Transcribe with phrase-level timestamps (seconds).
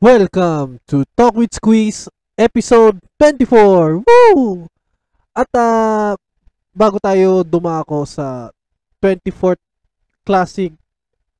[0.00, 4.00] Welcome to Talk with Squeeze episode 24.
[4.00, 4.64] Woo!
[5.36, 6.16] At ah,
[6.72, 8.48] bago tayo dumako sa
[9.04, 9.60] 24th
[10.24, 10.72] classic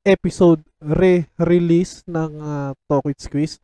[0.04, 3.56] episode re-release ng ah, Talk with Squeeze,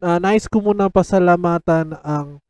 [0.00, 2.40] ah, nais ko muna pasalamatan ang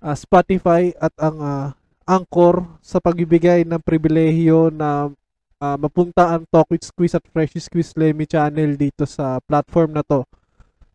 [0.00, 1.68] ah, Spotify at ang ah,
[2.08, 5.12] Anchor sa pagbibigay ng pribilehiyo na
[5.60, 10.00] ah, mapunta ang Talk with Squeeze at Fresh Squeeze Lemmy channel dito sa platform na
[10.00, 10.24] to.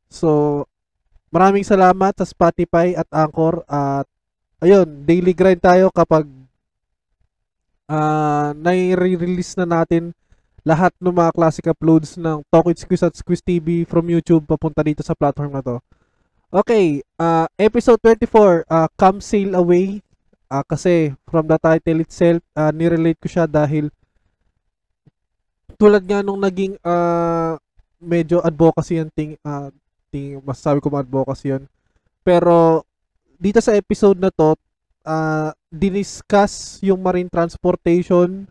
[0.09, 0.65] So,
[1.29, 4.09] maraming salamat sa Spotify at Anchor at
[4.59, 6.25] ayun, daily grind tayo kapag
[7.89, 10.13] ah nai-release na natin
[10.67, 14.85] lahat ng mga classic uploads ng Talk with Squiz at Squiz TV from YouTube papunta
[14.85, 15.77] dito sa platform na to.
[16.49, 20.01] Okay, ah episode 24, ah Come Sail Away.
[20.49, 23.93] Ah kasi from the title itself, ah nirelate ko siya dahil
[25.77, 27.55] tulad nga nung naging ah
[28.01, 29.69] medyo advocacy yung thing, ah
[30.09, 31.63] ting masasabi ko advocacy yun.
[32.25, 32.83] Pero
[33.39, 34.57] dito sa episode na to,
[35.07, 38.49] ah diniscuss yung marine transportation.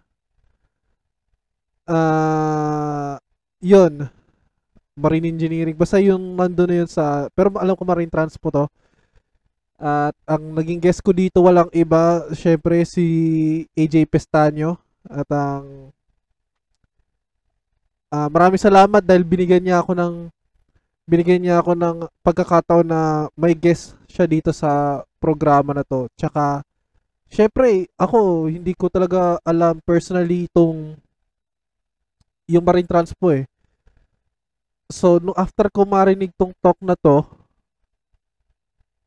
[1.84, 3.18] Ah
[3.62, 4.08] yun.
[4.98, 5.78] Marine engineering.
[5.78, 7.30] Basta yung nandun na yun sa...
[7.30, 8.66] Pero alam ko marine transport to.
[9.78, 12.26] At ang naging guest ko dito walang iba.
[12.34, 13.06] Syempre si
[13.78, 14.78] AJ Pestaño.
[15.06, 15.94] At ang...
[18.10, 20.14] ah maraming salamat dahil binigyan niya ako ng
[21.08, 26.04] binigyan niya ako ng pagkakataon na may guest siya dito sa programa na to.
[26.20, 26.60] Tsaka,
[27.32, 31.00] syempre, ako, hindi ko talaga alam personally itong
[32.44, 33.48] yung marine transpo eh.
[34.92, 37.24] So, nung after ko marinig tong talk na to,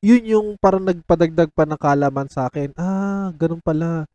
[0.02, 2.74] yun yung parang nagpadagdag pa ng kalaman sa akin.
[2.74, 4.10] Ah, ganun pala.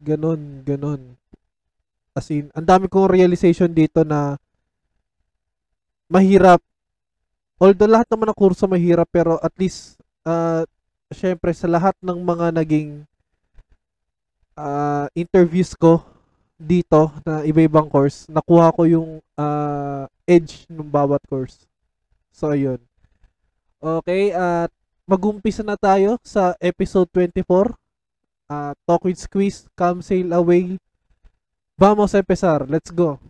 [0.00, 1.20] Ganun, ganun.
[2.16, 4.40] As in, ang dami kong realization dito na
[6.08, 6.60] mahirap
[7.60, 10.64] although lahat naman ng kurso mahirap pero at least uh,
[11.12, 13.04] syempre sa lahat ng mga naging
[14.56, 16.00] uh, interviews ko
[16.56, 21.68] dito na iba-ibang course nakuha ko yung uh, edge ng bawat course.
[22.32, 22.80] So ayun.
[23.80, 24.72] Okay at
[25.04, 27.76] magumpisa na tayo sa episode 24
[28.48, 30.80] uh, Talk with Squeeze Come Sail Away.
[31.76, 32.64] Vamos a empezar.
[32.68, 33.20] Let's go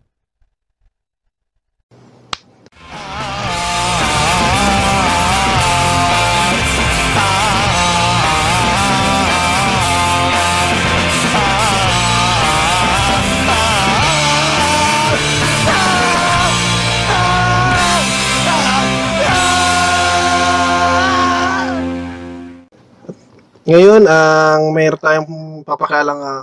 [23.70, 26.42] Ngayon, ang mayroon tayong papakalang uh,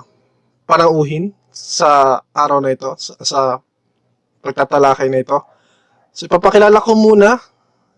[0.63, 3.39] panauhin sa araw na ito, sa, sa
[4.39, 5.35] pagtatalakay na ito.
[6.15, 7.35] So, ipapakilala ko muna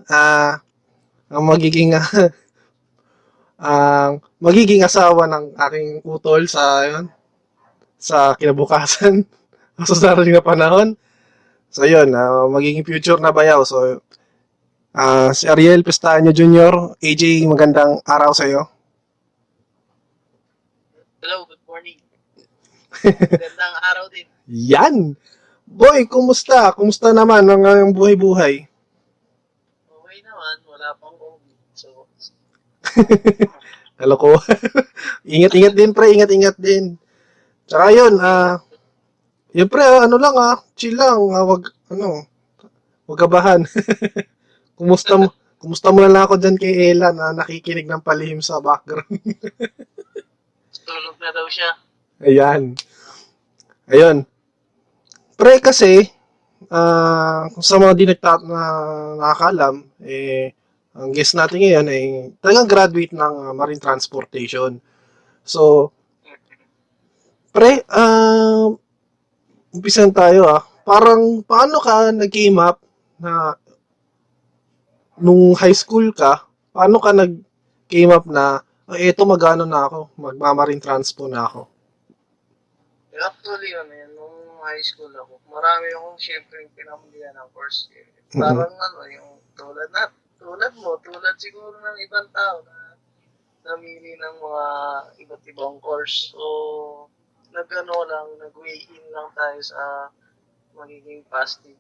[0.10, 0.52] uh,
[1.30, 2.02] ang magiging uh,
[3.62, 7.06] ang magiging asawa ng aking utol sa yun,
[8.02, 9.30] sa kinabukasan
[9.86, 10.98] sa darating na panahon.
[11.70, 13.62] So, yun, uh, magiging future na bayaw.
[13.62, 14.02] So,
[14.98, 18.79] uh, si Ariel Pestaño Jr., AJ, magandang araw sa iyo.
[21.20, 22.00] Hello, good morning.
[23.44, 24.24] Gandang araw din.
[24.48, 25.20] Yan!
[25.68, 26.72] Boy, kumusta?
[26.72, 28.64] Kumusta naman ang, ang buhay-buhay?
[29.84, 31.58] Okay naman, wala pang COVID.
[31.76, 32.08] So,
[34.00, 34.40] Hello ko.
[35.36, 36.16] ingat-ingat din, pre.
[36.16, 36.96] Ingat-ingat din.
[37.68, 38.64] Tsaka yun, ah,
[39.52, 42.24] yun pre, ah, ano lang ah, chill lang, ah, wag, ano,
[43.12, 43.68] wag kabahan.
[44.80, 48.64] kumusta mo, kumusta mo na lang ako dyan kay Ella na nakikinig ng palihim sa
[48.64, 49.20] background.
[50.90, 51.70] Tulog na daw siya.
[52.26, 52.74] Ayan.
[53.86, 54.26] Ayun.
[55.38, 56.10] Pre kasi,
[56.74, 58.64] ah kung sa mga di nagta- na
[59.22, 60.52] nakakalam, eh,
[60.98, 62.04] ang guest natin ngayon ay
[62.42, 64.82] talagang graduate ng ah, marine transportation.
[65.46, 65.94] So,
[67.54, 68.74] pre, ah
[69.70, 70.66] umpisan tayo ah.
[70.82, 72.82] Parang, paano ka nag-came up
[73.22, 73.54] na
[75.22, 78.66] nung high school ka, paano ka nag-came up na
[78.98, 81.70] eh, eto magano na ako, magmamarin transpo na ako.
[83.20, 87.92] Actually, ano yan, nung high school ako, marami akong syempre pinamulihan ng course.
[87.94, 88.08] Eh.
[88.34, 90.10] Parang ano, yung tulad na,
[90.40, 92.96] tulad mo, tulad siguro ng ibang tao na
[93.68, 94.66] namili ng mga
[95.28, 96.32] iba't ibang course.
[96.32, 96.42] So,
[97.52, 99.82] nagano lang, nag-weigh in lang tayo sa
[100.74, 101.78] magiging positive,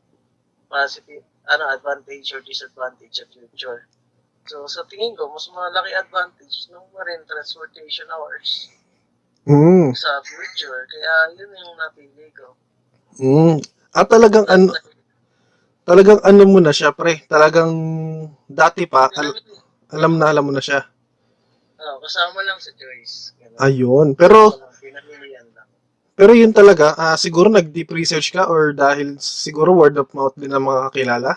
[0.67, 3.87] positive, ano, advantage or disadvantage sa future.
[4.47, 8.69] So, sa tingin ko, mas malaki advantage ng marine transportation hours
[9.49, 9.95] Mm.
[9.97, 10.85] sa future.
[10.85, 12.53] Kaya, yun yung napili ko.
[13.17, 13.57] Mm.
[13.97, 14.69] At talagang ano,
[15.83, 17.25] talagang ano mo na siya, pre.
[17.25, 17.73] Talagang
[18.45, 19.41] dati pa, al-
[19.89, 20.85] alam na alam mo na siya.
[21.79, 23.33] Oh, kasama lang sa choice.
[23.41, 23.57] Ganun.
[23.57, 24.07] Ayun.
[24.13, 24.53] Pero,
[26.19, 30.51] pero yun talaga, ah, siguro nag-deep research ka or dahil siguro word of mouth din
[30.51, 31.31] ng mga kakilala?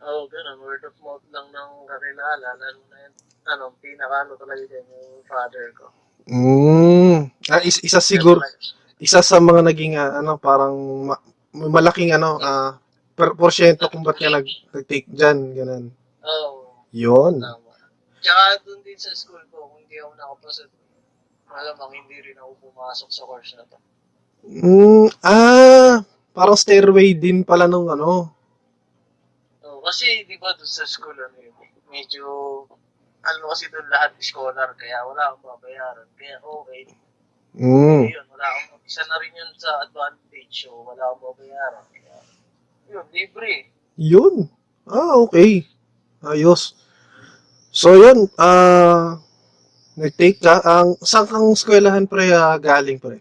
[0.00, 0.62] Oo, oh, ganun.
[0.62, 2.48] Word of mouth lang ng kakilala.
[2.54, 3.14] Lalo na yun,
[3.50, 5.86] ano, pinaka-ano talaga dyan, yung father ko.
[6.30, 7.26] Mm.
[7.50, 8.38] Ah, is- isa siguro,
[9.00, 10.76] isa sa mga naging ah, ano parang
[11.08, 12.76] ma- malaking ano ah
[13.16, 15.84] per porsyento kung ba't ka nag nag-take diyan ganun.
[16.22, 17.40] Oo, oh, 'Yon.
[17.42, 17.74] tama.
[18.20, 20.68] Tsaka dun din sa school ko, kung hindi ako nakapasa
[21.50, 23.76] malamang hindi rin ako pumasok sa course na to.
[24.46, 26.00] Mm, ah,
[26.32, 28.30] parang stairway din pala nung ano.
[29.66, 31.52] Oo, kasi di ba dun sa school, ano yun,
[31.90, 32.24] medyo,
[33.20, 36.08] ano kasi dun lahat scholar, kaya wala akong babayaran.
[36.16, 36.86] Kaya okay,
[37.50, 38.06] Mm.
[38.06, 41.84] yun, wala akong, isa na rin yun sa advantage, so wala akong babayaran.
[41.90, 42.16] Kaya,
[42.90, 43.54] yun, libre.
[44.00, 44.34] 'Yun.
[44.88, 45.66] Ah, okay.
[46.24, 46.72] Ayos.
[47.74, 49.20] So 'yun, ah
[49.98, 53.20] nag-take ka ang saan kang eskwelahan pre ah, galing pre?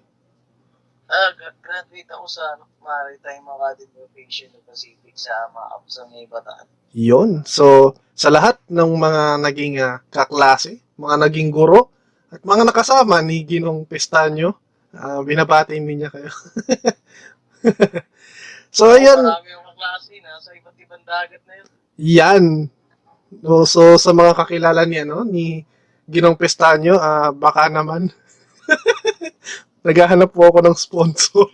[1.10, 6.70] Gra- graduate ako sa ano, Maritime Academy of Asia Pacific sa MAAP sa May Bataan.
[6.94, 7.42] 'Yun.
[7.46, 11.90] So sa lahat ng mga naging ah, kaklase, mga naging guro
[12.30, 14.54] at mga nakasama ni Ginong Pestanyo,
[14.94, 16.30] ah, binabati niya kayo.
[18.78, 21.68] so ayun, Marami akong klase na sa iba't ibang dagat na yun.
[22.00, 22.44] Yan.
[23.40, 25.66] No, so sa mga kakilala ni ano ni
[26.10, 28.10] Ginong Pestanyo, ah baka naman
[29.84, 31.48] naghahanap po ako ng sponsor.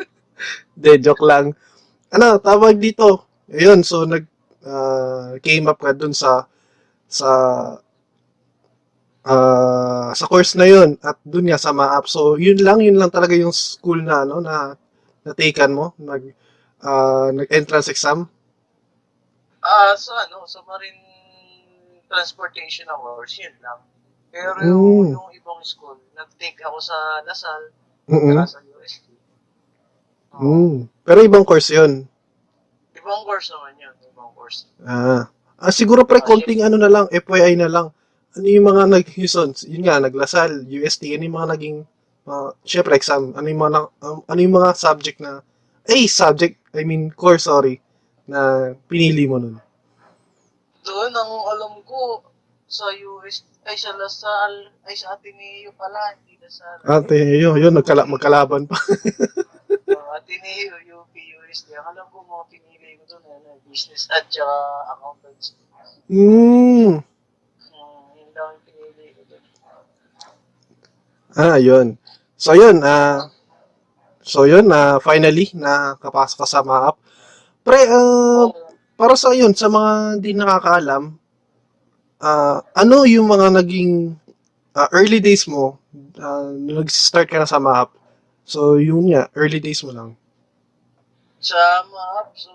[0.80, 1.56] De, joke lang.
[2.12, 3.26] Ano, tawag dito.
[3.50, 4.26] Ayun, so nag
[4.66, 6.44] ah, came up ka dun sa
[7.06, 7.30] sa
[9.26, 12.06] ah, sa course na yun at dun nga sa MAAP.
[12.10, 14.74] So yun lang, yun lang talaga yung school na ano na
[15.26, 16.22] na-taken mo, nag
[16.82, 18.26] ah, nag-entrance exam.
[19.62, 21.02] Ah, so ano, sa marine
[22.06, 23.82] transportation awards, yun lang.
[24.30, 24.68] Pero Mm.
[24.68, 27.72] yung, yung ibang school, nag-take ako sa Lasal,
[28.06, 29.06] saka sa UST.
[30.36, 30.42] Oo.
[30.42, 30.76] Mm.
[31.06, 32.04] Pero ibang course yun.
[32.92, 34.66] Ibang course naman yun, ibang course.
[34.84, 35.30] Ah.
[35.56, 37.86] ah siguro pre, Ah, konting ano na lang, FYI na lang.
[38.36, 41.78] Ano yung mga nag yun, nga, naglasal, UST, ano yung mga naging,
[42.28, 45.40] uh, syempre exam, ano yung mga, na- um, ano yung mga subject na,
[45.88, 47.80] eh, subject, I mean, course, sorry,
[48.28, 49.56] na pinili mo nun.
[50.84, 52.20] Doon, ang alam ko,
[52.66, 56.78] sa US, ay sa Lasal, ay sa Ateneo pala, hindi Lasal.
[56.86, 58.78] Ate, yun, yun, nagkala, magkalaban pa.
[59.86, 61.14] Uh, Ateneo, UP.
[61.74, 64.58] Ang alam ko mga pinili ko doon, ano, business at saka
[64.94, 65.54] accountancy.
[66.10, 67.00] mm.
[67.70, 69.42] Hmm, yun lang yung pinili ko doon.
[71.34, 71.98] Ah, yun.
[72.34, 73.30] So, yun, ah,
[74.22, 76.96] so, yun, na finally, nakapasok ka sa MAAP.
[77.66, 78.52] Pre, Oo.
[78.94, 81.02] para sa yun, sa mga hindi nakakaalam,
[82.20, 84.16] ah, ano yung mga naging
[84.76, 85.78] ah, early days mo,
[86.16, 87.90] nung nag-start ka na sa MAAP?
[88.46, 90.16] So, yun nga, early days mo lang.
[91.40, 92.50] sa MAP, so,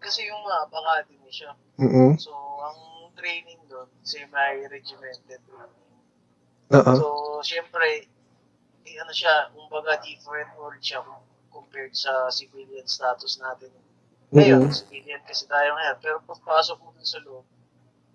[0.00, 1.52] kasi yung MAP, academy siya.
[1.76, 2.32] Mm So,
[2.62, 2.78] ang
[3.18, 5.72] training doon, semi-regimented training.
[6.72, 6.92] Oo.
[6.96, 7.06] So,
[7.44, 8.08] syempre,
[8.84, 11.00] eh, ano siya, kumbaga different world siya
[11.52, 13.70] compared sa civilian status natin.
[14.34, 14.74] Ngayon, Mm-mm.
[14.74, 15.96] civilian kasi tayo ngayon.
[16.02, 17.44] Pero pagpasok mo dun sa loob,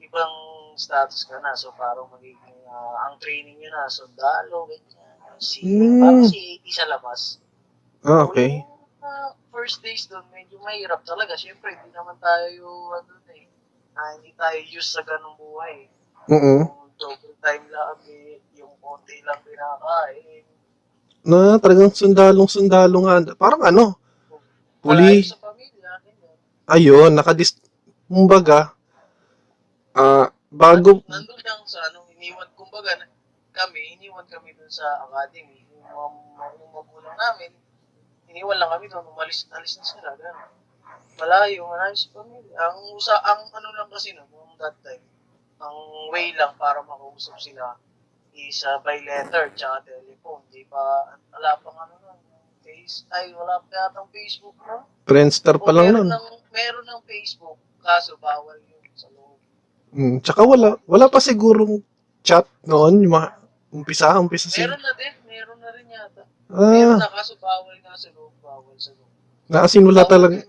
[0.10, 0.36] ibang
[0.74, 1.54] status ka na.
[1.54, 5.38] So, parang magiging, ah, ang training nyo na, sundalo, ganyan.
[5.40, 6.02] Si, Mm.
[6.02, 7.38] Parang si 80 sa labas.
[8.04, 8.60] Ah, okay.
[8.60, 11.38] So, yung, ah, first days doon, medyo mahirap talaga.
[11.38, 12.66] Siyempre, hindi naman tayo,
[12.98, 13.48] ano na eh,
[13.96, 15.88] ah, hindi tayo used sa ganung buhay.
[16.28, 20.44] Mm Yung double time lang, eh, yung konti lang pinakain.
[21.24, 23.16] Na talagang sundalong-sundalo nga.
[23.38, 23.96] Parang ano,
[24.80, 25.28] Puli.
[26.70, 27.60] Ayun, nakadis...
[28.10, 28.74] Kumbaga,
[30.00, 31.04] ah, bago...
[31.06, 32.96] Nandun lang sa ano, iniwan, kumbaga,
[33.52, 35.68] kami, iniwan kami dun sa academy.
[35.68, 37.52] Yung mga, yung magulang namin,
[38.32, 40.52] iniwan lang kami doon, umalis, alis na sila, gano'n.
[41.20, 42.56] Malayo, malayo sa pamilya.
[42.56, 45.04] Ang, usa, ang ano lang kasi no, nung that time,
[45.60, 45.76] ang
[46.16, 47.76] way lang para makausap sila
[48.32, 50.40] is uh, by letter, tsaka telephone.
[50.48, 52.20] Di ba, wala pang ano nun,
[52.64, 54.88] face, ay, wala pa yata Facebook no?
[55.04, 56.16] Friendster pa O lang meron nun.
[56.16, 58.79] ng, meron ng Facebook, kaso bawal yun sa loob.
[59.90, 61.82] Mm, tsaka wala, wala pa sigurong
[62.22, 63.30] chat noon, yung mga
[63.74, 64.62] umpisa, umpisa si...
[64.62, 66.24] Meron na din, meron na rin yata.
[66.50, 69.10] Meron Ah, na kaso bawal nga sa loob, bawal sa loob.
[69.50, 70.46] na as in wala talaga,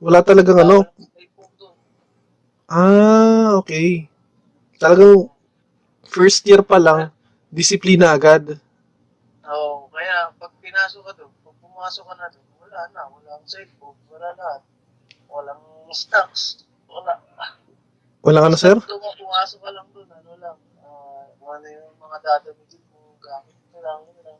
[0.00, 0.84] wala talagang ano.
[2.68, 4.04] Ah, okay.
[4.76, 5.32] Talagang
[6.04, 7.08] first year pa lang,
[7.48, 8.60] disiplina agad.
[9.48, 13.46] Oo, kaya pag pinasok ka doon, pag pumasok ka na doon, wala na, wala ang
[13.48, 14.60] cellphone, wala lahat.
[15.28, 15.60] walang
[15.92, 16.64] stocks.
[16.88, 17.16] Wala.
[18.28, 18.76] Wala ka na, sir?
[18.76, 20.56] Kung pumasok ka lang doon, ano lang,
[21.40, 24.38] kung ano yung mga dadamitin mo, gamit mo lang, ano lang.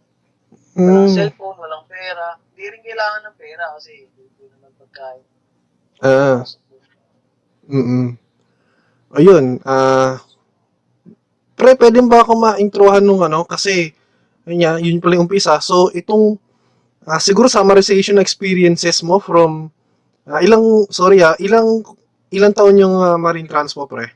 [0.77, 1.17] Walang Mm.
[1.17, 2.37] cellphone, walang pera.
[2.53, 5.25] Hindi rin kailangan ng pera kasi hindi naman pagkain.
[6.05, 6.45] Ah,
[7.65, 8.09] mm
[9.09, 10.21] Ayun, ah...
[11.57, 13.49] pre, pwede ba ako ma-introhan nung ano?
[13.49, 13.97] Kasi,
[14.45, 15.57] yun, nga, yun pala yung umpisa.
[15.65, 16.37] So, itong,
[17.09, 19.73] ah, siguro summarization experiences mo from,
[20.29, 21.81] ah, ilang, sorry ah, ilang,
[22.31, 24.13] ilang taon yung ah, marine transpo, pre?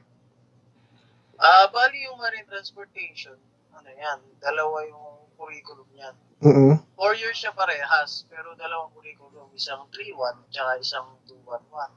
[1.42, 3.34] Ah, bali yung marine transportation,
[3.74, 6.16] ano yan, dalawa yung curriculum niyan.
[6.42, 11.90] Mm Four years siya parehas, pero dalawang curriculum, isang 3-1, tsaka isang 2-1-1.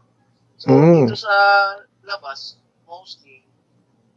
[0.57, 1.05] So, Mm.
[1.05, 1.33] dito sa
[2.01, 2.57] labas,
[2.89, 3.45] mostly,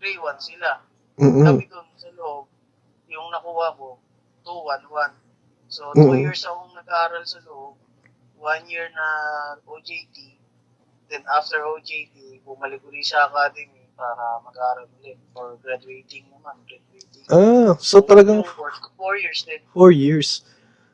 [0.00, 0.81] 3-1 sila.
[1.21, 2.49] mm Kami doon sa loob,
[3.11, 4.00] yung nakuha ko,
[4.47, 5.12] 2-1-1.
[5.69, 6.25] So, two Mm.
[6.25, 7.76] years akong nag-aaral sa loob,
[8.40, 9.07] one year na
[9.69, 10.38] OJT,
[11.08, 17.24] then after OJT, bumalik ulit sa academy para mag-aaral ulit for graduating naman, graduating.
[17.28, 19.60] Ah, so talagang Four, four years din.
[19.74, 20.28] four years.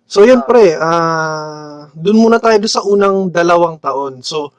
[0.04, 4.20] So, yun, pre, ah, dun muna tayo doon sa unang dalawang taon.
[4.20, 4.52] So,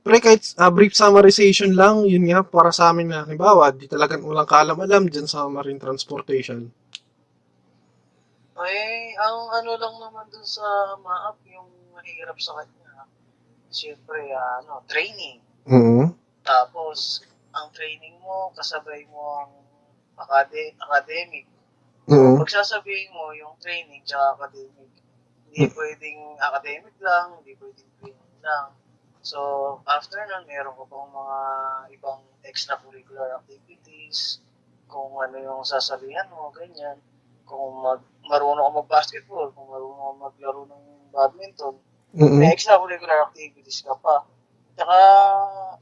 [0.00, 4.24] pre, kahit ah, brief summarization lang, yun nga, para sa amin na, halimbawa, di talagang
[4.24, 6.72] walang kaalam-alam dyan sa marine transportation.
[8.56, 10.64] Eh, ang ano lang naman dun sa
[10.96, 12.85] MAAP, yung mahirap sa kanya,
[13.76, 15.44] siyempre, ano, training.
[15.68, 17.20] mm Tapos,
[17.52, 19.52] ang training mo, kasabay mo ang
[20.16, 21.44] acad- academic.
[22.08, 24.88] mm Pag sasabihin mo yung training tsaka academic,
[25.44, 28.72] hindi pwedeng academic lang, hindi pwedeng training lang.
[29.26, 29.40] So,
[29.84, 31.38] after nun, meron ko pang mga
[31.98, 34.38] ibang extracurricular activities,
[34.86, 36.94] kung ano yung sasabihan mo, ganyan.
[37.42, 41.74] Kung mag, marunong ka mag-basketball, kung marunong ka maglaro ng badminton,
[42.14, 44.22] mm may extracurricular activities ka pa.
[44.76, 44.96] Tsaka,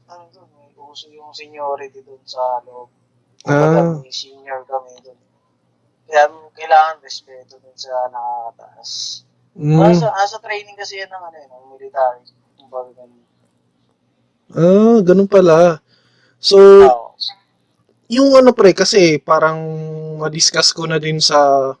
[0.07, 2.87] ano doon, may uso yung seniority doon sa loob.
[3.43, 3.51] Ah.
[3.51, 5.19] Kumbaga, may senior kami doon.
[6.05, 9.21] Kaya kailangan respeto dun sa nakakataas.
[9.55, 9.79] Mm.
[9.81, 12.23] Asa, asa training kasi yan ng ano yun, ng military.
[12.59, 13.23] Kumbaga ganun.
[14.55, 15.79] Ah, ganun pala.
[16.39, 17.17] So, Oo.
[18.11, 19.57] yung ano pre, kasi parang
[20.21, 21.73] ma-discuss ko na din sa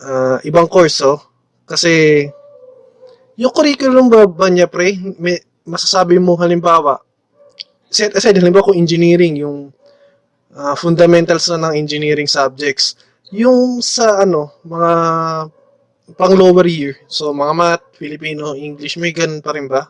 [0.00, 1.20] ah, ibang course, oh.
[1.66, 2.24] Kasi,
[3.40, 7.00] yung curriculum ba, ba niya pre, may, masasabi mo halimbawa,
[7.88, 9.72] set aside halimbawa kung engineering, yung
[10.52, 13.00] ah, fundamentals na ng engineering subjects,
[13.32, 14.92] yung sa ano, mga
[16.20, 19.88] pang lower year, so mga math, Filipino, English, may ganun pa rin ba?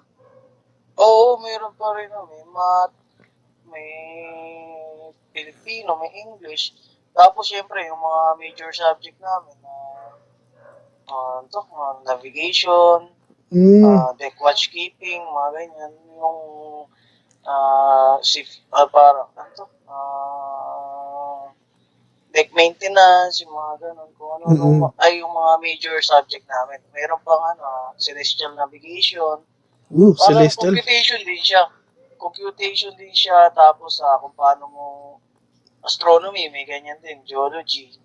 [1.00, 2.12] Oo, mayroon pa rin.
[2.12, 2.94] May math,
[3.72, 3.90] may
[5.32, 6.76] Filipino, may English.
[7.16, 9.74] Tapos, syempre, yung mga major subject namin na
[11.08, 13.08] uh, to, mga navigation,
[13.50, 13.82] Mm.
[13.82, 15.92] uh, deck watch keeping, mga ganyan.
[16.14, 16.38] Yung
[17.42, 21.50] uh, si, uh, parang, ano to, uh,
[22.30, 24.80] deck maintenance, yung mga ganun, kung ano, Mhm.
[25.02, 26.78] ay yung mga major subject namin.
[26.94, 29.42] Meron pang ano, celestial navigation,
[29.90, 30.70] Ooh, Parang celestial.
[30.70, 31.62] computation din siya.
[32.14, 34.86] Computation din siya, tapos ah, kung paano mo
[35.82, 37.98] astronomy, may ganyan din, geology.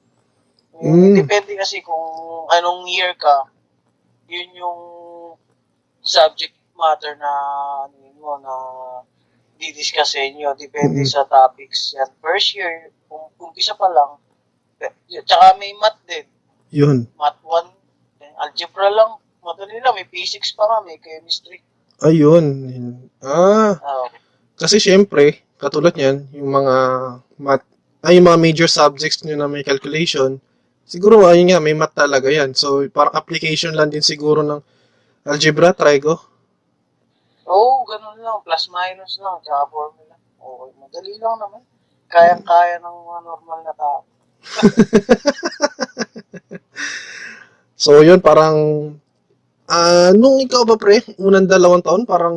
[0.73, 1.13] Mm.
[1.21, 2.01] Depende kasi kung
[2.49, 3.45] anong year ka,
[4.25, 4.79] yun yung
[6.05, 7.31] subject matter na
[7.83, 8.53] ano yun mo na
[9.57, 10.53] didiscuss sa inyo.
[10.55, 11.09] Depende Mm.
[11.09, 12.09] sa topics yan.
[12.21, 14.21] First year, kung umpisa pa lang,
[15.25, 16.27] tsaka may math din.
[16.69, 16.97] Yun.
[17.15, 17.71] Math 1,
[18.21, 19.95] eh, algebra lang, madali lang.
[19.95, 21.63] May physics pa nga, may chemistry.
[22.03, 22.45] Ayun.
[23.23, 24.11] Ah, Ah,
[24.59, 26.75] kasi syempre, katulad niyan, yung mga
[27.39, 27.65] math,
[28.03, 30.37] ay yung mga major subjects nyo na may calculation,
[30.83, 32.51] siguro ayun nga, may math talaga yan.
[32.51, 34.59] So, parang application lang din siguro ng
[35.25, 36.15] algebra, trigo.
[37.49, 38.39] Oo, oh, ganun lang.
[38.45, 40.15] Plus minus lang, tsaka formula.
[40.37, 41.61] Okay, madali lang naman.
[42.09, 43.99] Kayang-kaya ng mga normal na tao.
[47.75, 48.55] So, yun, parang,
[49.67, 52.33] ah, nung ikaw ba pre, unang dalawang taon, parang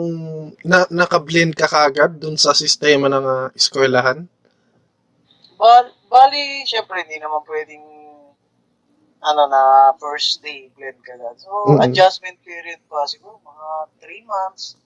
[0.66, 4.26] na, naka-blend ka kagad dun sa sistema ng ah, eskwelahan?
[5.54, 7.86] Bal bali, syempre, hindi naman pwedeng
[9.28, 11.36] ano na first day blend ka agad.
[11.40, 11.84] So, Mm-mm.
[11.84, 13.68] adjustment period pa siguro mga
[14.00, 14.80] 3 months.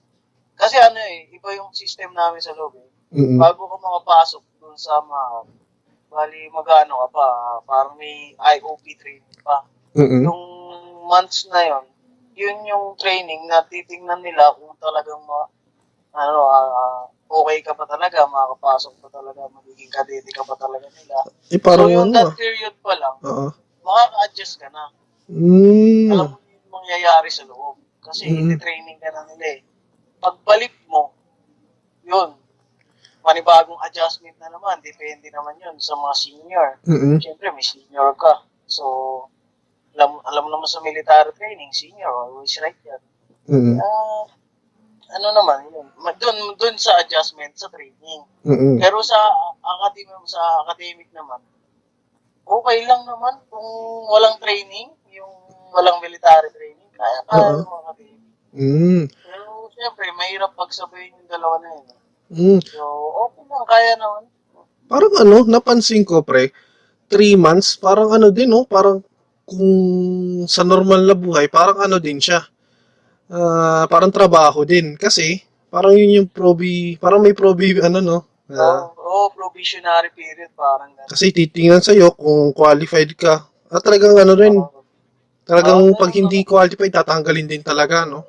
[0.59, 2.89] Kasi ano eh, iba yung system namin sa loob eh.
[3.15, 3.39] Mm-mm.
[3.39, 5.47] Bago ka makapasok dun sa mga
[6.13, 7.27] bali magano ka pa,
[7.65, 9.65] parang may IOP training pa.
[9.93, 10.25] Mm-mm.
[10.25, 10.43] yung
[11.05, 11.85] months na yon
[12.33, 15.45] yun yung training na titingnan nila kung talagang ma,
[16.17, 21.17] ano, ah, okay ka pa talaga, makakapasok pa talaga, magiging kadete ka pa talaga nila.
[21.53, 23.47] Eh, parang so yung ano that period pa lang, Oo.
[23.83, 24.89] Makaka-adjust ka na.
[25.29, 26.11] Mm.
[26.11, 27.79] Alam mo yung mangyayari sa loob.
[28.03, 28.51] Kasi Mm.
[28.51, 29.61] iti-training ka na nila eh.
[30.23, 31.11] pagbalik mo,
[32.07, 32.31] yun,
[33.19, 34.79] panibagong adjustment na naman.
[34.79, 36.67] Depende naman yun sa mga senior.
[36.87, 37.19] Mm-mm.
[37.19, 38.47] Siyempre, may senior ka.
[38.63, 38.83] So,
[39.99, 43.03] alam, alam naman sa military training, senior, always right yan.
[43.51, 43.75] Mm-mm.
[43.83, 44.23] Ah,
[45.13, 45.87] ano naman yun,
[46.17, 48.23] dun, dun sa adjustment sa training.
[48.47, 48.79] Mm-mm.
[48.79, 49.19] Pero sa
[49.59, 51.43] academic, sa academic naman,
[52.43, 53.69] okay lang naman kung
[54.11, 55.33] walang training, yung
[55.71, 57.55] walang military training, kaya kaya Oo.
[57.57, 58.21] yung mga academic.
[58.53, 59.03] Mm.
[59.09, 61.85] Pero siyempre, mahirap pagsabayin yung dalawa na yun.
[62.33, 62.59] Mm.
[62.65, 62.83] So,
[63.29, 64.23] okay lang, kaya naman.
[64.87, 66.53] Parang ano, napansin ko pre,
[67.09, 68.65] three months, parang ano din, no?
[68.65, 69.01] Parang
[69.43, 69.73] kung
[70.47, 72.41] sa normal na buhay, parang ano din siya.
[73.33, 74.93] Ah, parang trabaho din.
[74.95, 75.41] Kasi,
[75.73, 78.17] parang yun yung probi, parang may probi, ano, no?
[78.53, 81.05] Ah, Oo, oh, probationary period, parang gano'n.
[81.05, 83.45] kasi titingnan sa'yo kung qualified ka.
[83.69, 84.57] At talagang ano rin,
[85.45, 88.25] talagang Oo, pag hindi qualified, tatanggalin din talaga, no?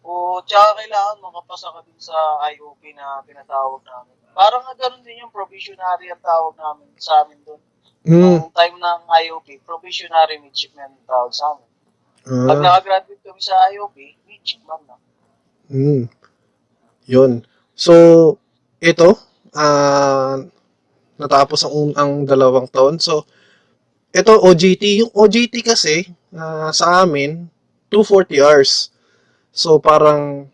[0.00, 2.16] O, tsaka kailangan makapasa ka din sa
[2.48, 4.16] IOP na tinatawag namin.
[4.32, 7.60] Parang nga ganun din yung probationary ang tawag namin sa amin doon.
[8.08, 8.20] Mm.
[8.24, 11.68] Nung time ng IOP, probationary midshipman ang tawag sa amin.
[12.24, 14.96] Pag Ah, nakagraduate kami sa IOP, midshipman na.
[15.68, 16.08] mm.
[17.04, 17.44] Yun.
[17.76, 17.92] So,
[18.80, 20.40] ito, ah,
[21.18, 22.96] natapos ang, ang dalawang taon.
[23.02, 23.26] So,
[24.14, 25.04] ito, OJT.
[25.04, 27.48] Yung OJT kasi, ah, sa amin,
[27.92, 28.92] 240 hours.
[29.52, 30.48] So, parang,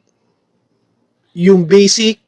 [1.35, 2.23] yung basic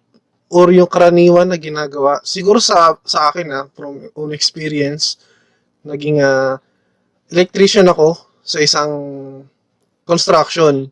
[0.51, 5.19] or yung karaniwan na ginagawa, siguro sa, sa akin na from own experience,
[5.87, 6.59] naging ah,
[7.31, 8.15] electrician ako
[8.47, 8.93] sa isang
[10.07, 10.87] construction.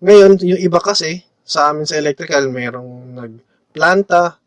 [0.00, 4.40] Ngayon, yung iba kasi, sa amin sa electrical, merong nagplanta,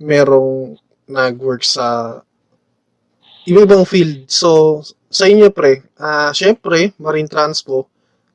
[0.00, 0.76] merong
[1.06, 2.18] nag-work sa
[3.46, 4.26] iba-ibang field.
[4.26, 7.86] So, sa inyo pre, ah syempre, marine transpo,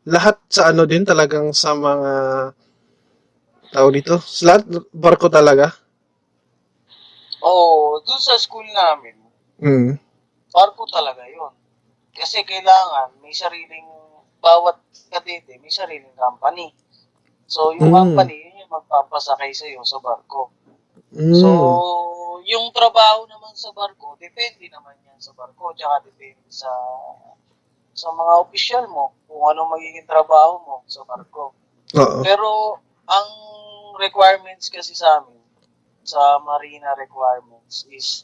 [0.08, 2.12] lahat sa ano din talagang sa mga
[3.72, 5.72] tawag dito, lahat barko talaga.
[7.42, 9.18] Oo, dun sa school namin,
[9.62, 9.98] Mm.
[10.54, 11.54] barko talaga yon.
[12.12, 13.88] Kasi kailangan may sariling,
[14.42, 14.78] bawat
[15.10, 16.74] kadete may sariling company.
[17.52, 17.98] So, yung Mm.
[18.16, 20.50] company, yun yung magpapasakay sa'yo sa barko.
[21.12, 21.36] Mm.
[21.36, 21.50] So,
[22.48, 26.72] yung trabaho naman sa barko, depende naman yan sa barko, tsaka depende sa
[27.92, 31.52] sa mga opisyal mo, kung ano magiging trabaho mo sa barko.
[32.00, 32.24] Oo.
[32.24, 32.80] Pero,
[33.12, 33.30] ang
[34.00, 35.44] requirements kasi sa amin,
[36.08, 38.24] sa marina requirements is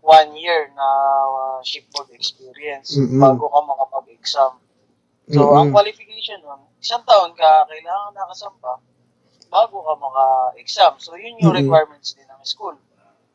[0.00, 0.88] one year na
[1.28, 3.18] uh, shipboard experience Mm-mm.
[3.18, 4.52] bago ka makapag-exam.
[5.28, 5.74] So, ang Mm-mm.
[5.74, 8.78] qualification nun, isang taon ka kailangan nakasampa
[9.50, 10.96] bago ka maka-exam.
[11.02, 11.66] So, yun yung Mm-mm.
[11.66, 12.78] requirements din ng school.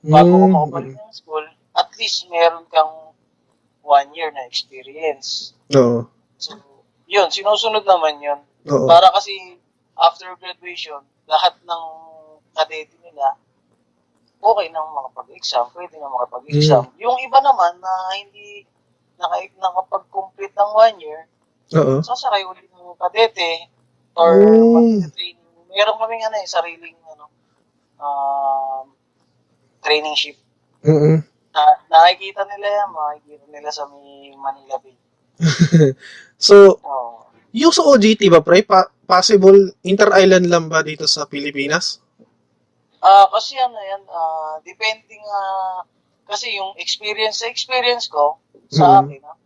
[0.01, 0.53] Bago ka Mm.
[0.55, 3.11] makabalik ng school, at least meron kang
[3.83, 5.53] one year na experience.
[5.75, 6.07] Oo.
[6.39, 6.55] So,
[7.05, 8.39] yun, sinusunod naman yun.
[8.71, 8.87] Oo.
[8.87, 9.59] Para kasi
[9.99, 11.83] after graduation, lahat ng
[12.55, 13.35] kadete nila,
[14.39, 16.87] okay nang makapag-exam, pwede na makapag-exam.
[16.87, 16.97] Hmm.
[17.01, 18.63] Yung iba naman na hindi
[19.19, 21.21] naka, nakapag-complete ng one year,
[21.75, 21.99] Oo.
[21.99, 23.67] sasakay ulit ng kadete
[24.15, 24.73] or Mm.
[25.03, 25.37] mag-train.
[25.75, 27.25] Meron kaming ano eh, sariling ano,
[27.99, 28.85] um,
[29.83, 30.39] training ship.
[30.81, 31.19] Mm.
[31.51, 31.61] Na,
[31.91, 34.95] nakikita nila yan, makikita nila sa may Manila Bay.
[36.39, 37.27] So, Oh.
[37.51, 41.99] yung sa OJT ba, pre, pa- possible inter-island lang ba dito sa Pilipinas?
[42.99, 45.83] Ah, kasi ano yan, ah, depending ah,
[46.25, 48.99] kasi yung experience sa experience ko sa Mhm.
[49.05, 49.37] akin, ah,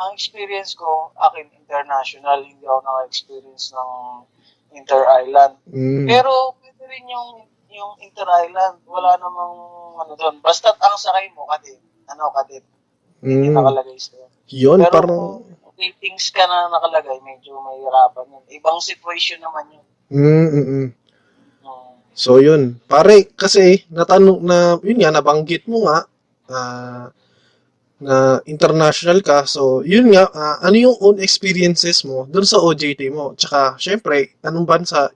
[0.00, 3.90] ang experience ko akin international, hindi ako naka-experience ng
[4.74, 5.54] inter-island.
[5.70, 6.06] Mm.
[6.06, 7.28] Pero pwede rin yung
[7.70, 9.54] yung inter-island, wala namang
[10.02, 10.42] ano doon.
[10.42, 11.78] Basta ang sakay mo kadit,
[12.10, 12.66] ano kadit,
[13.22, 13.56] hindi Mm.
[13.56, 14.26] nakalagay sa'yo.
[14.50, 15.14] Yun, Pero parang...
[15.62, 18.44] kung ratings ka na nakalagay, medyo mahirapan yun.
[18.58, 19.86] Ibang situation naman yun.
[20.10, 20.88] Mm, mm, mm.
[21.62, 21.92] Mm.
[22.10, 22.82] So, yun.
[22.90, 26.10] Pare, kasi, natanong na, yun nga, nabanggit mo nga,
[26.50, 27.06] ah,
[28.00, 29.44] na international ka.
[29.44, 33.36] So, yun nga, ah, ano yung own experiences mo dun sa OJT mo?
[33.36, 35.12] Tsaka, syempre, anong bansa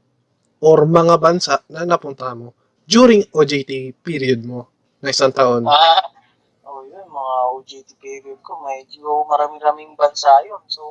[0.60, 2.52] or mga bansa na napunta mo
[2.84, 4.68] during OJT period mo
[5.00, 5.64] na isang taon?
[5.64, 6.04] Ah,
[6.68, 10.60] oh yun, mga OJT period ko, medyo marami-raming bansa yun.
[10.68, 10.84] So,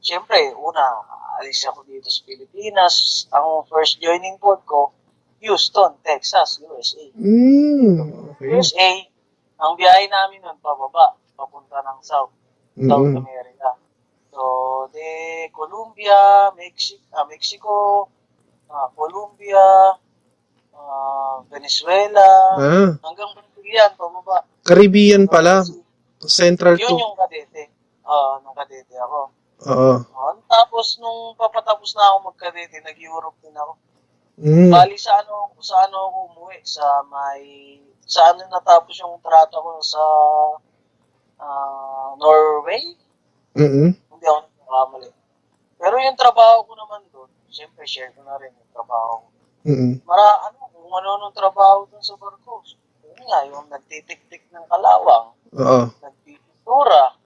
[0.00, 0.96] syempre, una,
[1.44, 3.28] alis ako dito sa Pilipinas.
[3.36, 4.96] Ang first joining port ko,
[5.44, 7.04] Houston, Texas, USA.
[7.18, 8.48] Mm, okay.
[8.48, 9.11] USA,
[9.62, 12.34] ang biyahe namin nun, pababa, papunta ng South,
[12.74, 13.22] South Mm-mm.
[13.22, 13.78] America.
[14.32, 14.42] So,
[14.90, 17.72] de Colombia, Mexico, ah, Mexico
[18.72, 19.62] ah, Colombia,
[20.74, 24.42] ah, Venezuela, Ah, hanggang Brazilian, pababa.
[24.66, 25.62] Caribbean pala.
[26.22, 27.02] Central Yun to.
[27.02, 27.70] yung kadete.
[28.06, 29.20] Oo, nung kadete ako.
[29.62, 29.94] Oo.
[30.06, 33.72] Oh, tapos nung papatapos na ako magkadete, nag-Europe din ako.
[34.42, 34.70] Mm.
[34.70, 37.42] Bali sa ano, sa ano ako umuwi, sa may,
[38.12, 40.02] sa ano natapos yung trato ko sa
[41.40, 42.92] ah, Norway.
[43.56, 43.96] Mm.
[43.96, 45.08] Hindi ako nagkakamali.
[45.80, 49.28] Pero yung trabaho ko naman doon, siyempre share ko na rin yung trabaho ko.
[49.64, 50.04] Mm.
[50.04, 52.60] Mara, ano, kung ano nung trabaho doon sa barko.
[53.02, 55.88] Yun nga, yung nagtitik-tik ng kalawang, Oo.
[56.04, 57.16] nagpipintura,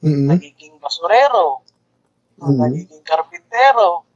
[0.00, 0.26] Mm.
[0.32, 1.60] nagiging basurero,
[2.40, 2.56] Mhm.
[2.56, 4.08] nagiging karpintero,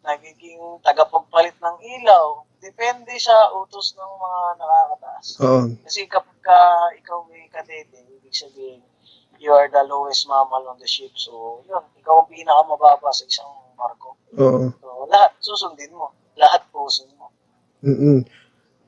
[0.00, 2.48] nagiging tagapagpalit ng ilaw.
[2.62, 5.26] Depende sa utos ng mga nakakataas.
[5.42, 5.62] Oo.
[5.82, 6.58] Kasi kapag ka
[6.94, 8.78] ikaw ay kadete, ibig sabihin,
[9.42, 11.10] you are the lowest mammal on the ship.
[11.18, 14.14] So, yun, ikaw ang pinakamababa sa isang barko.
[14.38, 14.70] Oo.
[14.78, 16.14] So, lahat susundin mo.
[16.38, 17.34] Lahat pusin mo.
[17.82, 18.22] Mm.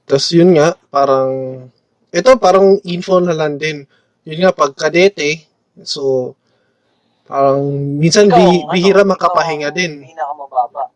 [0.06, 1.66] Tapos yun nga, parang,
[2.14, 3.82] ito parang info na lang din.
[4.22, 5.50] Yun nga, pag kadete,
[5.82, 6.32] so,
[7.26, 7.66] parang
[7.98, 9.92] minsan Ikaw, bi- ano, bihira ikaw makapahinga ang din.
[10.06, 10.94] pinakamababa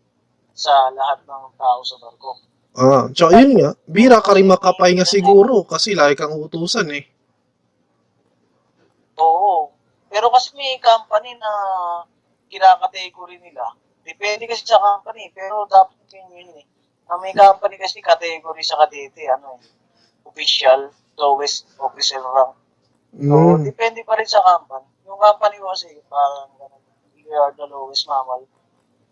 [0.54, 2.38] sa lahat ng tao sa barko.
[2.78, 7.04] Ah, tsaka yun nga, bihira ka rin makapahinga siguro kasi lagi kang utusan eh.
[9.18, 9.74] Oo.
[10.06, 11.52] Pero kasi may company na
[12.46, 13.74] kinakategory nila.
[14.06, 16.64] Depende kasi sa company, pero dapat yun yun eh.
[17.10, 19.66] Na may company kasi category sa kadete, ano eh,
[20.30, 22.54] official, lowest officer rank.
[23.18, 23.66] So, Mm.
[23.66, 24.86] depende pa rin sa company.
[25.02, 26.82] Yung company ko kasi, parang ganun,
[27.18, 28.46] you are the lowest mammal.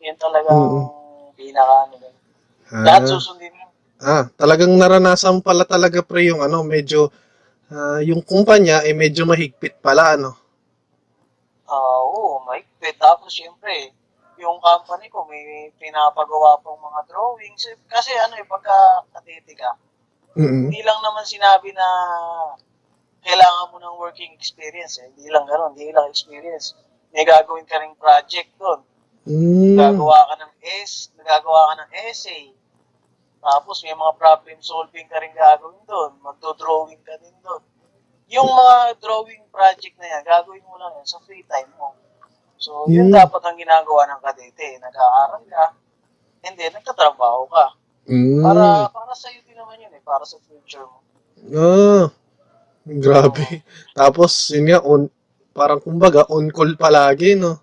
[0.07, 0.87] Yan talagang
[1.35, 2.16] pinaka ano
[2.73, 2.85] yun.
[2.85, 3.53] Lahat Ah, susundin
[4.03, 7.09] ah, talagang naranasan pala talaga pre yung ano, medyo,
[7.73, 10.37] ah, yung kumpanya eh medyo mahigpit pala ano.
[11.67, 12.95] Ah, oo, mahigpit.
[13.01, 13.91] Tapos, syempre,
[14.39, 17.67] yung company ko, may pinapagawa pong mga drawings.
[17.89, 18.77] Kasi ano eh, pagka
[19.17, 19.71] katete ka,
[20.37, 20.69] Mm.
[20.69, 21.89] hindi lang naman sinabi na
[23.25, 25.09] kailangan mo ng working experience eh.
[25.17, 26.77] Hindi lang gano'n, hindi lang experience.
[27.11, 28.85] May gagawin ka ring project doon.
[29.27, 29.75] Mm.
[29.75, 30.53] Gagawa ka ng
[30.85, 32.53] S, nagagawa ka ng essay.
[33.43, 36.19] Tapos may mga problem solving ka rin gagawin doon.
[36.21, 37.63] Magdo-drawing ka din doon.
[38.27, 41.95] Yung mga drawing project na yan, gagawin mo lang yan sa free time mo.
[42.59, 43.17] So, yun Hmm.
[43.21, 44.81] dapat ang ginagawa ng kadete.
[44.83, 45.65] Nag-aaral ka,
[46.49, 47.67] and then nagtatrabaho ka.
[48.07, 48.39] Mm.
[48.39, 51.03] Para, para sa'yo din naman yun eh, para sa future mo.
[51.53, 52.07] Ah,
[52.87, 53.43] grabe.
[53.99, 55.11] Tapos, yun nga, on,
[55.53, 57.59] parang kumbaga, on call palagi, no?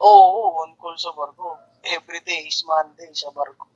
[0.00, 1.60] Oo, oo, on call sa barko.
[1.84, 3.68] Every day is Monday sa barko.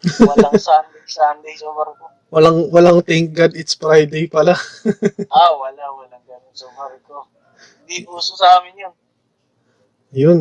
[0.00, 2.06] Walang Sunday, Sunday sa barko.
[2.30, 4.54] Walang, walang thank God it's Friday pala.
[5.34, 7.26] Ah, wala, walang ganun sa barko.
[7.84, 8.94] Hindi uso sa amin yun.
[10.10, 10.38] Yun,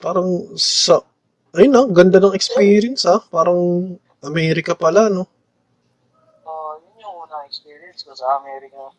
[0.00, 0.98] parang sa,
[1.54, 3.20] ayun na, ganda ng experience, ah.
[3.20, 3.58] Parang
[4.22, 5.28] Amerika pala, no?
[6.42, 8.90] Oh, yun yung unang experience ko sa Amerika.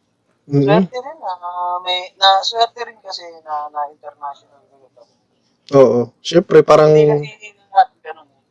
[0.45, 0.61] Mm.
[0.61, 1.33] Swerte rin na,
[1.81, 4.61] may, na swerte rin kasi na, na international.
[5.73, 6.13] Oo.
[6.21, 8.29] Siyempre, parang, Hindi kasi hindi lahat ganun.
[8.29, 8.41] eh.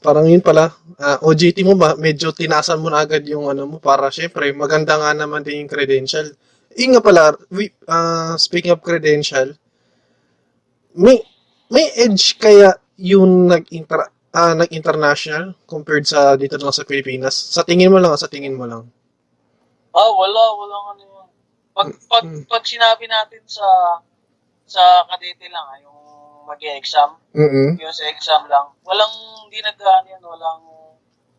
[0.00, 3.76] Parang yun pala, ah, OJT mo ba, medyo tinasan mo na agad yung ano mo
[3.76, 6.26] para syempre, maganda nga naman din yung credential.
[6.74, 9.52] Yun nga pala, we, ah, speaking of credential,
[10.96, 11.20] may,
[11.68, 17.36] may edge kaya yung nag-inter, ah, nag-international compared sa dito lang sa Pilipinas?
[17.36, 18.88] Sa tingin mo lang, sa tingin mo lang.
[19.92, 21.28] Ah, wala, walang ano yun.
[21.76, 23.64] Pag, pag, pag sinabi natin sa
[24.70, 25.99] sa kadete lang, yung
[26.50, 29.14] mag-exam, Mm yung sa exam lang, walang,
[29.46, 30.60] hindi nag-ano yan, walang,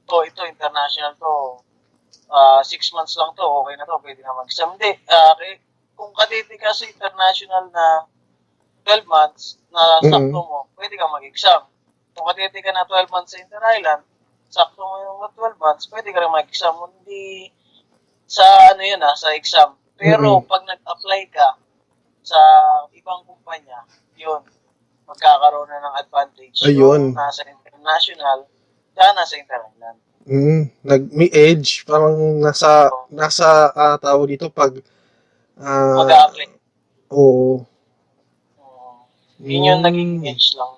[0.07, 1.33] to, ito, international to,
[2.31, 4.71] ah six months lang to, okay na to, pwede na mag-exam.
[4.75, 5.59] Hindi, kay-
[5.99, 8.07] kung kadete ka sa international na
[8.87, 10.09] 12 months na Mhm.
[10.09, 11.61] sakto mo, pwede ka mag-exam.
[12.15, 14.01] Kung kadete ka na 12 months sa Inter-Island,
[14.49, 16.73] sakto mo yung 12 months, pwede ka rin mag-exam.
[16.81, 17.51] Hindi
[18.25, 18.43] sa
[18.73, 19.75] ano yun ah, sa exam.
[19.99, 20.47] Pero Mhm.
[20.49, 21.47] pag nag-apply ka
[22.25, 22.39] sa
[22.95, 23.85] ibang kumpanya,
[24.17, 24.41] yun,
[25.11, 26.57] magkakaroon na ng advantage.
[26.63, 27.11] Ayun.
[27.11, 28.47] Yung nasa international,
[28.95, 29.99] kaya nasa Inter-Island.
[30.21, 34.69] Mm, nag may edge parang nasa nasa ah, tawag dito pag
[35.57, 36.45] ah Mag-apply.
[37.09, 37.65] oo.
[38.61, 39.01] Um,
[39.41, 39.87] yun yung Mm.
[39.89, 40.77] naging edge lang.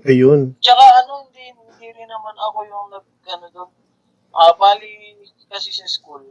[0.00, 0.56] Ayun.
[0.58, 3.70] Tsaka ano, hindi, hindi rin naman ako yung nag, ano doon.
[4.32, 6.24] Ah, bali kasi sa school,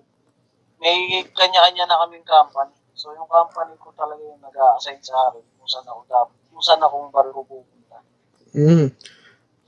[0.82, 0.98] may
[1.30, 2.74] kanya-kanya na kaming company.
[2.98, 6.82] So yung company ko talaga yung nag-a-assign sa akin kung saan ako dapat, kung saan
[6.82, 7.98] akong barko pupunta.
[8.52, 8.92] Mm.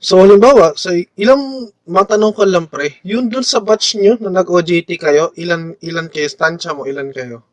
[0.02, 4.98] So, halimbawa, sa ilang, matanong ko lang pre, yun dun sa batch nyo na nag-OJT
[4.98, 7.46] kayo, ilan, ilan kayo, stansya mo, ilan kayo?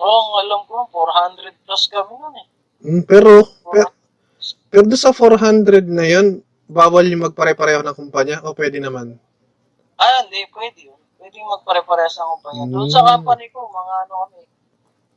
[0.00, 2.46] Oo, ang alam ko, 400 plus kami nun eh.
[2.88, 3.88] Mm, pero, pero,
[4.72, 9.20] pero doon sa 400 na yun, bawal yung magpare-pareho ng kumpanya o pwede naman?
[10.00, 11.00] Ah, hindi, pwede yun.
[11.20, 12.64] Pwede magpare-parehas ang kumpanya.
[12.72, 12.94] Doon Mm.
[12.96, 14.40] sa company ko, mga ano kami,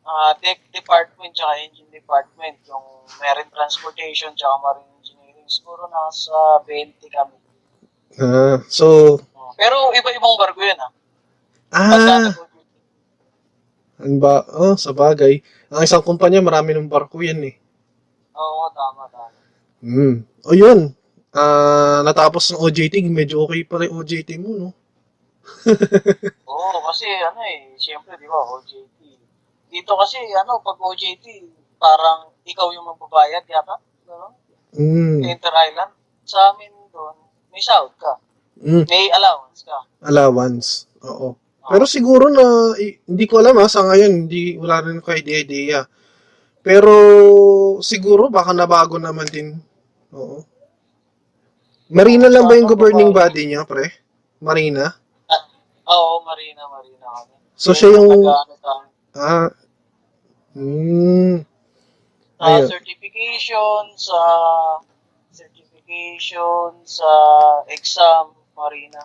[0.10, 2.86] ah tech department tsaka engine department, yung
[3.22, 6.34] marine transportation tsaka marine engineering, siguro nasa
[6.66, 7.38] 20 kami.
[8.18, 9.18] Ah, so,
[9.54, 10.92] Pero iba-ibang barko yun ah.
[11.72, 12.50] ah, Pagka
[14.00, 14.48] ano ba?
[14.56, 15.44] Oh, sa bagay.
[15.68, 17.56] Ang isang kumpanya, marami ng barko yan eh.
[18.32, 19.36] Oo, tama, tama.
[19.84, 20.24] Hmm.
[20.48, 20.96] O yun.
[21.36, 24.70] Ah, natapos ng OJT, medyo okay pa rin OJT mo, no?
[26.52, 28.99] Oo, kasi ano eh, siyempre, di ba, OJT.
[29.70, 31.26] Dito kasi, ano, pag OJT,
[31.78, 33.78] parang ikaw yung magbabayad yata.
[34.10, 34.34] No?
[34.74, 35.22] Hmm.
[35.22, 35.94] Inter Island.
[36.26, 37.16] Sa amin doon,
[37.54, 38.18] may sahod ka.
[38.60, 38.84] Hmm.
[38.90, 39.78] May allowance ka.
[40.04, 40.90] Allowance.
[41.06, 41.38] Oo.
[41.70, 45.86] Pero siguro na, hindi ko alam ha, sa ngayon, hindi, wala rin ko idea-idea.
[46.66, 46.94] Pero,
[47.86, 49.54] siguro, baka nabago naman din.
[50.12, 50.42] Oo.
[51.94, 53.86] Marina lang ba yung governing body niya, pre?
[54.42, 54.98] Marina?
[55.90, 57.34] Oo, Marina, Marina kami.
[57.54, 58.26] So, siya yung,
[59.18, 59.50] ah,
[62.40, 62.68] sa Ayun.
[62.68, 64.22] certification, sa
[65.32, 67.12] certification, sa
[67.72, 69.04] exam, Marina.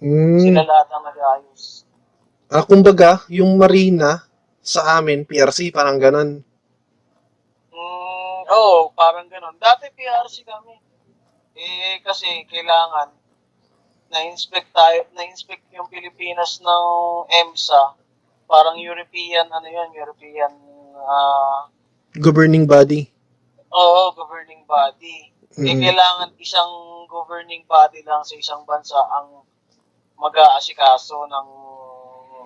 [0.00, 0.40] hmm.
[0.40, 1.84] Sila lahat ang nag-ayos.
[2.46, 4.22] Ah, kumbaga, yung Marina,
[4.62, 6.42] sa amin, PRC, parang ganon.
[7.74, 9.58] Mm, oo, parang ganun.
[9.58, 10.74] Dati PRC kami.
[11.56, 13.10] Eh, kasi kailangan
[14.10, 16.86] na-inspect tayo, na-inspect yung Pilipinas ng
[17.26, 17.98] EMSA.
[18.46, 20.52] Parang European, ano yun, European,
[20.98, 21.68] ah,
[22.16, 23.12] Governing body.
[23.68, 25.30] oo, governing body.
[25.56, 25.80] Eh, Mm.
[25.82, 26.68] kailangan isang
[27.06, 29.40] governing body lang sa isang bansa ang
[30.16, 31.46] mag-aasikaso ng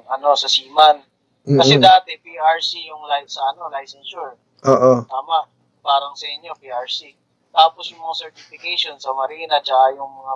[0.08, 1.02] ano sa seaman.
[1.42, 1.82] Kasi Mm-mm.
[1.82, 4.34] dati PRC yung li- sa ano licensure.
[4.64, 4.92] Oo.
[5.04, 5.46] Tama.
[5.80, 7.14] Parang sa inyo PRC.
[7.50, 10.34] Tapos yung mga certification sa Marina tsaka yung mga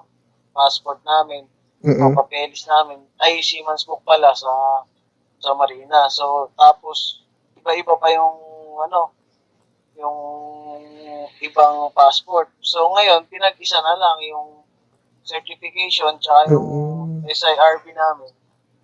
[0.50, 1.46] passport namin,
[1.80, 2.00] Mm-mm.
[2.00, 4.50] mga papeles namin, ay Seaman's Book pala sa
[5.38, 6.06] sa Marina.
[6.08, 7.22] So tapos
[7.64, 8.36] iba-iba pa yung
[8.76, 9.16] ano
[9.96, 10.18] yung
[11.40, 12.52] ibang passport.
[12.60, 14.60] So ngayon pinag-isa na lang yung
[15.24, 16.68] certification tsaka yung
[17.24, 17.32] Mm-mm.
[17.32, 18.28] SIRB namin.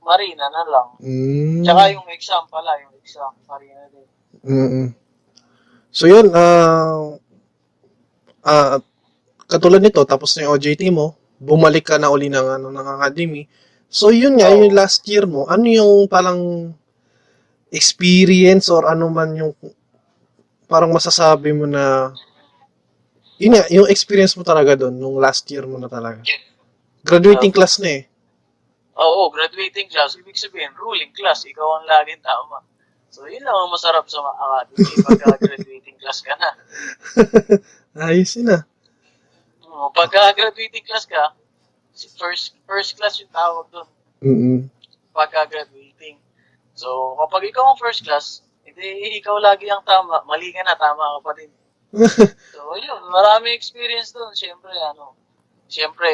[0.01, 0.89] Marina na lang.
[0.97, 1.61] Mm.
[1.61, 4.09] Tsaka yung exam pala, yung exam, Marina din.
[4.49, 4.87] Mm-mm.
[5.93, 7.21] So yun, ah
[8.49, 8.81] ah
[9.45, 13.45] katulad nito, tapos na yung OJT mo, bumalik ka na uli ng, ano, ng academy.
[13.93, 14.65] So yun nga, Oo.
[14.65, 16.73] yung last year mo, ano yung parang
[17.71, 19.53] experience or ano man yung
[20.71, 22.15] parang masasabi mo na
[23.41, 26.21] yun nga, yung experience mo talaga doon, nung last year mo na talaga.
[27.01, 28.03] Graduating class na eh.
[29.01, 32.61] Oo, graduating class, ibig sabihin, ruling class, ikaw ang laging tama.
[33.09, 36.51] So, yun lang ang masarap sa mga academy pagka graduating class ka na.
[38.13, 38.63] Ayos yun ah.
[39.65, 41.33] Oo, pagka graduating class ka,
[42.21, 43.89] first first class yung tawag doon
[44.21, 44.59] Mm-mm.
[45.17, 45.80] pagka graduating.
[46.81, 46.89] So,
[47.21, 51.21] kapag ikaw ang first class, hindi ikaw lagi ang tama, mali ka na, tama ka
[51.21, 51.53] pa din.
[52.57, 54.33] So, yun, marami experience doon.
[54.33, 55.13] Siyempre, ano,
[55.69, 56.09] siyempre,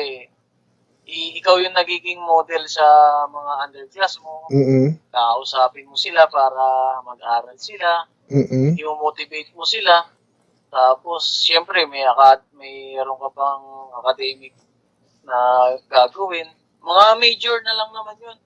[1.07, 2.83] i- ikaw yung nagiging model sa
[3.31, 4.51] mga underclass mo.
[4.51, 4.99] Mm-mm.
[5.15, 6.65] Kausapin mo sila para
[7.07, 8.11] mag-aral sila.
[8.27, 8.75] Mm-mm.
[8.75, 10.03] i-motivate mo sila.
[10.67, 13.65] Tapos, siyempre, may, akad mayroon ka pang
[14.03, 14.51] academic
[15.23, 15.39] na
[15.87, 16.51] gagawin.
[16.83, 18.39] Mga major na lang naman yun.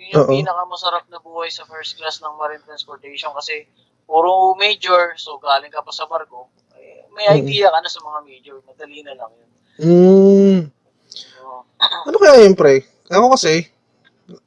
[0.00, 0.32] Yun yung Oo.
[0.32, 3.68] pinakamasarap na buhay sa first class ng marine transportation kasi
[4.08, 7.36] puro major, so galing ka pa sa barko, eh, may Mm.
[7.44, 8.56] idea ka na sa mga major.
[8.64, 9.50] Madali na lang yun.
[9.80, 10.60] Mm.
[11.04, 11.68] So,
[12.08, 12.80] Ano kaya yun, pre?
[13.12, 13.68] Ako kasi,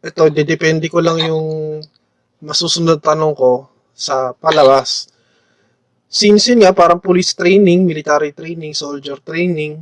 [0.01, 1.79] ito, didepende ko lang yung
[2.41, 5.05] masusunod tanong ko sa palabas.
[6.09, 9.77] Since yun nga, parang police training, military training, soldier training,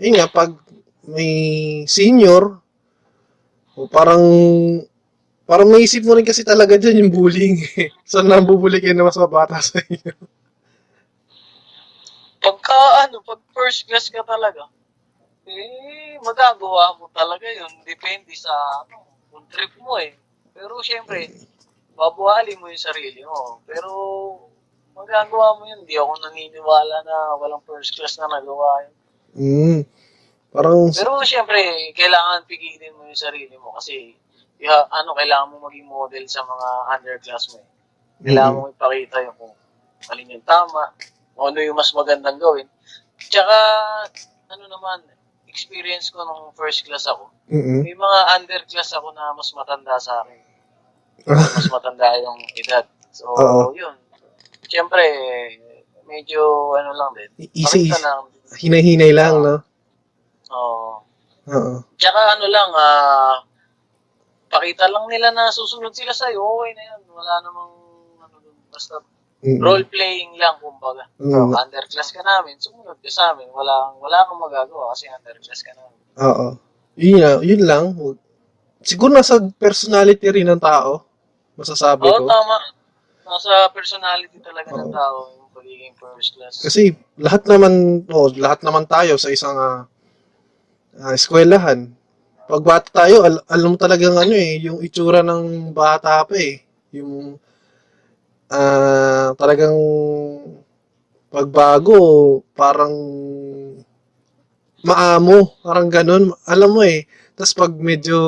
[0.00, 0.52] yun nga, pag
[1.04, 1.32] may
[1.84, 2.56] senior,
[3.76, 4.22] o parang,
[5.44, 7.60] parang maisip mo rin kasi talaga dyan yung bullying.
[7.76, 7.92] eh.
[8.08, 10.12] so, nabubuli kayo na mas mabata sa inyo.
[12.44, 14.68] pagka ano, pag first class ka talaga,
[15.48, 17.72] eh, magagawa mo talaga yun.
[17.84, 18.52] Depende sa,
[18.84, 20.12] ano, kung trip mo eh.
[20.52, 21.28] Pero syempre,
[21.96, 23.60] babuhalin mo yung sarili mo.
[23.64, 23.90] Pero,
[24.96, 25.84] magagawa mo yun.
[25.84, 28.94] Hindi ako naniniwala na walang first class na nagawa yun.
[29.34, 29.80] Mm.
[30.54, 31.58] Parang, Pero syempre,
[31.98, 34.14] kailangan pigilin mo yung sarili mo kasi
[34.60, 37.68] iha, ano, kailangan mo maging model sa mga underclass mo eh.
[38.24, 39.54] Kailangan mo ipakita yung kung
[40.12, 40.94] alin yung tama,
[41.34, 42.68] kung ano yung mas magandang gawin.
[43.18, 43.56] Tsaka,
[44.52, 45.02] ano naman,
[45.48, 47.30] experience ko nung first class ako.
[47.50, 50.40] mm May mga underclass ako na mas matanda sa akin.
[51.56, 52.84] mas matanda yung edad.
[53.14, 53.70] So, Oo.
[53.74, 53.94] yun.
[54.66, 55.02] Siyempre,
[56.08, 57.30] medyo ano lang din.
[57.54, 58.26] easy, lang.
[59.14, 59.56] lang, no?
[60.50, 60.90] Oo.
[61.50, 61.74] Oo.
[62.00, 63.34] Tsaka ano lang, ah,
[64.54, 67.00] pakita lang nila na susunod sila sa'yo, okay na yan.
[67.10, 67.72] Wala namang,
[68.22, 68.36] ano
[68.70, 69.02] basta
[69.44, 69.60] Mm.
[69.60, 71.04] Role-playing lang, kumbaga.
[71.20, 71.52] Mm.
[71.52, 73.44] Underclass ka namin, sumunod ka sa amin.
[73.52, 76.00] Wala, wala kang magagawa kasi underclass ka namin.
[76.16, 76.46] Oo.
[76.96, 77.92] Yun, yun lang.
[78.80, 81.04] Siguro nasa personality rin ng tao.
[81.60, 82.28] Masasabi Oo, ko.
[82.28, 82.56] tama.
[83.28, 84.96] Nasa personality talaga ng Oo.
[84.96, 86.64] tao yung pagiging first class.
[86.64, 89.84] Kasi lahat naman, oh, lahat naman tayo sa isang ah,
[91.04, 91.92] ah, eskwelahan.
[92.50, 96.54] Pag bata tayo, al- alam mo talagang ano eh, yung itsura ng bata pa eh.
[96.96, 97.12] Yung
[98.50, 99.76] ah, talagang
[101.32, 101.98] pagbago,
[102.56, 102.94] parang
[104.84, 106.24] maamo, parang ganun.
[106.46, 107.00] Alam mo eh.
[107.34, 108.18] Tapos pag medyo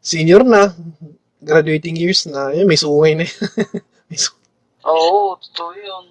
[0.00, 0.72] senior na,
[1.42, 3.26] graduating years na, yun, may sungay na.
[4.08, 4.36] may su-
[4.84, 6.04] Oo, totoo yun.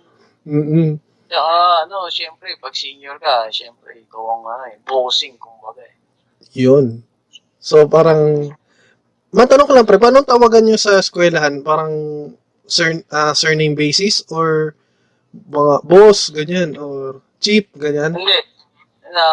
[0.45, 0.89] Mm-mm.
[1.29, 1.55] Tsaka,
[1.87, 5.81] ano, syempre, pag senior ka, syempre, ikaw ang, ano, eh, bossing, kumbaga.
[5.85, 5.92] eh.
[6.53, 7.01] Yun.
[7.57, 8.53] So, parang,
[9.33, 11.61] matanong ko lang, pre, paano tawagan nyo sa eskwelahan?
[11.65, 11.93] Parang,
[12.65, 14.77] sur, ah, surname basis or
[15.33, 18.13] mga boss, ganyan, or chief, ganyan?
[18.13, 18.39] Hindi.
[19.13, 19.25] Na,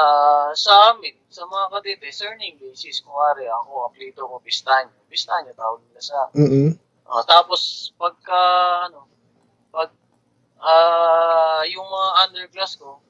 [0.52, 5.00] sa amin, sa mga kadete, surname basis, kunwari, ako, apelyido ko, Pistanyo.
[5.11, 6.78] Pistanyo, tawag nila sa Mm-mm.
[7.11, 8.38] Ah, tapos pagka
[8.87, 9.11] ano,
[9.74, 9.90] pag
[10.62, 13.02] ah yung mga underclass ko,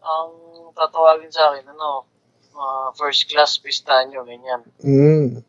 [0.00, 0.32] ang
[0.72, 2.08] tatawagin sa akin ano,
[2.56, 4.60] ah, first class pistanyo ganyan.
[4.82, 5.44] Mm.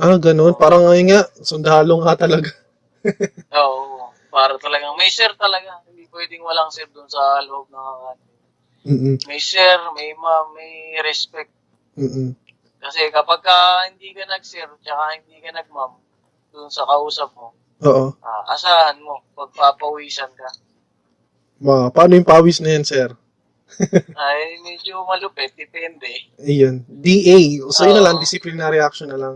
[0.00, 0.56] Ah, ganun.
[0.56, 2.48] Parang ngayon nga, sundalo nga talaga.
[3.60, 5.84] Oo, para talagang may sir talaga.
[5.84, 8.30] Hindi pwedeng walang sir doon sa loob ng
[8.80, 9.20] Mm-mm.
[9.28, 11.52] may sir, may ma'am, may respect.
[12.00, 12.32] Mm-mm.
[12.80, 16.00] Kasi kapag ka hindi ka nag-sir, tsaka hindi ka nag-ma'am,
[16.48, 17.52] doon sa kausap mo,
[17.84, 18.16] Oo.
[18.24, 20.48] ah, asahan mo, pagpapawisan ka.
[21.60, 23.12] Ma, paano yung pawis na yan, sir?
[24.16, 26.30] Ay, medyo malupit, depende.
[26.38, 26.82] Ayun.
[26.86, 27.62] DA.
[27.70, 29.34] So, yun na lang, disciplinary action na lang.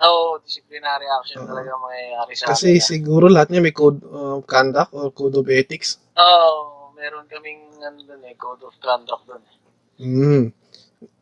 [0.00, 1.48] Oo, disciplinary action Oo.
[1.52, 2.84] talaga mangyayari sa Kasi amin.
[2.84, 6.00] siguro lahat niya may code of conduct or code of ethics.
[6.16, 9.56] Oo, meron kaming ano dun eh, code of conduct dun eh.
[10.00, 10.44] Mm.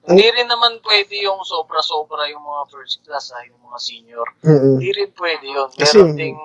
[0.08, 4.26] Hindi rin naman pwede yung sobra-sobra yung mga first class ah, yung mga senior.
[4.46, 4.78] Mm-mm.
[4.78, 5.68] Hindi rin pwede yun.
[5.74, 6.38] Kasi- Meron ding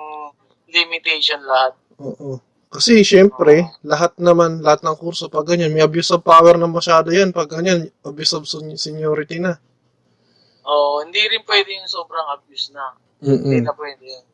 [0.68, 1.78] limitation lahat.
[2.02, 2.42] Oo.
[2.74, 7.14] Kasi syempre, lahat naman, lahat ng kurso pag ganyan, may abuse of power na masyado
[7.14, 7.30] yan.
[7.30, 9.54] Pag ganyan, abuse of sen- seniority na.
[10.66, 12.98] Oo, hindi rin pwede yung sobrang abuse na.
[13.22, 13.46] Mm-mm.
[13.46, 14.24] Hindi na pwede yun.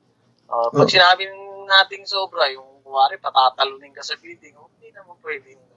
[0.48, 0.90] Ah, pag Oo.
[0.90, 1.29] sinabi
[1.68, 5.68] nating sobra, yung kuwari patatalunin ka sa building, oh, hindi naman pwede yun.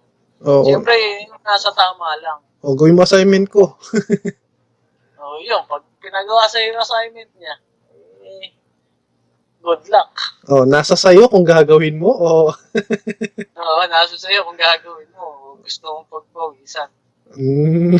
[0.47, 0.63] Oo.
[0.63, 0.95] Siyempre,
[1.27, 2.39] yung nasa tama lang.
[2.63, 3.75] O, gawin mo assignment ko.
[5.23, 5.63] Oh, yun.
[5.71, 7.55] Pag pinagawa sa yung assignment niya,
[9.63, 10.11] good luck.
[10.51, 12.51] O, nasa sayo kung gagawin mo o...
[13.63, 15.55] Oo, nasa sa'yo kung gagawin mo.
[15.63, 16.91] Gusto mong pagpawisan.
[17.39, 17.95] Mm.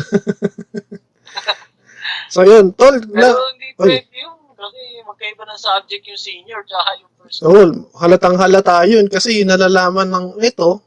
[2.34, 2.76] so, yun.
[2.76, 3.48] Tol, Pero na...
[3.56, 3.96] hindi Oy.
[3.96, 4.36] pwede yun.
[4.54, 7.40] Kasi magkaiba ng subject yung senior tsaka yung first.
[7.44, 7.64] Oo,
[8.00, 10.80] halatang halata yun kasi nalalaman ng ito,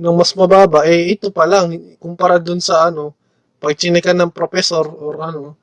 [0.00, 3.14] ng mas mababa, eh ito pa lang, kumpara dun sa ano,
[3.60, 5.54] pag chinikan ng professor or ano,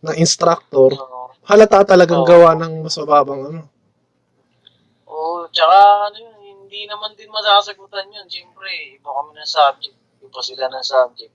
[0.00, 1.19] ng instructor, Oo.
[1.50, 2.28] Halata talagang Oo.
[2.30, 3.60] gawa ng mas mababang ano.
[5.10, 8.26] Oo, tsaka ano yun, hindi naman din masasagutan yun.
[8.30, 9.96] Siyempre, iba kami ng subject.
[10.22, 11.34] Iba sila ng subject.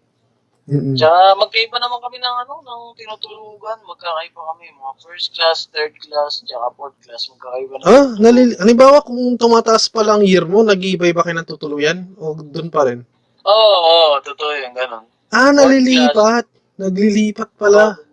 [0.66, 0.98] Mm-mm.
[0.98, 3.78] Tsaka magkaiba naman kami ng ano, ng tinutulugan.
[3.86, 4.74] Magkakaiba kami.
[4.74, 7.30] Mga first class, third class, tsaka fourth class.
[7.30, 7.92] Magkakaiba naman.
[7.92, 12.74] Ah, nalil halimbawa kung tumataas pa lang year mo, nag-iiba-iba kayo ng tutuluyan o dun
[12.74, 13.04] pa rin?
[13.46, 15.06] Oo, oo, totoo yun, ganun.
[15.30, 16.50] Ah, nalilipat.
[16.82, 18.05] Naglilipat pala.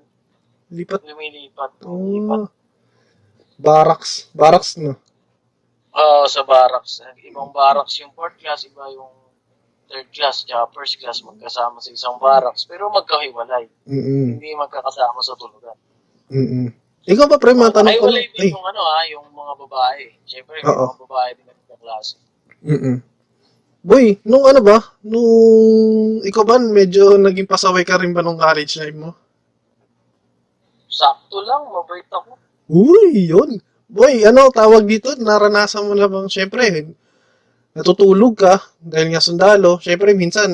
[0.73, 1.05] Lipat.
[1.05, 1.71] Lumilipat.
[1.85, 2.41] lumilipat.
[2.41, 2.51] Oh.
[3.61, 4.33] Barracks.
[4.33, 4.97] Barracks, no?
[5.93, 7.05] Oo, sa barracks.
[7.21, 9.13] Ibang barracks yung fourth class, iba yung
[9.93, 12.65] third class, tsaka first class magkasama sa isang barracks.
[12.65, 13.69] Pero magkahiwalay.
[13.85, 14.41] Mm-mm.
[14.41, 15.77] Hindi magkakasama sa tulugan.
[16.33, 16.73] Mm-mm.
[17.05, 20.03] Ikaw ba, pre, matanong ko Hiwalay din yung ano ah, yung mga babae.
[20.25, 20.97] Siyempre, Oo.
[20.97, 22.17] mga babae din na klase.
[22.65, 22.99] mm
[23.83, 24.79] Boy, nung ano ba?
[25.03, 29.11] Nung ikaw ba, medyo naging pasaway ka rin ba nung college life mo?
[30.93, 32.37] Sakto lang, mabait ako.
[32.69, 33.57] Uy, yun.
[33.89, 35.13] Boy, ano tawag dito?
[35.17, 36.69] Naranasan mo na bang, syempre,
[37.73, 39.81] natutulog ka dahil nga sundalo.
[39.81, 40.49] Syempre, minsan,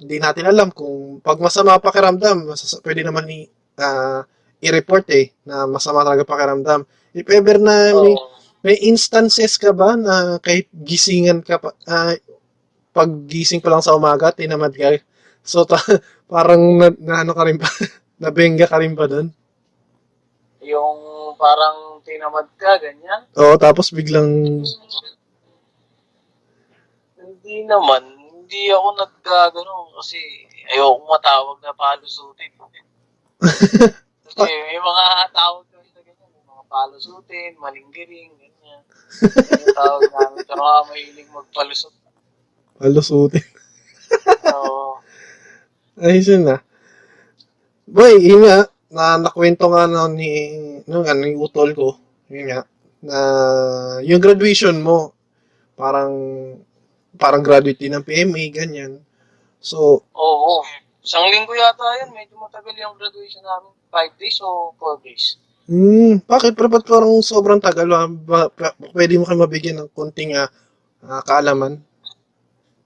[0.00, 3.48] hindi natin alam kung pag masama pakiramdam, masas- pwede naman i,
[3.80, 4.20] ah,
[4.60, 6.84] i-report eh, na masama talaga pakiramdam.
[7.16, 8.14] If ever na may,
[8.62, 12.12] may instances ka ba na kahit gisingan ka pa, ah,
[12.92, 15.00] pag gising pa lang sa umaga, tinamad ka.
[15.42, 15.80] So, ta-
[16.28, 17.68] parang na, na ano ka rin pa,
[18.22, 19.32] nabenga ka rin pa doon.
[20.62, 23.26] Yung parang tinamad ka, ganyan.
[23.34, 24.62] Oo, tapos biglang,
[27.22, 28.02] Hindi naman.
[28.22, 30.18] Hindi ako nagkagano kasi
[30.70, 32.52] ayoko matawag na palusutin.
[34.26, 35.04] kasi may mga
[35.34, 36.30] tawag na ganyan.
[36.30, 38.30] May mga palusutin, malinggiring.
[38.38, 38.52] ganyan.
[38.62, 38.82] Yan.
[39.58, 40.40] Yung tawag namin.
[40.46, 41.94] Tsaka mahilig magpalusot.
[42.78, 43.46] Palusutin.
[44.54, 44.98] Oo.
[45.98, 46.62] Ayos yun na.
[47.84, 50.52] Boy, yun nga, na nakwento nga na ni,
[50.84, 51.96] nung ano, yung utol ko,
[52.28, 52.60] yun nga,
[53.00, 53.18] na
[54.04, 55.16] yung graduation mo,
[55.74, 56.12] parang,
[57.16, 59.00] parang graduate din ng PMA, ganyan.
[59.58, 60.60] So, Oo.
[61.02, 62.14] Isang linggo yata yan.
[62.14, 63.74] Medyo matagal yung graduation namin.
[63.90, 65.34] Five days o four days?
[65.66, 66.54] hmm, bakit?
[66.54, 67.90] Pero ba't parang sobrang tagal?
[67.90, 68.06] ah?
[68.06, 70.46] Ba, ba- pwede mo kayo mabigyan ng konting ah,
[71.02, 71.82] ah, kaalaman?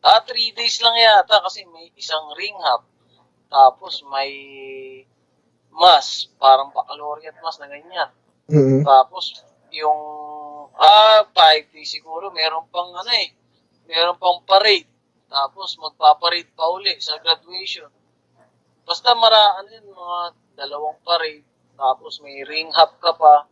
[0.01, 2.89] Ah, three days lang yata kasi may isang ring hop.
[3.53, 4.33] Tapos may
[5.77, 8.09] mas, parang baccalaureate mas na ganyan.
[8.49, 9.45] mm Tapos
[9.77, 10.01] yung
[10.73, 13.37] ah, five days siguro, meron pang ano eh,
[13.85, 14.89] meron pang parade.
[15.29, 17.91] Tapos magpaparade pa uli sa graduation.
[18.87, 20.19] Basta mara, ano yun, mga
[20.57, 21.45] dalawang parade.
[21.77, 23.45] Tapos may ring hop ka pa.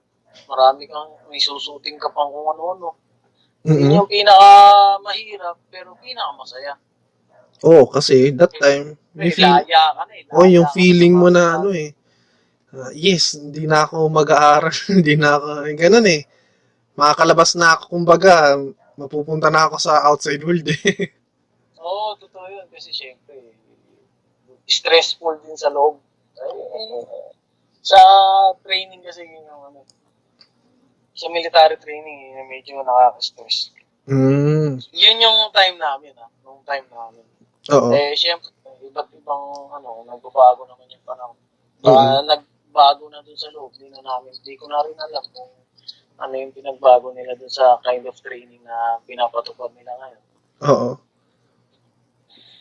[0.48, 2.96] Marami kang, may susuting ka pang kung ano-ano.
[3.64, 4.52] Yun yung pinaka
[5.00, 6.74] mahirap, pero pinaka masaya.
[7.64, 10.28] Oo, kasi that time, may feel, ka na eh.
[10.36, 11.96] oh, yung feeling mo na ano eh,
[12.78, 16.22] ah, yes, hindi na ako mag-aaral, hindi na ako, eh, ganun eh.
[16.94, 18.54] Makakalabas na ako, kumbaga,
[18.94, 21.10] mapupunta na ako sa outside world eh.
[21.82, 22.66] Oo, totoo yun.
[22.70, 23.34] Kasi syempre,
[24.64, 25.98] stressful din sa loob.
[26.38, 27.02] Eh,
[27.84, 27.98] sa
[28.64, 29.80] training kasi yun yung ano,
[31.14, 33.70] sa military training, eh, medyo nakaka-stress.
[34.10, 36.30] mm, Yun yung time namin, ah.
[36.42, 37.24] Nung time namin.
[37.70, 37.90] oo.
[37.92, 38.50] Eh, syempre,
[38.84, 39.44] iba't ibang,
[39.74, 41.38] ano, nagbabago naman yung panahon.
[41.82, 42.22] Baka
[42.74, 45.46] nagbago na dun sa loob, di na namin, di ko na rin alam kung
[46.18, 50.22] ano yung pinagbago nila dun sa kind of training na pinapatupad nila ngayon.
[50.66, 50.90] Oo.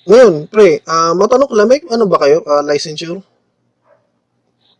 [0.06, 2.46] Ngayon, pre, ah matanong ko lang, may ano ba kayo?
[2.46, 3.26] ah, licensure?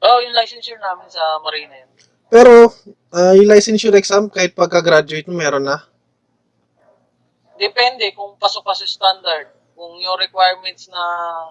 [0.06, 1.92] Oh, yung licensure namin sa Marina yun.
[2.30, 2.70] Pero,
[3.10, 5.82] ah, yung licensure exam, kahit pagka-graduate mo, meron na.
[7.58, 9.50] Depende kung pasok ka sa standard.
[9.74, 11.02] Kung yung requirements na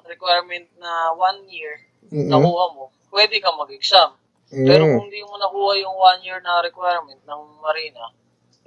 [0.06, 2.30] requirement na one year Mm-mm.
[2.30, 4.16] nakuha mo, pwede ka mag-exam.
[4.48, 4.94] Pero Mm.
[4.96, 8.04] kung di mo nakuha yung one year na requirement ng Marina,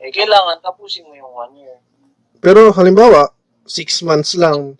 [0.01, 1.77] eh kailangan tapusin mo yung one year.
[2.41, 3.33] Pero, halimbawa,
[3.65, 4.77] six months lang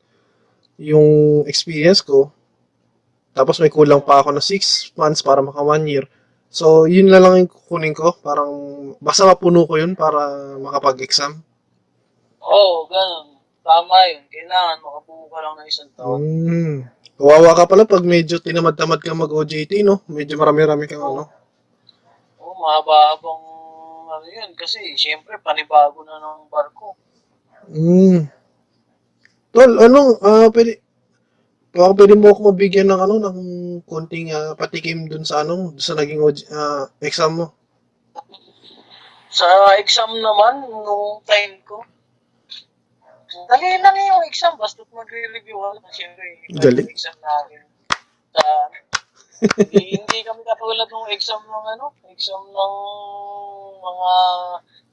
[0.78, 2.30] yung experience ko.
[3.34, 6.06] Tapos may kulang pa ako na six months para maka one year.
[6.50, 8.16] So, yun na lang yung kukunin ko.
[8.24, 8.54] Parang,
[9.04, 11.42] basta mapuno ko yun para makapag-exam.
[12.40, 13.36] Oo, oh, ganun.
[13.66, 14.24] Tama yun.
[14.30, 16.22] Kailangan makabuo ka lang ng isang taon.
[16.22, 16.78] Mm.
[17.16, 20.04] Kawawa ka pala pag medyo tinamad-tamad ka mag-OJT, no?
[20.12, 21.32] Medyo marami-rami kang ano.
[22.44, 23.42] Oo, mahaba-habang
[24.12, 24.52] ano yun.
[24.60, 27.00] Kasi, syempre, panibago na ng barko.
[27.72, 28.28] Mm.
[29.56, 30.84] Tol, ano, ah, pwede,
[31.72, 33.38] baka pwede mo ako mabigyan ng ano, ng
[33.88, 37.56] konting ah, patikim dun sa ano, sa naging OJ ah, exam mo.
[39.32, 39.48] Sa
[39.80, 41.80] exam naman, nung time ko,
[43.50, 45.86] dali lang yung exam, basta magre-review ka lang.
[45.92, 46.26] Siyempre,
[46.56, 46.82] Dali.
[46.88, 47.62] exam namin.
[48.36, 48.44] Sa,
[49.60, 52.76] hindi, hindi kami katulad ng exam ng ano, exam ng
[53.84, 54.14] mga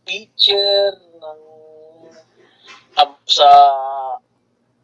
[0.03, 1.40] teacher, ng
[2.99, 3.49] ab, sa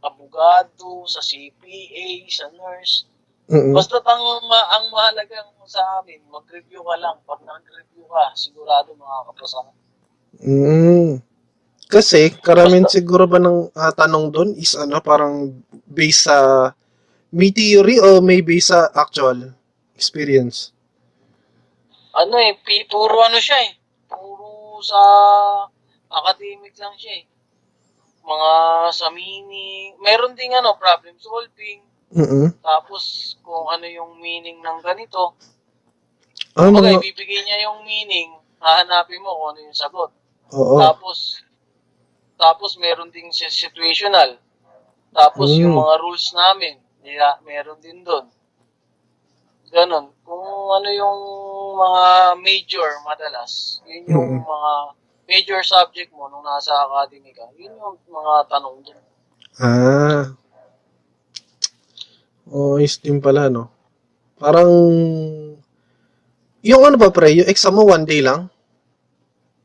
[0.03, 3.05] abogado, sa CPA, sa nurse.
[3.49, 3.73] Mm.
[3.73, 7.17] Basta ang, ma- ang mahalaga sa amin, mag-review ka lang.
[7.25, 9.73] Pag nag-review ka, sigurado makakapasa ka.
[10.45, 11.21] Mm.
[11.89, 16.71] Kasi, karamihan siguro ba ng ah, tanong doon is ano, parang based sa
[17.33, 19.57] may theory o may based sa actual
[19.97, 20.77] experience?
[22.19, 23.73] ano eh, pi- puro ano siya eh.
[24.11, 24.99] Puro sa
[26.11, 27.25] academic lang siya eh.
[28.27, 28.51] Mga
[28.93, 29.95] sa meaning.
[30.03, 31.81] Meron ding ano, problem solving.
[32.11, 32.51] Mm.
[32.65, 35.37] Tapos kung ano yung meaning ng ganito.
[36.59, 38.35] Ah, Okay, mga, ibibigay niya yung meaning.
[38.59, 40.11] Hahanapin mo kung ano yung sagot.
[40.51, 40.77] oo.
[40.81, 41.45] Tapos,
[42.39, 44.39] tapos meron ding si- situational.
[45.11, 45.67] Tapos Mm.
[45.67, 48.31] yung mga rules namin, nila, meron din doon.
[49.69, 50.13] Ganon.
[50.25, 51.21] Kung ano yung
[51.77, 52.05] mga
[52.41, 54.45] major madalas, yun yung Mm.
[54.47, 54.73] mga
[55.29, 59.01] major subject mo nung nasa academy ka, yun yung mga tanong doon.
[59.59, 60.25] Ah.
[62.49, 63.69] Oh, is din pala, no?
[64.41, 64.71] Parang,
[66.65, 68.49] yung ano ba, pre, yung exam mo one day lang?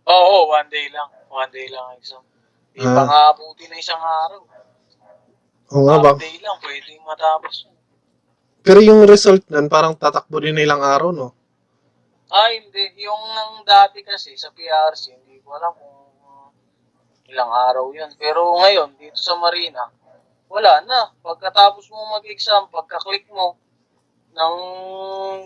[0.04, 1.08] Oo, one day lang.
[1.32, 2.24] One day lang ang exam.
[2.74, 3.06] Di Ah.
[3.06, 4.42] nga abuti na isang araw.
[5.74, 6.12] Oo nga ba?
[6.18, 7.70] Day lang, pwedeng matapos.
[8.64, 11.38] Pero yung result nun, parang tatakbo din na ilang araw, no?
[12.30, 12.98] Ah, hindi.
[12.98, 15.92] Yung nang dati kasi sa PRC, hindi ko alam kung
[17.30, 18.10] ilang araw yun.
[18.18, 19.86] Pero ngayon, dito sa Marina,
[20.50, 21.14] wala na.
[21.22, 23.54] Pagkatapos mo mag-exam, pagka-click mo
[24.34, 24.56] ng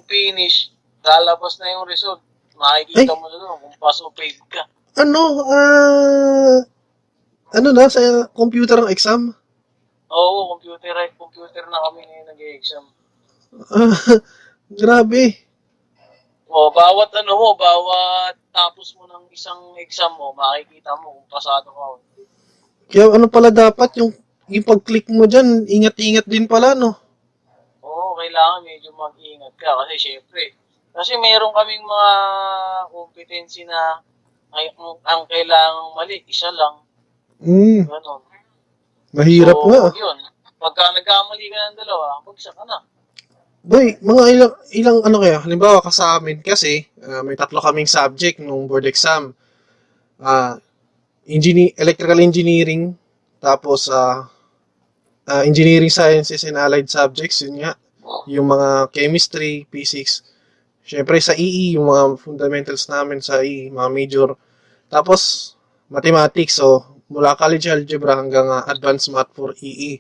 [0.08, 0.72] finish,
[1.04, 2.24] lalabas na yung result.
[2.56, 4.64] Makikita mo na doon kung pass o fail ka.
[4.98, 6.58] ano, ah,
[7.54, 9.32] ano na, sa computer ang exam?
[10.08, 12.86] Oo, computer, computer na kami ngayon nag-exam.
[13.72, 13.92] Ah,
[14.82, 15.36] grabe.
[16.48, 21.68] O, bawat ano mo, bawat tapos mo ng isang exam mo, makikita mo kung pasado
[21.70, 21.84] ka.
[21.92, 22.24] o hindi.
[22.88, 24.16] Kaya ano pala dapat, yung,
[24.48, 26.96] yung pag-click mo dyan, ingat-ingat din pala, no?
[27.84, 30.56] Oo, kailangan medyo mag-ingat ka kasi syempre,
[30.96, 32.12] kasi meron kaming mga
[32.96, 34.02] competency na
[34.56, 36.87] ay, ang, ang kailangang mali, isa lang,
[37.38, 38.22] Mm, gano'n.
[39.14, 39.84] mahirap so, nga.
[39.94, 40.18] yun.
[40.58, 42.82] Pagka nagkamali ka ng dalawa, bagsak ka na.
[43.68, 47.86] Boy, mga ilang, ilang ano kaya, halimbawa ka sa amin kasi, ah, may tatlo kaming
[47.86, 49.36] subject nung board exam.
[50.18, 50.58] Ah,
[51.30, 52.96] engineer, electrical engineering,
[53.38, 54.26] tapos ah,
[55.30, 57.78] ah, engineering sciences and allied subjects, yun nga,
[58.26, 60.26] yung mga chemistry, physics.
[60.88, 64.30] Siyempre sa EE, yung mga fundamentals namin sa EE, mga major.
[64.88, 65.54] Tapos,
[65.92, 70.00] mathematics, so mula college algebra hanggang ah, advanced math for EE.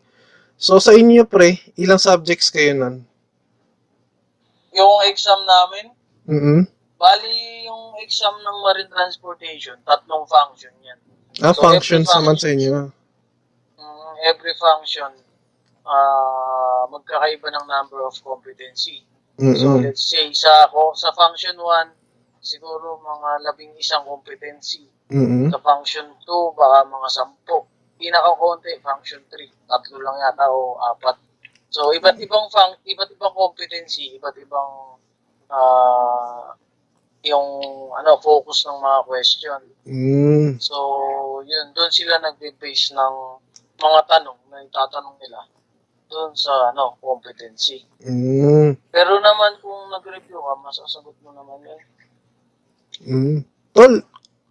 [0.58, 3.06] So sa inyo pre, ilang subjects kayo nun?
[4.74, 5.86] Yung exam namin,
[6.28, 6.62] mm
[6.98, 7.30] bali
[7.62, 10.98] yung exam ng marine transportation, tatlong function yan.
[11.38, 12.78] Ah, So, functions every naman sa function- inyo.
[13.78, 15.12] Mm, every function,
[15.86, 19.06] ah magkakaiba ng number of competency.
[19.38, 19.86] So Mm-mm.
[19.86, 21.94] let's say sa ako sa function 1
[22.42, 24.86] siguro mga labing isang competency.
[25.08, 25.48] Mm-mm.
[25.52, 27.68] Sa function 2 baka mga sampo.
[27.98, 31.18] Pinaka-konti function 3, tatlo lang yata o apat.
[31.74, 35.02] So iba't ibang fun, iba't ibang competency, iba't ibang
[35.50, 36.54] ah
[37.26, 37.50] yung
[37.92, 39.60] ano focus ng mga question.
[39.84, 40.50] Mm.
[40.62, 40.78] So
[41.44, 43.16] yun doon sila nagbe-base ng
[43.78, 45.42] mga tanong na itatanong nila
[46.08, 47.84] doon sa ano competency.
[48.00, 48.80] Mm.
[48.90, 51.82] Pero naman kung nag-review ka, masasagot mo naman yun.
[53.06, 53.46] Mm.
[53.76, 54.02] Tol,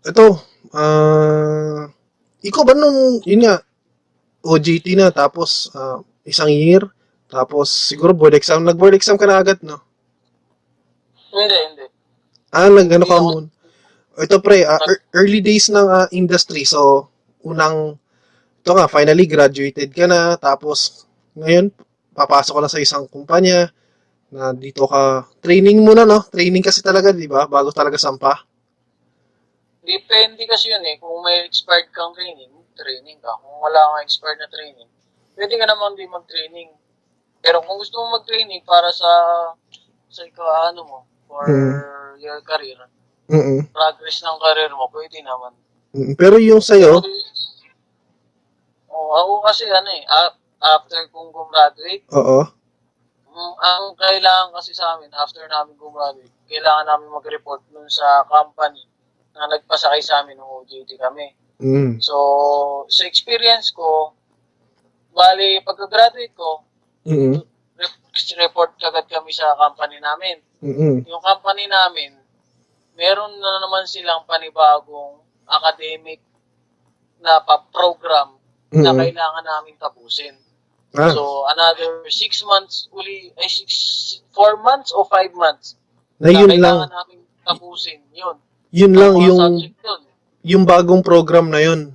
[0.06, 0.26] ito,
[0.70, 1.90] ah,
[2.42, 3.58] ikaw ba nung, yun nga,
[4.46, 6.86] OJT na, tapos ah, isang year,
[7.26, 9.82] tapos siguro board exam, nag-board exam ka na agad, no?
[11.34, 11.84] Hindi, hindi.
[12.54, 13.50] Ah, nag ano ka Hindi ako- muna.
[14.16, 16.64] Ito pre, ah, ear- early days ng ah, industry.
[16.64, 17.10] So,
[17.44, 18.00] unang,
[18.62, 20.40] ito nga, finally graduated ka na.
[20.40, 21.04] Tapos,
[21.36, 21.68] ngayon,
[22.16, 23.68] papasok ka na sa isang kumpanya
[24.34, 26.18] na dito ka, training muna, no?
[26.26, 27.46] Training kasi talaga, di ba?
[27.46, 28.42] Bago talaga sampa.
[29.86, 30.98] Depende kasi yun eh.
[30.98, 33.30] Kung may expired kang training, training ka.
[33.38, 34.90] Kung wala kang expired na training,
[35.38, 36.74] pwede ka naman din mag-training.
[37.38, 39.10] Pero kung gusto mo mag-training para sa
[40.10, 40.98] sa ikaw, ano mo,
[41.30, 42.18] for Hmm.
[42.18, 42.78] your career,
[43.30, 45.52] mm progress ng career mo, pwede naman.
[46.18, 47.02] Pero yung sa'yo,
[48.88, 50.02] Oh, ako kasi ano eh,
[50.64, 52.48] after kong gumraduate, oo.
[53.36, 58.80] Ang kailangan kasi sa amin, after namin gumraduate, kailangan namin mag-report dun sa company
[59.36, 61.36] na nagpasakay sa amin ng OJT kami.
[61.60, 62.00] Mm.
[62.00, 62.16] So,
[62.88, 64.16] sa experience ko,
[65.12, 66.64] bali, pagka-graduate ko,
[67.76, 70.36] rep- report kagad kami sa company namin.
[70.64, 71.04] Mm-mm.
[71.04, 72.16] Yung company namin,
[72.96, 76.24] meron na naman silang panibagong academic
[77.20, 78.36] na pa-program
[78.72, 79.00] na Mm-mm.
[79.00, 80.36] kailangan namin tapusin.
[80.96, 83.70] Ah, So, another six months uli, ay six,
[84.32, 85.76] four months o five months
[86.16, 88.00] na yun kailangan lang, namin tapusin.
[88.10, 88.36] Yun.
[88.72, 89.40] yun Ang lang yung,
[89.78, 90.00] dun.
[90.42, 91.92] yung bagong program na yun.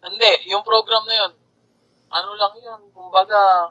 [0.00, 1.32] Hindi, yung program na yun,
[2.08, 3.68] ano lang yun, kumbaga,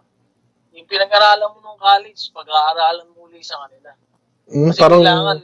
[0.70, 3.89] yung pinag-aralan mo nung college, pag-aaralan mo uli sa kanila.
[4.45, 5.38] Mm, Kasi parang, kailangan,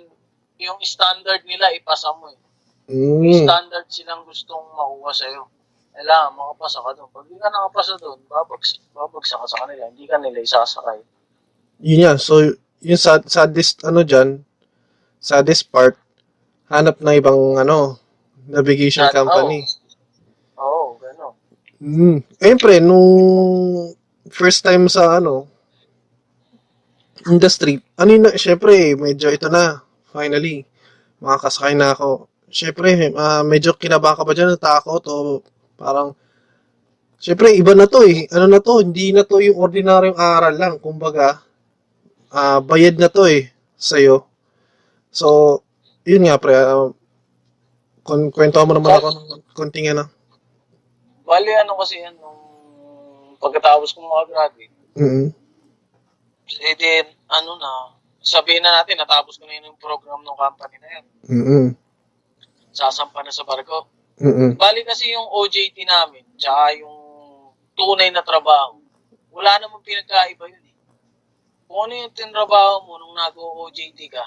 [0.62, 2.38] yung standard nila, ipasa mo eh.
[2.88, 5.49] mm, May standard silang gustong makuha sa'yo.
[5.93, 7.09] Kailangan makapasa ka doon.
[7.13, 9.85] Pag di ka nakapasa doon, babagsak, babagsak ka sa kanila.
[9.93, 10.99] Hindi ka nila isasakay.
[11.83, 12.17] yun yan.
[12.17, 12.41] So,
[12.81, 14.41] yung sad, saddest, ano dyan,
[15.21, 15.95] saddest part,
[16.67, 18.01] hanap na ibang, ano,
[18.49, 19.63] navigation Sad- company.
[20.57, 21.33] Oo, oh, gano'n.
[21.83, 22.17] Mm.
[22.41, 23.09] Ayun pre, nung
[24.31, 25.47] first time sa ano,
[27.29, 30.67] industry, ano yun na, syempre, medyo ito na, finally,
[31.23, 32.27] makakasakay na ako.
[32.51, 35.43] Syempre, ah, medyo kinaba ka ba dyan, natakot, o
[35.84, 36.15] parang,
[37.19, 38.31] syempre, iba na to eh.
[38.31, 40.75] Ano na to, hindi na to yung ordinaryong aral lang.
[40.79, 41.43] Kumbaga,
[42.31, 44.23] ah, bayad na to eh, sa'yo.
[45.11, 45.59] So,
[46.07, 46.95] yun nga pre, uh,
[48.03, 50.07] kun kwento mo naman ako ng konting ano.
[51.23, 52.39] Bali, ano kasi yan, nung
[53.39, 55.43] pagkatapos kong makagraduate, Mm
[56.61, 57.71] eh din, ano na,
[58.19, 61.05] sabihin na natin, natapos ko na yun yung program ng company na yun.
[61.27, 61.67] mm
[62.73, 63.86] Sasampa na sa barko.
[64.22, 66.97] Mm Bali kasi yung OJT namin, tsaka yung
[67.74, 68.78] tunay na trabaho,
[69.34, 70.76] wala namang pinagkaiba yun eh.
[71.66, 74.22] Kung ano yung tinrabaho mo nung nag-OJT ka,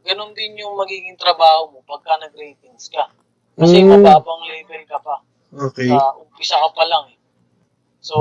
[0.00, 3.12] ganun din yung magiging trabaho mo pagka nag-ratings ka.
[3.56, 4.00] Kasi Mm.
[4.00, 5.20] mababang level ka pa.
[5.52, 5.88] Okay.
[5.92, 7.18] Sa umpisa ka pa lang eh.
[8.00, 8.16] So,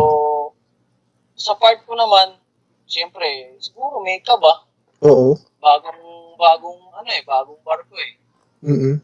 [1.35, 2.35] sa part ko naman,
[2.87, 4.67] siyempre, siguro may kaba.
[5.03, 5.35] Oo.
[5.59, 8.13] Bagong, bagong, ano eh, bagong barko eh.
[8.65, 8.95] Mm-mm.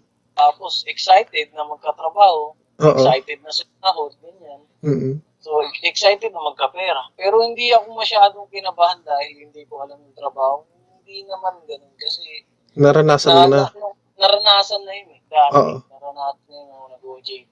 [0.41, 2.57] Tapos, excited na magkatrabaho.
[2.81, 2.89] Oo.
[2.97, 4.61] Excited na sa sahod, ganyan.
[4.81, 5.15] Mm-mm.
[5.37, 7.13] So, excited na magkapera.
[7.13, 10.65] Pero hindi ako masyadong kinabahan dahil hindi ko alam yung trabaho.
[10.97, 13.67] Hindi naman ganun kasi Naranasan mo na.
[13.67, 15.21] na- naranasan na yun eh.
[15.27, 15.75] Dati, Oo.
[15.83, 17.49] naranasan na yung nag-OJT.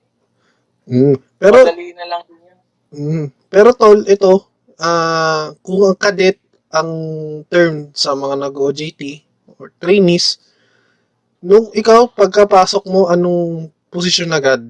[0.89, 1.15] Mm.
[1.37, 2.59] Pero, Madali na lang din yun.
[2.89, 3.25] mm.
[3.49, 6.89] pero tol, ito, ah kung ang cadet ang
[7.49, 9.01] term sa mga nag-OJT
[9.57, 10.37] or trainees,
[11.39, 14.61] nung ikaw, pagkapasok mo, anong posisyon agad?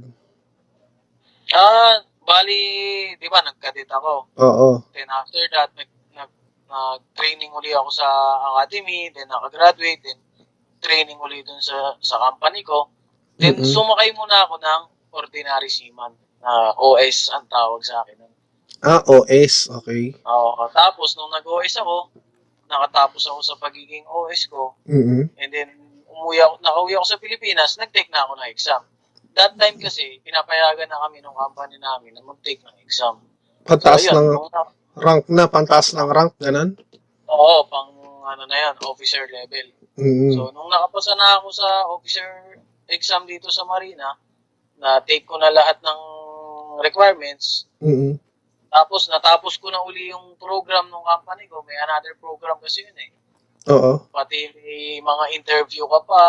[1.49, 2.61] Ah, bali,
[3.17, 4.29] di ba, nagkadit ako.
[4.37, 4.69] Oo.
[4.93, 6.31] Then after that, nag, nag,
[6.69, 8.07] nag-training uli ako sa
[8.53, 10.19] academy, then nakagraduate, then
[10.79, 12.93] training uli dun sa, sa company ko.
[13.41, 13.65] Then Mm-mm.
[13.65, 18.29] sumakay muna ako ng ordinary seaman, na OS ang tawag sa akin.
[18.79, 19.67] Ah, OS.
[19.83, 20.15] Okay.
[20.23, 22.15] Oo, tapos nung nag-OS ako,
[22.69, 25.27] nakatapos ako sa pagiging OS ko, Mm-mm.
[25.35, 25.67] and then
[26.19, 28.81] umuwi ako, nakauwi ako sa Pilipinas, nag-take na ako ng exam.
[29.33, 33.23] That time kasi, pinapayagan na kami ng company namin na mag-take ng exam.
[33.63, 36.75] Pantaas So, ayun, ng na- rank na, pantaas ng rank, ganun?
[37.31, 37.87] Oo, pang
[38.27, 39.67] ano na yan, officer level.
[39.95, 40.35] Mm-mm.
[40.35, 42.27] So, nung nakapasa na ako sa officer
[42.91, 44.17] exam dito sa Marina,
[44.75, 45.99] na take ko na lahat ng
[46.79, 48.15] requirements, Mm-mm.
[48.67, 52.95] tapos natapos ko na uli yung program ng company ko, may another program kasi yun
[52.97, 53.11] eh.
[53.69, 53.91] Oo.
[54.09, 56.23] Pati may mga interview ka pa,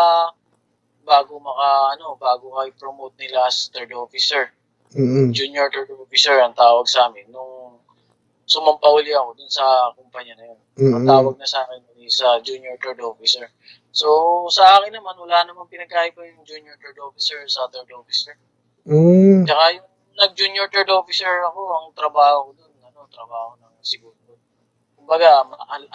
[1.01, 4.53] bago maka, ano, bago ka i-promote nila as third officer.
[4.93, 5.31] Mm-mm.
[5.31, 7.25] Junior third officer ang tawag sa amin.
[7.31, 7.79] Nung
[8.45, 9.63] sumampa uli ako dun sa
[9.95, 10.59] kumpanya na yun.
[10.59, 11.07] Ang Mm-mm.
[11.07, 13.47] tawag na sa akin is uh, junior third officer.
[13.95, 14.07] So,
[14.51, 18.35] sa akin naman, wala namang pinagkaiba yung junior third officer sa third officer.
[18.85, 19.47] Mm.
[19.47, 19.87] Tsaka yung
[20.19, 24.20] nag-junior third officer ako, ang trabaho ko dun, ano, trabaho ng segundo.
[25.01, 25.43] Kumbaga,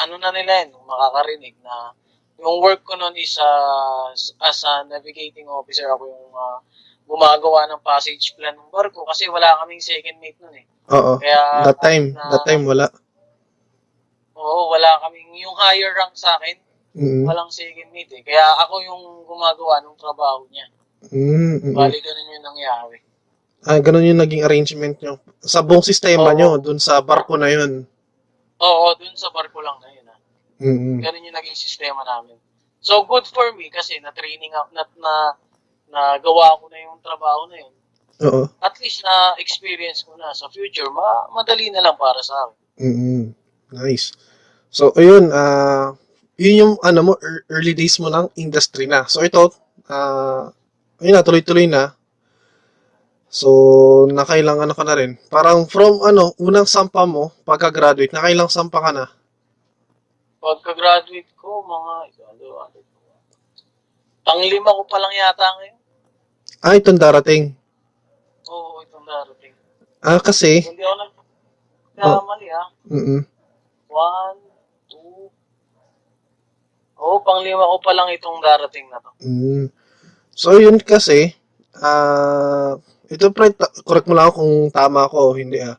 [0.02, 1.94] ano na nila yun, makakarinig na
[2.36, 4.10] yung work ko nun is uh,
[4.44, 6.58] as a navigating officer, ako yung uh,
[7.06, 10.66] gumagawa ng passage plan ng barko kasi wala kaming second mate nun eh.
[10.90, 11.16] Oo.
[11.16, 12.90] Kaya, That time, na- that time wala.
[14.36, 16.58] Oo, wala kaming, yung higher rank sa akin,
[16.92, 17.24] Mm-mm.
[17.24, 18.22] walang second mate eh.
[18.26, 20.66] Kaya ako yung gumagawa ng trabaho niya.
[21.08, 21.72] Mm-mm.
[21.72, 22.98] Bali, ganun yung nangyari.
[23.66, 25.16] Ah, ganun yung naging arrangement nyo.
[25.40, 26.36] Sa buong sistema Oo.
[26.36, 27.86] nyo, dun sa barko na yun.
[28.60, 30.06] Oo, dun sa barko lang na yun.
[30.08, 30.18] ah.
[30.56, 30.96] Mm-mm.
[31.04, 32.40] Ganun yung naging sistema namin.
[32.80, 35.14] So, good for me kasi na-training ako, na, na,
[35.90, 37.74] nagawa ko na yung trabaho na yun.
[38.24, 38.42] Oo.
[38.64, 42.56] At least na-experience ko na sa future, ma madali na lang para sa akin.
[42.80, 43.22] Mm-mm.
[43.76, 44.16] Nice.
[44.72, 45.92] So, ayun, ah,
[46.40, 49.04] yun yung, ano mo, ear- early days mo ng industry na.
[49.04, 49.52] So, ito,
[49.92, 50.48] ah,
[51.04, 51.92] ayun na, tuloy-tuloy na.
[53.36, 53.50] So,
[54.08, 55.20] nakailang ano ka na rin.
[55.28, 59.04] Parang from, ano, unang sampa mo, pagka-graduate, nakailang sampa ka na.
[60.40, 62.78] Pagka-graduate ko, mga, ano, ano,
[64.24, 65.78] panglima ko pa lang yata ngayon.
[66.64, 67.52] Ah, itong darating.
[68.48, 69.52] Oo, itong darating.
[70.00, 71.12] Ah, kasi, Hindi ako nag...
[71.96, 72.68] Kamali ah.
[72.88, 73.20] mm
[73.92, 74.40] One,
[74.88, 75.28] two.
[77.04, 79.12] Oo, panglima ko pa lang itong darating na to.
[79.20, 79.68] Mm.
[80.32, 81.36] So, yun kasi,
[81.84, 83.54] ah, ito pre,
[83.86, 85.78] correct mo lang ako kung tama ako o hindi ah.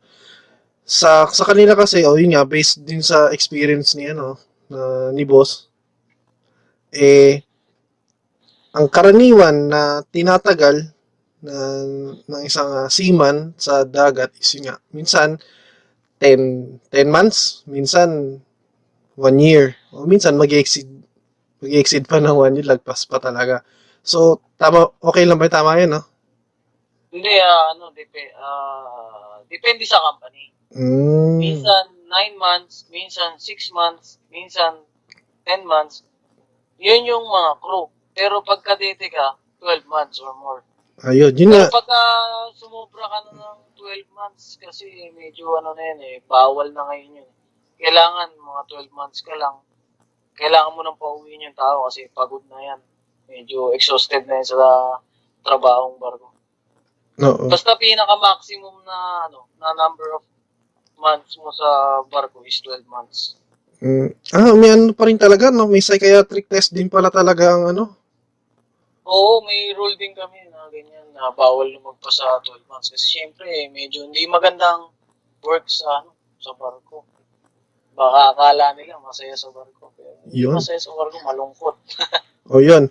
[0.88, 4.40] Sa, sa kanila kasi, oh yun nga, based din sa experience ni, ano,
[4.72, 5.68] na, ni boss,
[6.92, 7.44] eh,
[8.72, 10.88] ang karaniwan na tinatagal
[11.44, 11.56] na,
[12.24, 15.36] ng isang ah, seaman sa dagat is yun nga, minsan,
[16.18, 18.40] 10, 10 months, minsan,
[19.18, 20.86] 1 year, o minsan mag-exceed
[21.58, 23.66] mag-exceed pa ng one year, lagpas pa talaga.
[24.02, 26.02] So, tama, okay lang ba tama yun, no?
[27.08, 30.52] Hindi, ah, ano, dep- ah, depende sa company.
[30.76, 31.40] Mm.
[31.40, 34.84] Minsan 9 months, minsan 6 months, minsan
[35.48, 36.04] 10 months.
[36.76, 37.88] Yun yung mga crew.
[38.12, 40.60] Pero pagka dete ka, 12 months or more.
[41.06, 41.54] Ayun, yun.
[41.54, 42.00] Pero pagka
[42.58, 47.22] sumobra ka na ng 12 months, kasi medyo ano na yun eh, bawal na ngayon
[47.22, 47.30] yun.
[47.78, 49.62] Kailangan mga 12 months ka lang.
[50.34, 52.80] Kailangan mo nang pauwiin yung tao kasi pagod na yan.
[53.30, 54.58] Medyo exhausted na yan sa
[55.46, 56.34] trabahong barko.
[57.18, 57.50] Oo.
[57.50, 60.22] Basta pinaka-maximum na ano, na number of
[60.98, 63.38] months mo sa barko is 12 months.
[63.78, 64.10] Mm.
[64.34, 65.70] Ah, may ano pa rin talaga, no?
[65.70, 67.84] May psychiatric test din pala talaga ang ano.
[69.06, 73.46] Oo, may rule din kami na ganyan na bawal lumagpas sa 12 months kasi syempre
[73.72, 74.90] medyo hindi magandang
[75.42, 77.06] work sa ano, sa barko.
[77.98, 80.54] Baka akala nila masaya sa barko pero Yun.
[80.54, 81.76] masaya sa barko, malungkot.
[82.48, 82.88] O yun.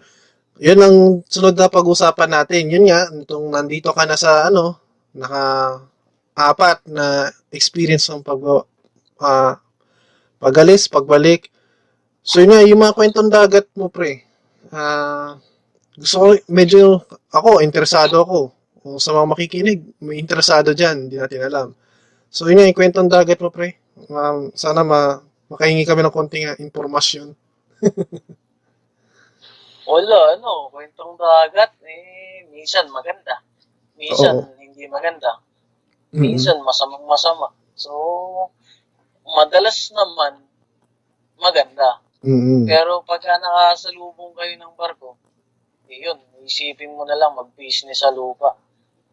[0.58, 0.98] Yun ang
[1.30, 2.74] sunod na pag-usapan natin.
[2.74, 4.78] Yun nga, itong nandito ka na sa ano,
[5.14, 5.44] naka
[6.38, 8.42] apat na experience ng pag
[9.22, 9.62] ah,
[10.42, 11.50] pagalis, pagbalik.
[12.26, 14.26] So yun nga, yung mga kwentong dagat mo, pre.
[14.74, 15.38] Ah,
[15.98, 18.40] gusto ko, medyo ako, interesado ako.
[18.86, 21.68] O sa mga makikinig, may interesado dyan, hindi natin alam.
[22.34, 23.78] So yun nga, yung kwentong dagat mo, pre.
[24.10, 27.34] Um, sana ma makahingi kami ng konting ah, impormasyon.
[29.88, 33.40] Wala, ano, kwentong dagat, eh, minsan maganda.
[33.96, 34.60] Minsan Oo.
[34.60, 35.40] hindi maganda.
[36.12, 37.48] Minsan masamang masama.
[37.72, 37.92] So,
[39.24, 40.44] madalas naman,
[41.40, 42.04] maganda.
[42.20, 42.68] Mm-mm.
[42.68, 45.16] Pero pagka nakasalubong kayo ng barko,
[45.88, 48.60] eh, yun, isipin mo na lang mag-business sa lupa.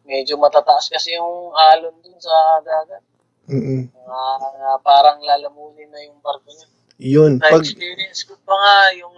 [0.03, 3.03] Medyo matataas kasi yung alon dun sa dagat.
[3.47, 3.87] Mm-mm.
[3.89, 6.67] Mga parang lalamunin na yung barko niya.
[6.99, 7.31] Yun.
[7.39, 9.15] Pag, Na-experience ko pa nga yung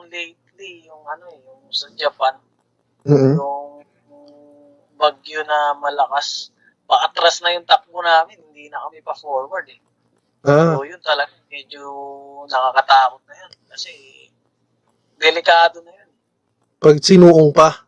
[0.58, 2.34] lately, yung ano eh, yung sa Japan,
[3.06, 3.38] Mm-mm.
[3.38, 3.86] yung
[4.98, 6.50] bagyo na malakas.
[6.90, 9.80] Paatras na yung takbo namin, hindi na kami pa forward eh.
[10.50, 11.86] ah, So yun talaga, medyo
[12.50, 13.52] nakakatakot na yun.
[13.70, 13.92] Kasi
[15.22, 16.10] delikado na yun.
[16.82, 17.86] pag sinuong pa.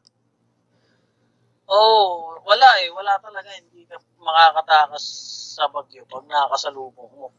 [1.70, 2.90] Oo, oh, wala eh.
[2.90, 3.54] Wala talaga.
[3.54, 5.06] Hindi ka makakatakas
[5.54, 7.30] sa bagyo pag nakakasalubong mo.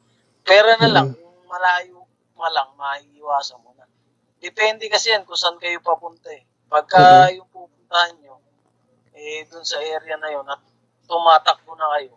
[0.46, 2.06] Pera na lang, kung malayo
[2.38, 3.70] pa lang, maiiwasan mo.
[4.40, 6.42] Depende kasi yan kung saan kayo papunta eh.
[6.66, 8.40] Pagka yung pupuntahan nyo,
[9.12, 10.60] eh, dun sa area na yun, at
[11.04, 12.16] tumatakbo na kayo,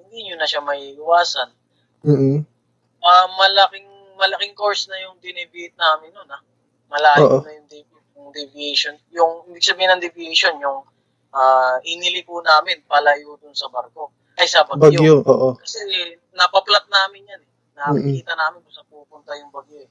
[0.00, 1.50] hindi nyo na siya maiiwasan.
[2.08, 2.40] Mm-mm.
[3.04, 6.42] Ah, malaking malaking course na yung dinibate namin noon, ah.
[6.88, 8.94] Malayo na yung, devi- yung deviation.
[9.12, 10.88] Yung, ibig sabihin ng deviation, yung
[11.36, 14.08] ah, inili po namin palayo dun sa barko.
[14.40, 14.80] Ay, sa bagyo.
[14.96, 15.52] Bagyo, oo.
[15.60, 15.84] Kasi
[16.32, 17.42] napaplat namin yan.
[17.44, 17.50] Eh.
[17.76, 19.84] Nakikita namin kung saan pupunta yung bagyo.
[19.84, 19.90] Eh.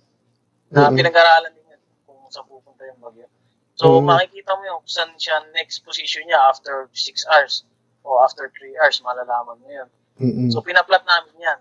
[0.72, 0.98] Na Mm-mm.
[0.98, 3.28] pinag-aralan din yan kung saan pupunta yung bagyo.
[3.76, 4.08] So, Mm.
[4.08, 7.68] makikita mo yung kung saan siya next position niya after 6 hours
[8.08, 9.90] o after 3 hours, malalaman mo yun.
[10.22, 10.48] Mm-mm.
[10.48, 11.60] So, pinaplat namin yan.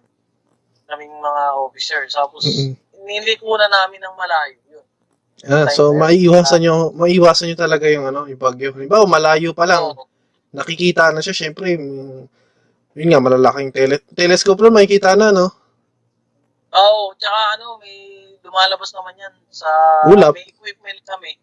[0.86, 2.14] Kaming mga officers.
[2.14, 2.74] Tapos, Mm-mm.
[3.02, 4.58] nilikunan namin ng malayo.
[4.70, 4.86] Yun.
[5.48, 8.76] Ah, so maiiwasan nyo, maiiwasan nyo talaga yung ano, yung bagyo.
[8.76, 10.04] Halimbawa, malayo pa lang, Oo.
[10.52, 11.80] nakikita na siya, syempre,
[12.92, 15.48] yun nga, malalaking tele telescope lang makikita na, no?
[16.76, 18.19] Oo, tsaka ano, may
[18.50, 19.70] lumalabas naman yan sa
[20.10, 20.34] Ulap.
[20.34, 21.38] may equipment kami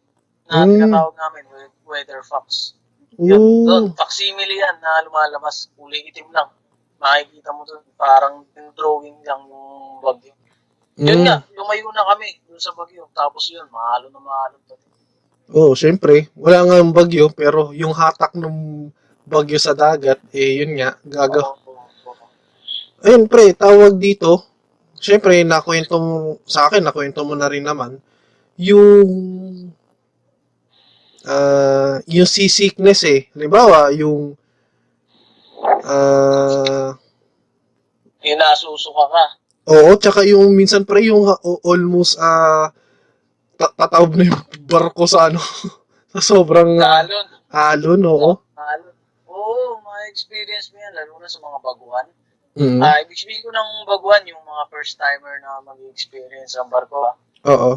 [0.51, 0.75] na Mm.
[0.75, 2.75] tinatawag namin we- weather fox.
[3.17, 3.65] Yun, Ooh.
[3.65, 6.51] doon, facsimile yan na lumalabas, kulay itim lang.
[6.99, 8.43] Makikita mo doon, parang
[8.75, 10.35] drawing lang yung bagyo.
[10.99, 11.25] Yun Mm.
[11.25, 13.07] nga, lumayo na kami doon sa bagyo.
[13.15, 14.59] Tapos yun, mahalo na mahalo.
[15.47, 18.91] Oo, syempre, wala nga yung bagyo, pero yung hatak ng
[19.23, 21.39] bagyo sa dagat, eh, yun nga, gaga.
[21.39, 22.25] Oo, oo, oo.
[23.07, 24.43] Ayun, pre, tawag dito,
[24.97, 27.97] syempre, nakwento mo, sa akin, nakwento mo na rin naman,
[28.57, 29.07] yung,
[31.25, 33.29] ah, yung seasickness eh.
[33.33, 34.33] Halimbawa, yung,
[35.85, 36.91] ah,
[38.23, 39.23] Yung nasusuka ka.
[39.71, 42.71] oo, tsaka yung minsan pre, yung o- almost, ah,
[43.55, 45.39] ta- tatawag na yung barko sa ano,
[46.13, 47.25] sa sobrang Talon.
[47.49, 48.31] alon, oo.
[48.53, 48.93] Talon.
[49.27, 52.07] Oo, ma-experience mo yan, lalo na sa mga baguhan.
[52.57, 57.13] Mm, Ah, ibig sabihin ko ng baguhan, yung mga first timer na mag-experience ng barko.
[57.13, 57.15] ah.
[57.45, 57.71] oo.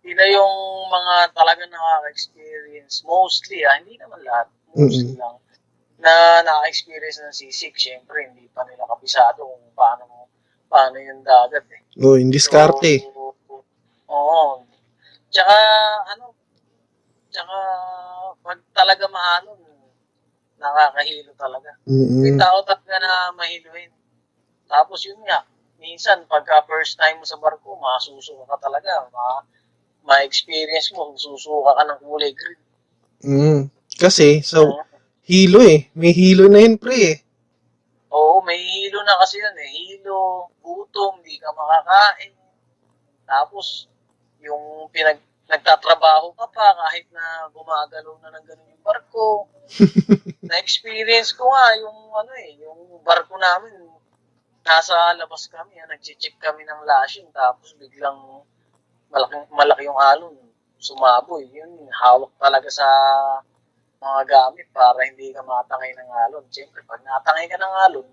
[0.00, 0.54] Sila yung
[0.88, 5.36] mga talagang nakaka-experience, mostly ah, hindi naman lahat, mostly lang,
[5.98, 7.74] na nakaka-experience ng sisig.
[7.74, 10.30] Siyempre, hindi pa nila kabisado kung paano,
[10.70, 11.82] paano yung dagat eh.
[12.00, 13.02] Oo, yung diskarte.
[13.02, 13.34] So,
[14.10, 14.64] Oo.
[15.30, 15.54] Tsaka,
[16.10, 16.34] ano,
[17.30, 17.56] tsaka,
[18.42, 19.58] pag talaga maano,
[20.58, 21.70] nakakahilo talaga.
[21.86, 22.22] Mm-mm.
[22.24, 23.90] May tao talaga na mahiluin.
[24.70, 25.42] Tapos yun nga,
[25.82, 29.10] minsan pagka first time mo sa barko, masusuka ka talaga.
[29.10, 29.42] Ma,
[30.06, 32.62] ma-experience mo, susuka ka ng kulay green.
[33.26, 33.60] Mm.
[33.98, 34.80] Kasi, so,
[35.26, 35.90] hilo eh.
[35.98, 37.18] May hilo na yun, pre eh.
[38.14, 39.70] Oo, may hilo na kasi yun eh.
[39.74, 42.32] Hilo, gutom, di ka makakain.
[43.26, 43.90] Tapos,
[44.38, 45.18] yung pinag
[45.50, 49.50] nagtatrabaho ka pa kahit na gumagalaw na ng ganun yung barko.
[50.46, 53.74] Na-experience ko nga yung ano eh, yung barko namin,
[54.64, 58.44] nasa labas kami, ah, nag-check kami ng lashing, tapos biglang
[59.10, 60.34] malaking, malaki yung alon,
[60.78, 61.44] sumaboy.
[61.50, 62.86] Yun, hawak talaga sa
[64.00, 66.44] mga gamit para hindi ka matangay ng alon.
[66.48, 68.08] Siyempre, pag natangay ka ng alon,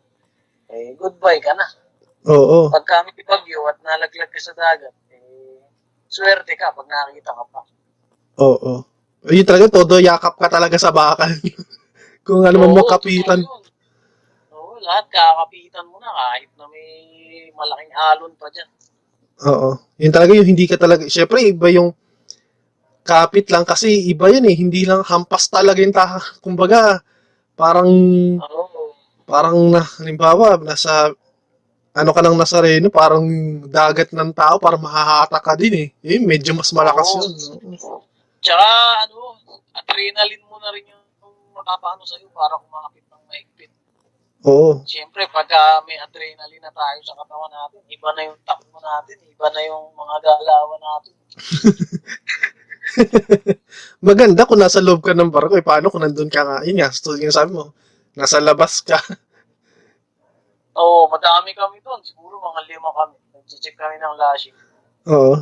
[0.74, 1.68] eh, goodbye ka na.
[2.28, 2.68] Oo.
[2.68, 5.64] Pag kami bagyo at nalaglag ka sa dagat, eh,
[6.12, 7.62] swerte ka pag nakakita ka pa.
[8.44, 8.84] Oo.
[9.28, 11.32] Yun talaga, todo yakap ka talaga sa bakal.
[12.28, 13.40] Kung ano man Oo, makapitan.
[13.44, 13.67] totoo yun.
[14.78, 16.90] Oo, lahat kakapitan mo na kahit na may
[17.58, 18.70] malaking alon pa dyan.
[19.50, 19.70] Oo.
[19.98, 21.98] Yun talaga yung hindi ka talaga, syempre iba yung
[23.02, 26.22] kapit lang kasi iba yun eh, hindi lang hampas talaga yung taha.
[26.46, 27.02] Kumbaga,
[27.58, 27.90] parang,
[28.38, 28.94] Oo.
[29.26, 31.10] parang na, halimbawa, nasa,
[31.98, 33.26] ano ka nang nasa reno, parang
[33.66, 35.88] dagat ng tao, parang mahahata ka din eh.
[36.06, 37.26] Eh, medyo mas malakas Oo.
[37.26, 37.34] yun.
[37.74, 38.06] no?
[38.46, 38.68] Tsaka,
[39.10, 39.42] ano,
[39.74, 41.02] adrenaline mo na rin yung
[41.58, 43.07] makapaano sa'yo para kumakapit.
[44.48, 44.80] Oo.
[44.88, 49.48] Siyempre, pagka may adrenaline na tayo sa katawan natin, iba na yung takbo natin, iba
[49.52, 51.14] na yung mga galawan natin.
[54.08, 56.88] Maganda kung nasa loob ka ng barko, eh, paano kung nandun ka nga, yun nga,
[57.20, 57.76] yung sabi mo,
[58.16, 58.96] nasa labas ka.
[60.78, 62.00] Oo, madami kami doon.
[62.06, 63.18] Siguro mga lima kami.
[63.34, 64.58] Nag-check kami ng lashing.
[65.10, 65.42] Oo.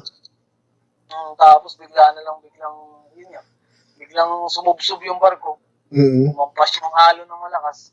[1.12, 2.76] Mm, tapos bigla na lang biglang,
[3.14, 3.44] yun nga,
[4.00, 5.60] biglang sumubsob yung barko.
[5.92, 6.32] Mm.
[6.32, 7.92] Umampas yung halo ng malakas.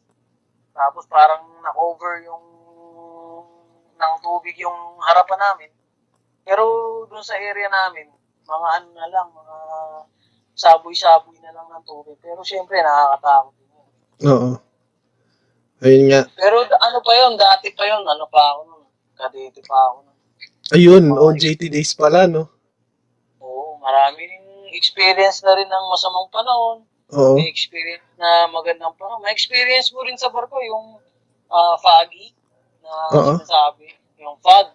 [0.73, 2.45] Tapos parang na-cover yung
[4.03, 5.71] ng tubig yung harapan namin.
[6.43, 6.65] Pero
[7.07, 8.11] doon sa area namin,
[8.43, 9.57] mga ano na lang, mga
[10.59, 12.19] saboy-saboy na lang ng tubig.
[12.19, 13.87] Pero syempre, nakakatakot din yun.
[14.27, 14.51] Oo.
[15.83, 16.23] Ayun nga.
[16.39, 18.85] Pero ano pa yun, dati pa yun, ano pa ako nun,
[19.19, 20.19] kadete pa ako nun.
[20.73, 22.47] Ayun, OJT days pala, no?
[23.43, 24.47] Oo, marami rin
[24.79, 26.87] experience na rin ng masamang panahon.
[27.13, 27.37] Oo.
[27.37, 29.21] May experience na magandang panahon.
[29.21, 30.97] May experience mo rin sa barko yung
[31.53, 32.33] ah, foggy
[32.81, 33.31] na Oo.
[33.37, 33.93] sinasabi.
[34.21, 34.73] Yung fog.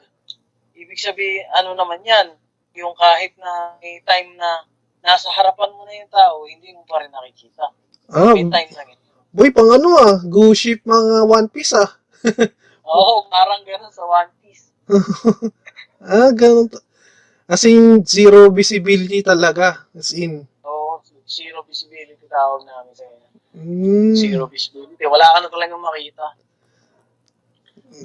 [0.77, 2.37] Ibig sabihin, ano naman yan,
[2.77, 4.69] yung kahit na may time na
[5.01, 7.65] nasa harapan mo na yung tao, hindi mo pa rin nakikita.
[8.13, 9.01] Ah, May time na ganyan.
[9.33, 11.89] boy, pang ano ah, go ship mga One Piece ah.
[12.87, 14.69] Oo, parang gano'n sa One Piece.
[15.97, 16.69] Ah, ganun.
[16.69, 16.77] to.
[17.49, 19.89] As in, zero visibility talaga.
[19.97, 20.45] As in.
[21.27, 23.27] Zero visibility tawag namin sa inyo.
[23.57, 25.03] Mm, Zero visibility.
[25.03, 26.25] Wala ka na talagang makita.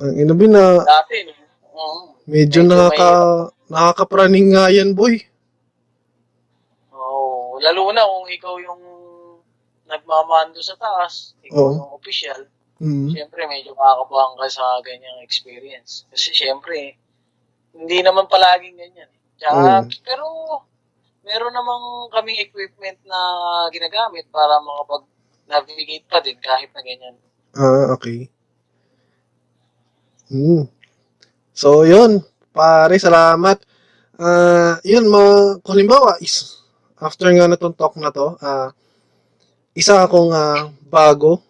[0.03, 1.33] ang inabi na, Dati, no?
[1.73, 1.99] Oo.
[2.25, 3.11] medyo Medyo nakaka,
[3.69, 5.19] nakakapraning nga yan, boy.
[6.91, 7.59] Oo.
[7.59, 8.83] Lalo na kung ikaw yung
[9.87, 11.75] nagmamando sa taas, ikaw Oo.
[11.79, 12.43] yung official,
[12.83, 13.15] Mm.
[13.15, 16.03] Siyempre, medyo kakabahan ka sa ganyang experience.
[16.11, 16.99] Kasi siyempre,
[17.71, 19.07] hindi naman palaging ganyan.
[19.39, 20.03] Tsaka, Mm.
[20.03, 20.27] pero,
[21.23, 23.19] meron namang kaming equipment na
[23.71, 27.15] ginagamit para makapag-navigate pa din kahit na ganyan.
[27.55, 28.27] Ah, okay.
[30.33, 30.67] Mm.
[31.55, 32.25] So, yun.
[32.53, 33.63] Pare, salamat.
[34.19, 36.65] Ah, yun, mga, kung halimbawa, is,
[37.01, 38.75] after nga na tong talk na to, ah,
[39.73, 41.41] isa akong ah, bago,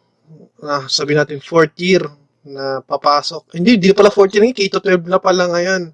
[0.63, 2.07] na sabi natin, fourth year
[2.47, 3.55] na papasok.
[3.55, 5.91] Hindi, di pala fourth year, K-12 na pala ngayon.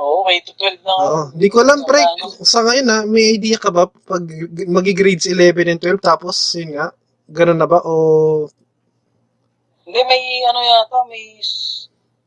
[0.00, 0.92] Oo, may 12 na.
[0.96, 1.20] Oo.
[1.36, 2.00] Di ko alam, pre,
[2.40, 4.24] sa ngayon na, may idea ka ba pag
[4.64, 6.88] magi-grades 11 and 12, tapos, yun nga,
[7.28, 7.84] ganun na ba?
[7.84, 8.48] O,
[9.84, 11.36] Hindi, may ano yata, may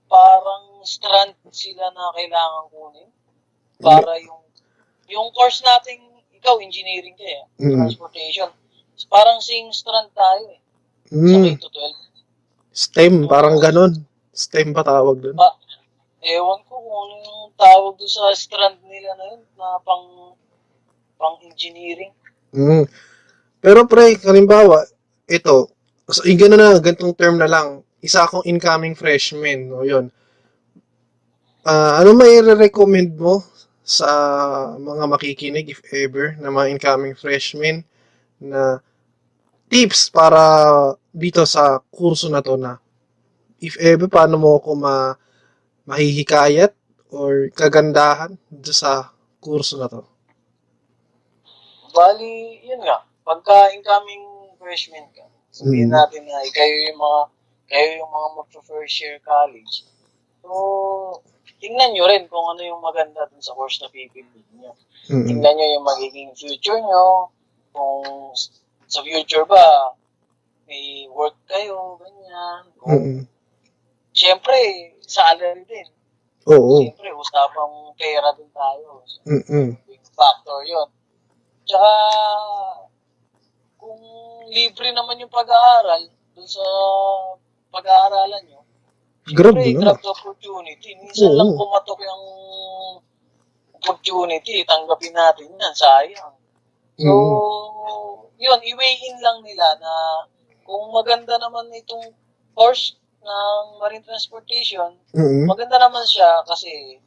[0.06, 3.10] parang strand sila na kailangan kunin.
[3.80, 4.44] Para yung,
[5.10, 5.98] yung course natin,
[6.36, 7.88] ikaw, engineering ka eh, Mm.
[7.88, 8.50] transportation.
[9.10, 10.62] Parang same strand tayo eh,
[11.10, 11.78] sa mm, K-12.
[12.74, 14.06] STEM, parang ganun.
[14.34, 15.38] STEM ba tawag doon?
[15.40, 15.54] Ah,
[16.24, 20.08] ewan ko kung ano yung tawag doon sa strand nila na yun, na pang,
[21.20, 22.12] pang engineering.
[22.56, 22.88] Mm.
[23.64, 24.84] Pero pre, halimbawa,
[25.28, 25.72] ito,
[26.08, 30.12] so, gano'n na, ganitong term na lang, isa akong incoming freshman, no, yun.
[31.64, 33.40] Ah, ano may recommend mo
[33.84, 34.08] sa
[34.76, 37.88] mga makikinig, if ever, na mga incoming freshmen,
[38.40, 38.84] na
[39.72, 40.40] tips para
[41.16, 42.76] dito sa kurso na to na,
[43.64, 45.16] if ever, paano mo ako ma
[45.86, 46.72] mahihikayat
[47.12, 49.12] or kagandahan dito sa
[49.44, 50.02] kurso na to?
[51.94, 54.26] Bali, yun nga, pagka incoming
[54.58, 55.96] freshman ka, sabihin Mm.
[55.96, 57.22] natin na kayo yung mga,
[57.70, 59.86] kayo yung mga mag-first year college.
[60.42, 60.52] So,
[61.62, 64.74] tingnan nyo rin kung ano yung maganda dun sa course na pipiliin nyo.
[65.12, 65.28] Mm-mm.
[65.30, 67.30] Tingnan nyo yung magiging future nyo,
[67.72, 68.34] kung
[68.90, 69.94] sa future ba,
[70.66, 72.62] may work kayo, ganyan.
[72.82, 73.20] Kung, Mm-mm.
[74.14, 74.58] Siyempre,
[75.02, 75.88] salary din.
[76.48, 76.86] Oo.
[76.86, 79.02] Siyempre, usapang pera din tayo.
[79.26, 79.68] Mm-mm.
[79.90, 80.88] Big factor yun.
[81.66, 81.92] Tsaka,
[83.82, 84.00] kung
[84.54, 86.08] libre naman yung pag-aaral,
[86.38, 86.66] dun sa
[87.74, 88.62] pag-aaralan nyo,
[89.24, 91.00] Grab siyempre, grab the opportunity.
[91.00, 91.38] Minsan Oo.
[91.40, 92.26] lang pumatok yung
[93.80, 96.36] opportunity, tanggapin natin yan, sayang.
[97.00, 97.12] So,
[98.38, 99.94] yun, i-weigh in lang nila na
[100.68, 102.12] kung maganda naman itong
[102.52, 105.48] course ng marine transportation, Mm-mm.
[105.48, 107.00] maganda naman siya kasi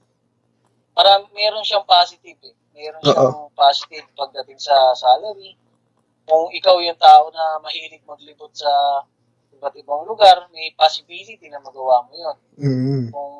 [0.96, 2.56] para meron siyang positive eh.
[2.72, 5.56] Meron siyang positive pagdating sa salary.
[6.24, 9.04] Kung ikaw yung tao na mahilig maglibot sa
[9.52, 12.36] iba't ibang lugar, may possibility na magawa mo yun.
[12.60, 13.02] Mm-mm.
[13.12, 13.36] Kung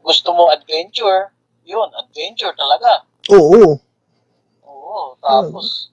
[0.00, 1.28] gusto mo adventure,
[1.68, 3.04] yun, adventure talaga.
[3.28, 3.76] Oo.
[5.28, 5.92] Tapos,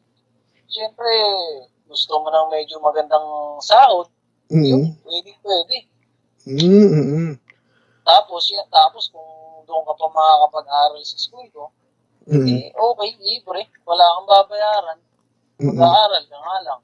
[0.72, 1.12] syempre,
[1.92, 4.08] gusto mo ng medyo magandang sahod,
[4.52, 4.66] Mm.
[4.66, 5.78] yun, pwede, pwede.
[6.46, 6.90] Mm.
[6.94, 7.34] Mm.
[8.06, 9.26] Tapos, yan, tapos kung
[9.66, 11.74] doon ka pa makakapag-aral sa school ko,
[12.26, 12.46] Mm.
[12.50, 13.70] eh, okay, libre.
[13.86, 15.00] Wala kang babayaran.
[15.62, 15.78] Mm.
[15.78, 16.82] Mag-aaral ka nga lang.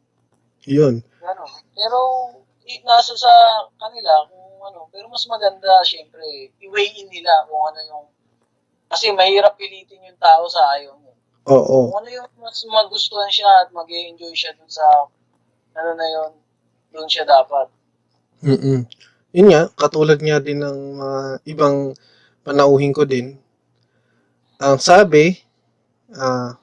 [0.70, 0.96] Yun.
[1.18, 1.50] Ganun.
[1.74, 2.00] Pero,
[2.70, 3.34] i- nasa sa
[3.82, 4.86] kanila kung ano.
[4.94, 6.22] Pero mas maganda, syempre,
[6.62, 8.06] i-weigh in nila kung ano yung...
[8.86, 11.10] Kasi mahirap pilitin yung tao sa ayaw mo.
[11.50, 11.90] Oo.
[11.90, 14.86] Kung ano yung mas magustuhan siya at mag enjoy siya dun sa...
[15.74, 16.32] Ano na yun,
[16.92, 17.68] dun siya dapat.
[18.44, 18.84] Mm.
[19.32, 21.96] Yun nga, katulad nga din ng mga ibang
[22.44, 23.40] panauhin ko din.
[24.60, 25.40] Ang sabi,
[26.14, 26.60] ah,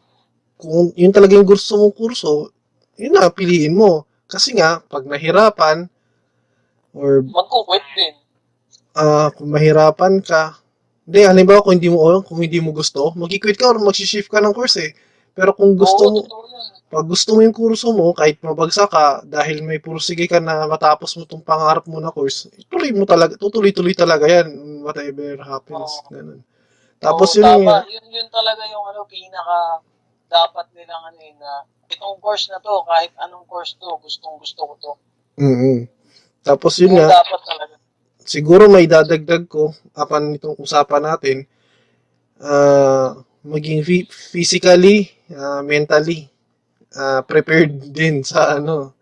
[0.60, 2.52] kung yun talaga yung gusto mong kurso,
[3.00, 4.04] yun na, piliin mo.
[4.28, 5.88] Kasi nga, pag nahirapan,
[6.92, 8.14] or Magkukwit din.
[8.98, 10.58] ah kung mahirapan ka,
[11.08, 14.52] hindi, halimbawa kung hindi mo, kung hindi mo gusto, mag-quit ka or mag-shift ka ng
[14.52, 14.92] course eh.
[15.32, 16.20] Pero kung gusto Oo, mo.
[16.88, 21.20] Pag gusto mo yung kurso mo, kahit mabagsak ka, dahil may pursige ka na matapos
[21.20, 24.48] mo itong pangarap mo na course, tuloy mo talaga, tutuloy-tuloy talaga yan,
[24.80, 26.00] whatever happens.
[26.00, 26.08] Oo.
[26.08, 26.40] Ganun.
[26.98, 27.84] Tapos Oo, yun tama.
[27.86, 29.84] Yun, yun talaga yung ano, pinaka
[30.32, 31.52] dapat nilang ano yun, na
[31.92, 34.92] itong course na to, kahit anong course to, gustong gusto ko to.
[35.38, 35.84] mm
[36.40, 37.74] Tapos yun Yun nga, dapat talaga.
[38.24, 41.36] siguro may dadagdag ko, apan itong usapan natin,
[42.40, 43.12] ah
[43.44, 46.28] maging phy- physically, ah, mentally,
[46.96, 48.94] ah, prepared din sa ano,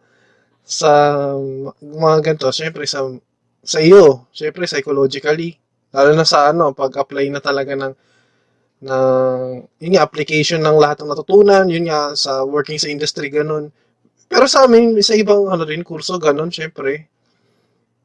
[0.67, 0.91] sa
[1.83, 3.07] mga ganito, syempre sa
[3.63, 5.59] sa iyo, syempre psychologically,
[5.95, 7.95] lalo na sa ano, pag-apply na talaga ng
[8.85, 9.07] ng
[9.83, 13.73] yun nga, application ng lahat ng natutunan, yun nga, sa working sa industry, ganun.
[14.29, 17.09] Pero sa amin, sa ibang ano rin, kurso, ganun, syempre,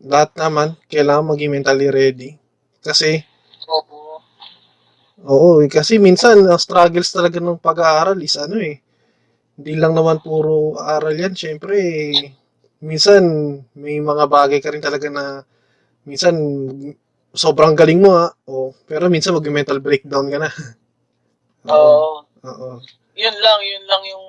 [0.03, 2.32] lahat naman, kailangan maging mentally ready.
[2.84, 3.21] Kasi,
[3.69, 4.21] Oo.
[5.27, 8.79] oo, eh, kasi minsan, ang struggles talaga ng pag-aaral is ano eh,
[9.59, 12.31] hindi lang naman puro aral yan, syempre, eh,
[12.83, 13.23] minsan,
[13.75, 15.43] may mga bagay ka rin talaga na,
[16.07, 16.35] minsan,
[17.31, 20.49] sobrang galing mo ha, oh, pero minsan mag-mental breakdown ka na.
[21.71, 22.25] Oo.
[22.41, 22.69] Oo.
[23.13, 24.25] yun lang, yun lang yung,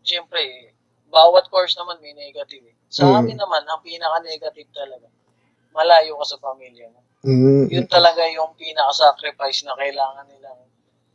[0.00, 0.72] siyempre,
[1.10, 2.64] bawat course naman may negative.
[2.64, 2.76] eh.
[2.88, 3.16] Sa Mm.
[3.22, 5.06] amin naman, ang pinaka-negative talaga,
[5.74, 7.00] malayo ka sa pamilya mo.
[7.20, 10.60] Mm, Yun talaga yung pinaka-sacrifice na kailangan nilang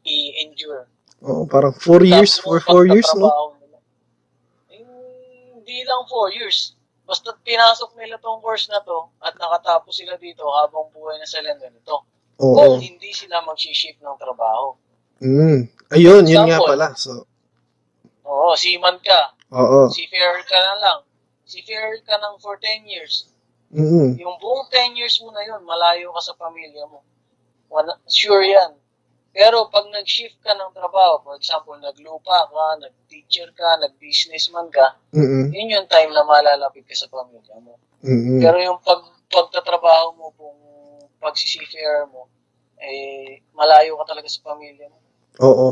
[0.05, 0.85] i-endure.
[1.23, 3.29] Oo, parang 4 years, Tapos yung 4 years, no?
[4.67, 4.83] Eh,
[5.55, 6.75] hindi lang 4 years.
[7.05, 11.53] Basta pinasok nila tong course na to at nakatapos sila dito habang buhay na sila
[11.53, 12.01] ganito.
[12.41, 12.57] Oo.
[12.57, 14.73] Kung hindi sila mag-shift ng trabaho.
[15.21, 15.69] Mm.
[15.93, 16.91] Ayun, yun nga pala.
[16.97, 17.29] So,
[18.25, 19.37] Oo, seaman ka.
[19.53, 19.85] oo.
[19.93, 20.99] Seafarer ka na lang.
[21.45, 23.29] Seafarer ka ng for 10 years.
[23.69, 24.17] Mm.
[24.17, 27.05] Yung buong 10 years mo na yun, malayo ka sa pamilya mo.
[28.09, 28.73] Sure yan.
[29.35, 35.51] Pero pag nag-shift ka ng trabaho, for example, naglupa ka, nag-teacher ka, nag-businessman ka, Mm.
[35.51, 37.75] yun yung time na malalapit ka sa pamilya mo.
[37.99, 38.39] Mm.
[38.39, 40.55] Pero yung pag pagtatrabaho mo, kung
[41.19, 42.31] pag-seafarer mo,
[42.79, 44.97] eh, malayo ka talaga sa pamilya mo.
[45.43, 45.67] Oo.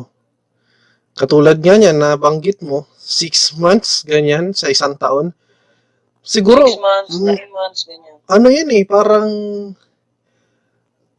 [1.16, 5.32] Katulad nga niyan, nabanggit mo, 6 months, ganyan, sa isang taon.
[6.20, 8.16] Siguro, 6 months, mm, 9 months, ganyan.
[8.28, 9.30] ano yan eh, parang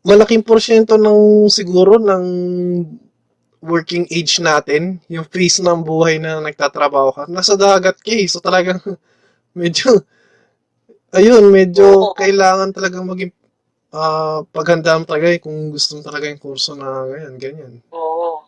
[0.04, 2.24] malaking porsyento ng siguro ng
[3.64, 8.28] working age natin, yung phase ng buhay na nagtatrabaho ka, nasa dagat ka eh.
[8.28, 8.78] So talagang
[9.60, 10.04] medyo,
[11.16, 13.32] ayun, medyo kailangan talagang maging
[13.94, 17.74] ah paghanda mo talaga eh, kung gusto mo talaga yung kurso na ganyan, ganyan.
[17.94, 18.44] Oo.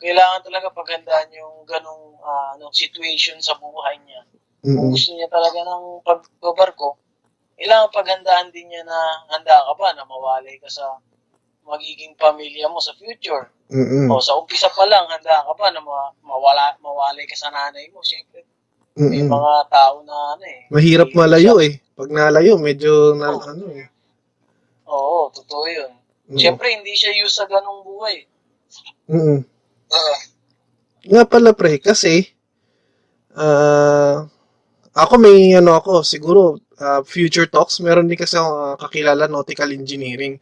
[0.00, 4.22] Kailangan talaga paghandaan yung ganong ah, anong situation sa buhay niya.
[4.58, 6.98] Kung Mm gusto niya talaga ng pagbabarko,
[7.58, 8.98] kailangan paghandaan din niya na
[9.34, 10.96] handa ka ba na mawalay ka sa
[11.66, 13.50] magiging pamilya mo sa future.
[13.68, 17.50] mm O sa umpisa pa lang, handa ka ba na ma- mawala, mawalay ka sa
[17.52, 18.00] nanay mo?
[18.00, 18.46] Siyempre,
[18.96, 20.64] may mm mga tao na ano eh.
[20.72, 21.72] Mahirap malayo siya- eh.
[21.98, 23.42] Pag nalayo, medyo na, Oo.
[23.42, 23.86] ano eh.
[24.88, 25.92] Oo, totoo yun.
[26.30, 26.38] Mm.
[26.38, 28.22] Siyempre, hindi siya used sa ganong buhay.
[29.10, 29.42] Mm.
[29.92, 30.14] Oo.
[31.08, 32.32] Nga pala pre, kasi
[33.38, 34.26] ah
[34.94, 39.70] ako may ano ako, siguro ah, future talks, meron din kasi ako ah, kakilala nautical
[39.70, 40.38] engineering.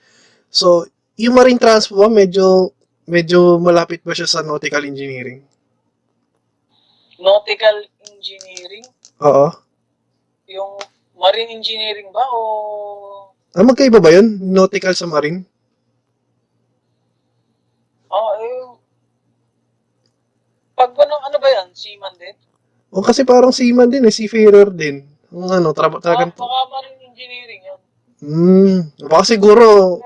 [0.53, 2.73] So, yung marine transport ba, medyo
[3.07, 5.41] medyo malapit ba siya sa nautical engineering?
[7.17, 8.85] Nautical engineering,
[9.25, 9.49] Oo.
[10.47, 10.77] yung
[11.17, 12.41] marine engineering ba o
[13.57, 14.37] Ah, magkaiba ba yun?
[14.53, 15.41] Nautical sa marine?
[18.13, 18.77] Oh, eh,
[20.77, 21.73] pag ano, ano ba yan?
[21.73, 22.37] Seaman din?
[22.93, 25.09] O kasi parang seaman din eh, seafarer din.
[25.37, 26.33] Ano, traba Ah, talagang...
[26.33, 27.81] baka marine engineering yan.
[28.25, 30.01] Hmm, baka siguro,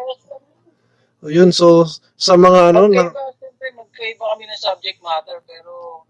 [1.23, 1.87] yun, so,
[2.19, 6.03] sa mga ano, na, siyempre, magka, magkaiba kami ng subject matter, pero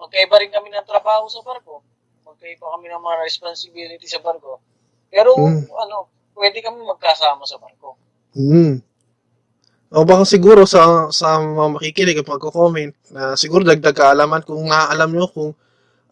[0.00, 1.84] magkaiba rin kami ng trabaho sa barko.
[2.24, 4.64] Magkaiba kami ng mga responsibility sa barko.
[5.12, 5.68] Pero, Mm.
[5.68, 8.00] ano, pwede kami magkasama sa barko.
[8.32, 8.80] Hmm.
[9.92, 15.12] O baka siguro sa sa mga makikinig at magko-comment na siguro dagdag kaalaman kung naaalam
[15.12, 15.52] nyo kung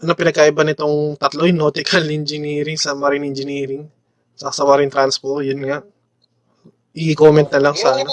[0.01, 3.85] ano pinagkaiba nitong tatlo yung nautical engineering sa marine engineering
[4.35, 5.85] sa sa marine transpo yun nga
[6.93, 8.13] i-comment na lang sa yung, ano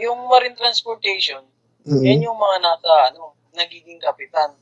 [0.00, 1.44] yung marine transportation,
[1.84, 2.00] Mhm.
[2.00, 4.56] yan yung mga nasa, ano, nagiging kapitan.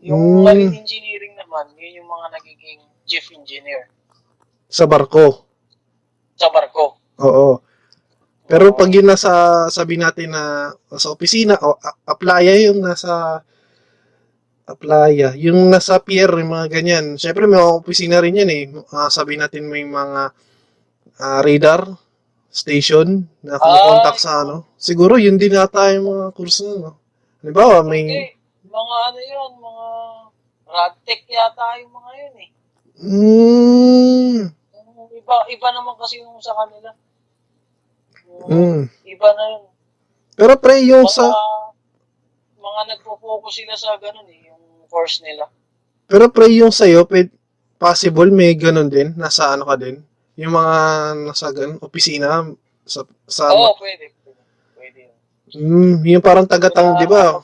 [0.00, 0.44] Yung Mm.
[0.44, 3.88] marine engineering naman, yun yung mga nagiging chief engineer
[4.68, 5.48] sa barko
[6.36, 7.00] sa barko.
[7.18, 7.56] oo
[8.44, 9.32] pero pag yun nasa
[9.68, 13.40] sabi natin na sa opisina o a- aplaya yung nasa
[14.68, 18.62] aplaya yung nasa pier yung mga ganyan syempre may mga opisina rin yan eh
[18.92, 20.22] Ah, sabi natin may mga
[21.18, 21.88] ah, radar
[22.48, 26.90] station na kumukontak Ay, sa ano siguro yun din nata yung mga kurso no
[27.40, 28.20] halimbawa may Hindi,
[28.68, 29.86] mga ano yun, mga
[30.68, 32.50] radtech yata yung mga yun eh.
[33.00, 34.38] mm,
[35.18, 36.88] Iba, iba naman kasi yung sa kanila.
[38.48, 38.80] Yung mm.
[39.04, 39.64] Iba na yun.
[40.32, 41.24] pero pre yung Mga, sa
[42.56, 44.47] mga nagpo-focus sila sa ganun eh,
[44.88, 45.46] course nila.
[46.08, 47.32] Pero pre, yung sa'yo, pwed-
[47.78, 49.14] possible may ganun din?
[49.14, 50.02] Nasa ano ka din?
[50.34, 50.76] Yung mga
[51.30, 52.42] nasa ganun, opisina,
[52.82, 54.10] sa, sa Oo, pwede.
[54.74, 55.02] Pwede,
[55.52, 57.38] pwede mm, yung parang tagatang, di ba?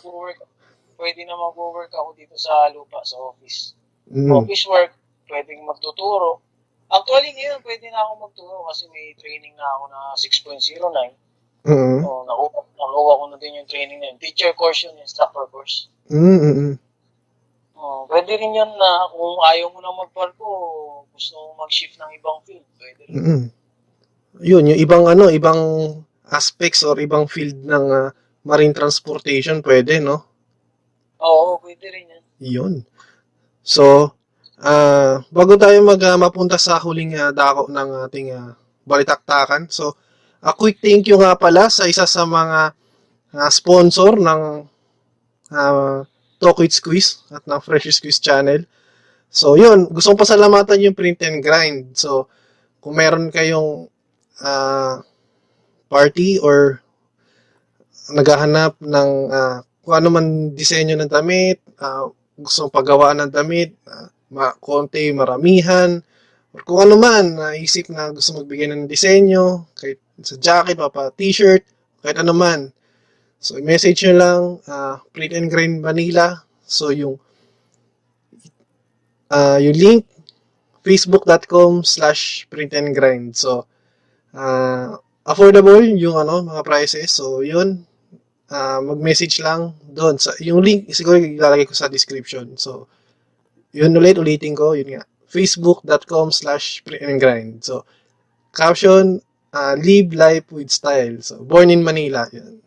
[0.97, 3.76] pwede na mag-work ako dito sa lupa, sa office.
[4.09, 4.92] Mm, Office work,
[5.28, 6.40] pwedeng magtuturo.
[6.88, 11.12] Actually, ngayon, pwede na ako magturo kasi may training na ako na 6.09.
[11.68, 14.18] mm, Oh, nakuha, nakuha ko na din yung training na yun.
[14.20, 15.92] Teacher course yun, instructor course.
[16.09, 16.74] mm, mm, mm.
[17.85, 20.49] Oh, pwede rin yun na kung ayaw mo na magbarko,
[21.12, 23.12] gusto mo mag-shift ng ibang field, pwede rin.
[23.12, 23.45] mm.
[24.41, 25.61] Yun, yung ibang ano, ibang
[26.32, 28.09] aspects or ibang field ng ah,
[28.49, 30.24] marine transportation, pwede, no?
[31.20, 32.24] Oo, pwede rin yan.
[32.41, 32.74] Yun.
[33.61, 34.16] So,
[34.64, 38.57] ah bago tayo mag ah, mapunta sa huling ah, dako ng ating ah,
[38.89, 39.68] balitaktakan.
[39.68, 39.93] So,
[40.41, 42.72] a quick thank you nga pala sa isa sa mga
[43.37, 44.41] ah, sponsor ng
[45.53, 46.01] uh,
[46.53, 48.68] With Squeeze at ng Fresh Squeeze channel.
[49.32, 49.88] So, yun.
[49.88, 51.97] Gusto kong pasalamatan yung print and grind.
[51.97, 52.28] So,
[52.84, 53.88] kung meron kayong
[54.45, 55.01] ah,
[55.88, 56.84] party or
[58.12, 63.76] naghahanap ng ah, kung ano man disenyo ng damit, ah, gusto mong paggawa ng damit,
[63.88, 66.01] ah, ma- konti, maramihan,
[66.55, 71.66] or kung ano man, naisip na gusto magbigay ng disenyo, kahit sa jacket, papa t-shirt,
[72.01, 72.70] kahit ano man.
[73.45, 74.40] So, message nyo lang,
[74.72, 76.40] ah, Print and Grind Manila.
[76.64, 77.20] So, yung
[79.28, 80.03] ah, yung link,
[80.84, 83.36] facebook.com slash print and grind.
[83.36, 83.66] So,
[84.36, 87.12] ah, affordable yung ano, mga prices.
[87.12, 87.88] So, yun,
[88.53, 90.20] ah, mag-message lang doon.
[90.20, 92.57] Sa, yung link, siguro ilalagay ko sa description.
[92.61, 92.86] So,
[93.74, 95.05] yun ulit, ulitin ko, yun nga.
[95.34, 97.55] facebook.com slash print and grind.
[97.66, 97.82] So,
[98.55, 99.18] caption,
[99.51, 101.18] ah, live life with style.
[101.20, 102.30] So, born in Manila.
[102.30, 102.62] Yun.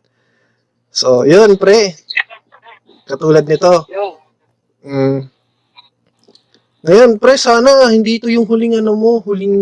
[0.98, 1.93] So, yun, pre.
[3.06, 3.86] Katulad nito.
[4.82, 5.30] Mm.
[6.82, 9.58] Ngayon, pre, sana hindi ito yung huling ano mo, huling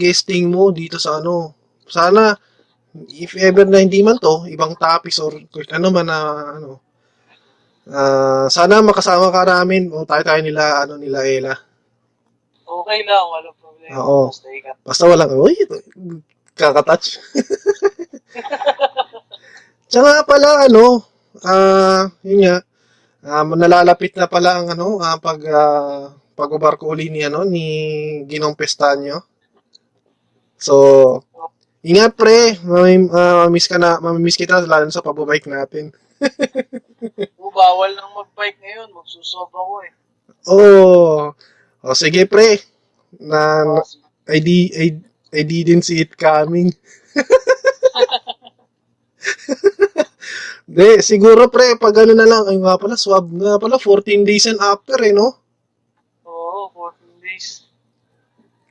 [0.00, 1.52] guesting mo dito sa ano.
[1.84, 2.32] Sana,
[3.12, 5.36] if ever na hindi man to, ibang topics or
[5.76, 6.18] ano man na
[6.56, 6.80] ano.
[7.92, 11.54] ah, sana makasama ka namin o tayo-tayo nila, ano nila Ella.
[12.64, 13.92] okay lang, walang problema.
[14.00, 14.32] Oo.
[14.32, 14.74] Basta ikaw.
[14.80, 15.52] Basta walang, uy,
[16.56, 17.08] kakatouch.
[19.86, 20.98] Tsaka pala, ano,
[21.46, 22.58] ah, yun nga,
[23.22, 27.64] ah, nalalapit na pala ang ano, ah, pag, ah, pag-ubarko uli ni, ano, ni
[28.26, 29.22] Ginong Pestanyo.
[30.58, 30.74] So,
[31.86, 35.94] ingat pre, mamim, ah, mamiss ka na, mamimiss kita, lalo sa pababike natin.
[37.38, 39.92] Oh, bawal nang mag-bike ngayon, magsusob ako eh.
[40.50, 41.30] Oh,
[41.86, 42.58] oh sige pre,
[43.22, 43.78] na, na
[44.26, 44.98] I, di, I,
[45.30, 46.74] I didn't see it coming.
[50.66, 54.50] De, siguro pre, pag ano na lang, ay nga pala, swab nga pala, 14 days
[54.50, 55.38] and after eh, no?
[56.26, 57.70] Oo, 14 days.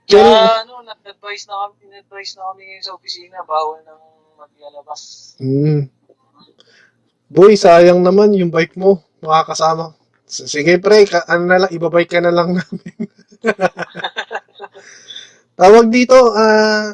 [0.04, 4.04] Kaya, ano, nag-advise na kami, nag-advise na kami ngayon sa opisina, bawal nang
[4.36, 5.34] maglalabas.
[5.40, 5.88] mm,
[7.32, 9.96] boy, sayang naman yung bike mo, makakasama.
[10.28, 13.08] Sige pre, ka, ano na lang, ibabike ka na lang namin.
[15.60, 16.92] tawag dito, ah,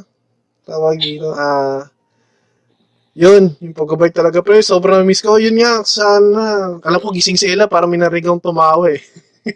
[0.61, 1.89] tawag dito, ah,
[3.11, 5.35] yun, yung pagbabike talaga pre, sobrang miss ko.
[5.35, 9.03] Yun nga, sana, alam ko gising si Ella para may narigang tumawa eh.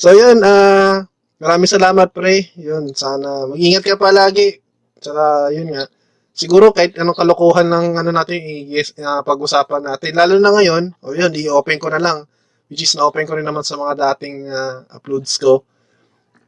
[0.00, 1.04] so yun, ah,
[1.36, 2.56] maraming salamat pre.
[2.56, 4.64] Yun, sana mag-ingat ka palagi.
[4.96, 5.84] Tsaka yun nga,
[6.32, 10.16] siguro kahit anong kalokohan ng ano natin, i-yes, ah, pag-usapan natin.
[10.16, 12.24] Lalo na ngayon, o yun, i-open ko na lang.
[12.72, 15.68] Which is na-open ko rin naman sa mga dating ah, uploads ko.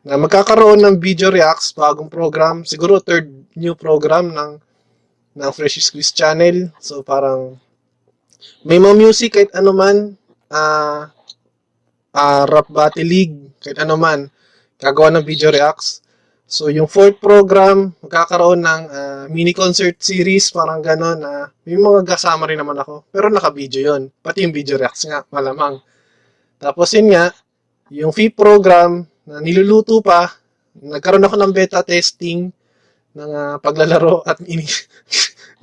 [0.08, 2.64] Na magkakaroon ng video reacts, bagong program.
[2.64, 4.52] Siguro third new program ng
[5.32, 6.70] ng Fresh Squeeze channel.
[6.78, 7.56] So parang
[8.66, 10.18] may mga music kahit ano man,
[10.52, 11.12] ah
[12.12, 14.28] ah, rap battle league, kahit ano man,
[14.76, 16.04] gagawa ng video reacts.
[16.52, 21.18] So, yung fourth program, magkakaroon ng ah, mini concert series, parang gano'n.
[21.18, 23.08] na may mga kasama rin naman ako.
[23.08, 25.80] Pero naka-video yon Pati yung video reacts nga, malamang.
[26.60, 27.32] Tapos yun nga,
[27.88, 30.28] yung fifth program, na niluluto pa,
[30.76, 32.52] nagkaroon ako ng beta testing
[33.16, 34.64] ng ah, paglalaro at ini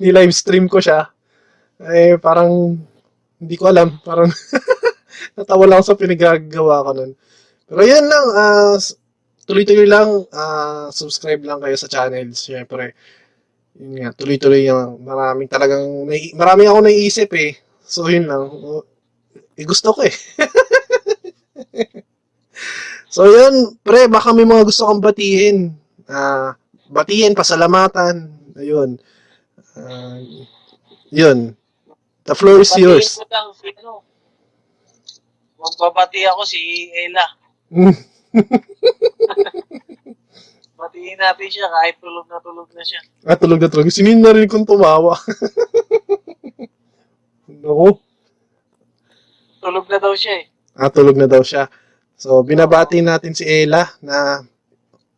[0.02, 1.08] ni-live stream ko siya.
[1.80, 2.76] Eh, parang,
[3.40, 4.28] hindi ko alam, parang
[5.38, 7.12] natawa lang sa pinagagawa ko nun.
[7.68, 8.26] Pero yun lang,
[8.78, 8.96] s-
[9.48, 12.94] tuloy-tuloy lang, ah, subscribe lang kayo sa channel, syempre.
[13.78, 17.56] Yun nga, tuloy-tuloy yung maraming talagang, nai- marami ako naiisip eh.
[17.84, 18.44] So yun lang,
[19.56, 20.14] eh, gusto ko eh.
[23.14, 25.74] so yun, pre, baka may mga gusto kang batiin.
[26.10, 26.54] Ah,
[26.90, 28.34] batiin, pasalamatan.
[28.58, 28.98] Ayun.
[29.78, 30.18] Ah,
[31.14, 31.54] yun.
[32.26, 33.16] The floor is yours.
[33.16, 34.02] Batiin ko lang si ano.
[36.34, 37.26] Ako si Ella.
[37.70, 37.94] Mm.
[40.80, 43.00] Batiin natin siya kahit tulog na tulog na siya.
[43.28, 43.92] Ah, tulog na tulog.
[43.92, 45.12] Sinin na rin kong tumawa.
[47.60, 48.00] Naku.
[49.60, 50.44] Tulog na daw siya eh.
[50.72, 51.68] Ah, tulog na daw siya.
[52.16, 54.40] So, binabati natin si Ella na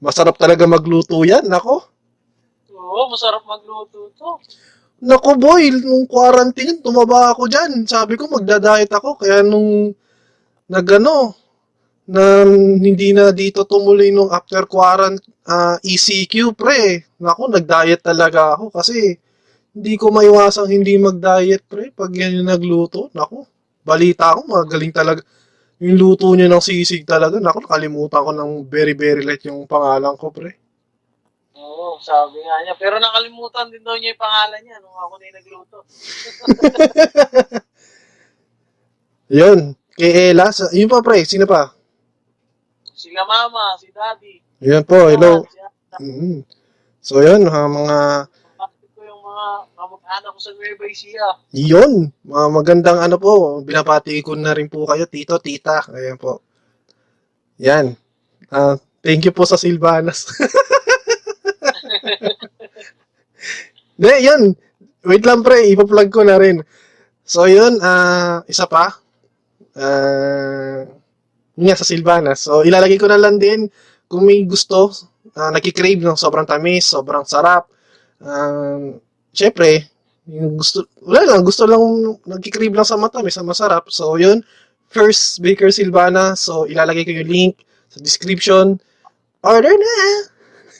[0.03, 1.47] masarap talaga magluto yan.
[1.47, 1.87] Nako.
[2.75, 4.43] Oo, masarap magluto to.
[5.03, 7.87] Nako boy, nung quarantine, tumaba ako dyan.
[7.87, 9.19] Sabi ko, magda-diet ako.
[9.19, 9.95] Kaya nung
[10.67, 11.39] nagano,
[12.03, 12.43] na
[12.83, 17.07] hindi na dito tumuloy nung after quarantine ah, ECQ, pre.
[17.23, 19.19] Nako, nag-diet talaga ako kasi
[19.73, 21.91] hindi ko maiwasang hindi mag-diet, pre.
[21.95, 23.47] Pag yan yung nagluto, nako,
[23.87, 25.23] balita ko, magaling talaga.
[25.83, 30.15] Yung luto niya ng sisig talaga, nako, nakalimutan ko ng very, very light yung pangalan
[30.15, 30.55] ko, pre.
[31.59, 32.79] Oo, sabi nga niya.
[32.79, 35.79] Pero nakalimutan din daw niya yung pangalan niya nung ako na yung nagluto.
[39.43, 39.59] Yun,
[39.99, 41.75] kay Ella, yun pa, pre, sino pa?
[42.95, 44.39] Sila mama, si daddy.
[44.63, 45.43] Yun po, hello.
[45.51, 45.59] Si.
[45.99, 46.47] Mhm.
[47.03, 47.99] So yun, ha, mga
[48.55, 49.47] Bakit ko yung mga
[50.13, 51.29] kamag-anak ko sa Nueva Ecija.
[51.57, 56.45] yun, mga magandang ano po, binapati ko na rin po kayo, tito, tita, ayan po.
[57.57, 57.97] Yan.
[58.53, 60.29] Ah, thank you po sa Silvanas.
[64.03, 64.53] De, yun.
[65.09, 66.61] Wait lang pre, ipa-plug ko na rin.
[67.25, 68.93] So yun, ah, isa pa.
[69.73, 70.85] Ah,
[71.57, 72.45] yun nga sa Silvanas.
[72.45, 73.65] So ilalagay ko na lang din
[74.13, 74.93] kung may gusto,
[75.33, 77.65] uh, nakikrave ng sobrang tamis, sobrang sarap.
[78.21, 79.01] Um,
[79.33, 79.89] Siyempre,
[80.31, 81.83] yung gusto, wala lang, gusto lang,
[82.27, 83.91] nagkikrave lang sa matamis, sa masarap.
[83.91, 84.47] So, yun,
[84.93, 86.39] First Baker Silvana.
[86.39, 87.55] So, ilalagay ko yung link
[87.91, 88.79] sa description.
[89.43, 89.95] Order na!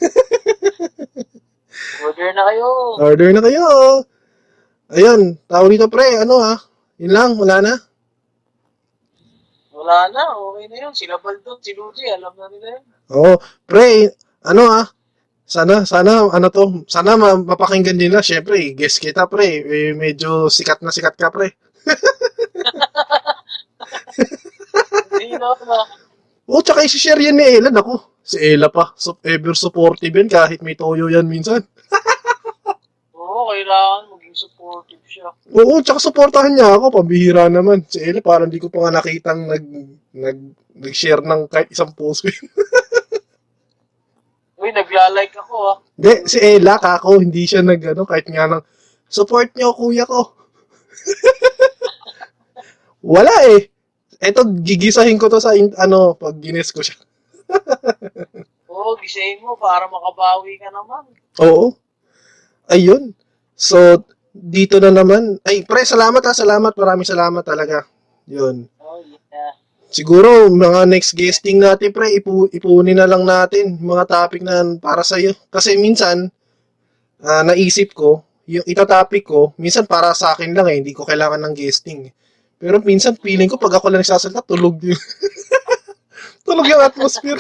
[2.07, 2.69] Order na kayo.
[3.03, 3.67] Order na kayo!
[4.93, 6.55] Ayun, tao dito pre, ano ha?
[7.01, 7.75] Yun lang, wala na.
[9.73, 10.95] Wala na, okay na yun.
[10.95, 12.85] Sila Baldon, si Luigi, alam na nila yun.
[13.11, 13.35] Oo,
[13.67, 14.15] pre,
[14.47, 14.83] ano ha?
[15.43, 18.23] Sana, sana, ano to, sana ma- mapakinggan nila.
[18.25, 21.53] Siyempre, guess kita pre, eh, medyo sikat na sikat ka pre.
[25.13, 25.37] Hindi.
[26.51, 27.71] Oo, tsaka isi-share yan ni Ella.
[27.71, 28.93] Ako, si Ella pa.
[28.99, 31.63] So, ever supportive yan kahit may toyo yan minsan.
[33.19, 35.31] Oo, kailangan maging supportive siya.
[35.55, 37.03] Oo, tsaka supportahan niya ako.
[37.03, 37.87] Pambihira naman.
[37.87, 39.65] Si Ella parang di ko pa nga nakitang nag,
[40.13, 40.39] nag,
[40.83, 42.31] nag-share ng kahit isang post ko.
[44.63, 45.77] Uy, nagla-like ako ah.
[45.99, 48.63] Hindi, si Ella, kako, hindi siya nag, ano, kahit nga ng,
[49.11, 50.39] support niyo, kuya ko.
[53.15, 53.75] Wala eh.
[54.23, 56.95] Eto, gigisahin ko to sa, in- ano, pag gines ko siya.
[58.73, 61.11] Oo, gisahin mo para makabawi ka naman.
[61.43, 61.75] Oo.
[62.71, 63.11] Ayun.
[63.59, 65.43] So, dito na naman.
[65.43, 66.71] Ay, pre, salamat ha, salamat.
[66.79, 67.83] Maraming salamat talaga.
[68.31, 68.71] Yun.
[69.93, 75.05] Siguro, mga next guesting natin, pre, ipu ipunin na lang natin mga topic na para
[75.05, 75.37] sa'yo.
[75.53, 76.33] Kasi minsan,
[77.21, 81.45] ah, naisip ko, yung itatopic ko, minsan para sa akin lang eh, hindi ko kailangan
[81.45, 82.09] ng guesting.
[82.57, 84.97] Pero minsan, feeling ko, pag ako lang nagsasalita, tulog yung,
[86.49, 87.39] tulog yung atmosphere.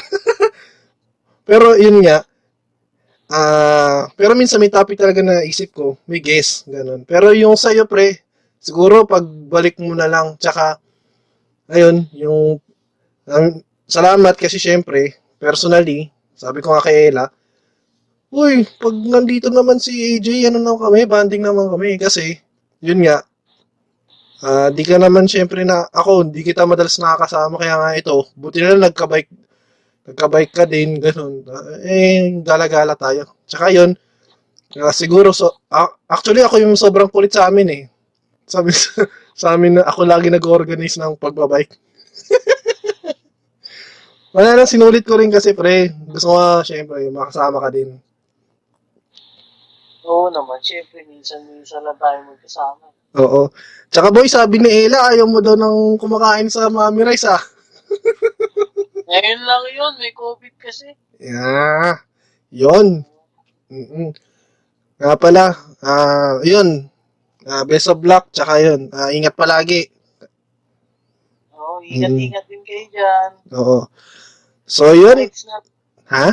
[1.49, 2.21] pero yun nga,
[3.33, 7.09] ah, pero minsan may topic talaga na isip ko, may guess, ganun.
[7.09, 8.29] Pero yung sa'yo, pre,
[8.61, 10.77] siguro pagbalik mo na lang, tsaka,
[11.73, 12.61] ayun, yung
[13.27, 13.47] um,
[13.89, 17.27] salamat kasi syempre, personally, sabi ko nga kay Ella,
[18.33, 22.01] Uy, pag nandito naman si AJ, ano na kami, banding naman kami.
[22.01, 22.33] Kasi,
[22.81, 23.21] yun nga,
[24.43, 28.59] ah, di ka naman syempre na, ako, di kita madalas nakakasama, kaya nga ito, buti
[28.65, 29.31] na lang nagka-bike,
[30.11, 31.45] nagka-bike ka din, ganun.
[31.49, 33.37] Ah, eh, gala-gala tayo.
[33.49, 33.93] Tsaka yun,
[34.81, 37.83] ah, siguro, so, ah, actually, ako yung sobrang kulit sa amin eh.
[38.47, 39.07] Sabi sa,
[39.41, 41.79] sa amin na ako lagi nag-organize ng pagbabike.
[44.37, 45.93] Wala lang, sinulit ko rin kasi, pre.
[46.09, 48.01] Gusto ko syempre, makasama ka din.
[50.09, 52.89] Oo naman, syempre, minsan-minsan lang tayo magkasama.
[53.21, 53.53] Oo.
[53.93, 57.39] Tsaka boy, sabi ni Ella, ayaw mo daw ng kumakain sa Mami Rice ah.
[59.13, 60.97] Ngayon lang yun, may COVID kasi.
[61.21, 62.01] Yeah.
[62.49, 63.05] Yun.
[63.69, 64.17] Mm-mm.
[64.97, 65.53] Nga pala,
[65.85, 66.89] ah, yun.
[67.43, 68.87] Ah, best of luck, tsaka yun.
[68.95, 69.91] Ah, ingat palagi.
[71.59, 73.31] Oo, ingat-ingat din kayo dyan.
[73.59, 73.79] Oo.
[74.63, 75.27] So, yun.
[75.27, 75.57] Na,
[76.13, 76.29] Ha?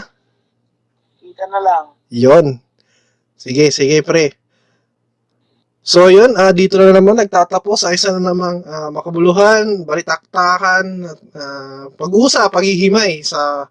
[1.17, 1.85] kita na lang.
[2.13, 2.61] Yun.
[3.39, 4.35] Sige, sige, pre.
[5.81, 6.37] So, yun.
[6.37, 12.53] Ah, dito na naman nagtatapos sa isa na namang ah, makabuluhan, balitaktakan, at ah, pag-uusap,
[12.53, 13.65] paghihimay sa,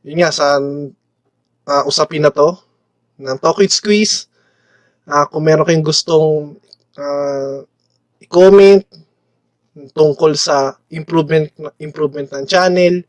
[0.00, 0.56] yun nga, sa
[1.68, 2.56] ah, usapin na to,
[3.20, 4.32] ng Talk with Squeeze.
[5.04, 6.56] Ah, kung meron kayong gustong
[6.96, 7.60] ah,
[8.20, 8.84] i-comment
[9.92, 11.50] tungkol sa improvement
[11.82, 13.04] improvement ng channel,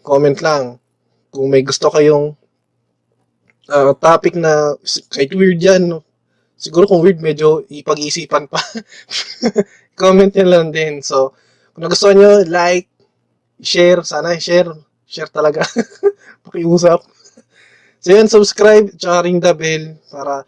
[0.00, 0.80] comment lang.
[1.28, 2.32] Kung may gusto kayong
[3.68, 4.76] ah, topic na
[5.12, 6.08] kahit weird yan, no?
[6.58, 8.58] siguro kung weird, medyo ipag-iisipan pa.
[10.00, 10.98] Comment nyo lang din.
[11.00, 11.38] So,
[11.72, 12.90] kung nagustuhan nyo, like,
[13.62, 14.74] share, sana share,
[15.06, 15.62] share talaga.
[16.44, 17.06] Pakiusap.
[18.02, 20.42] So, yan, subscribe, tsaka ring the bell para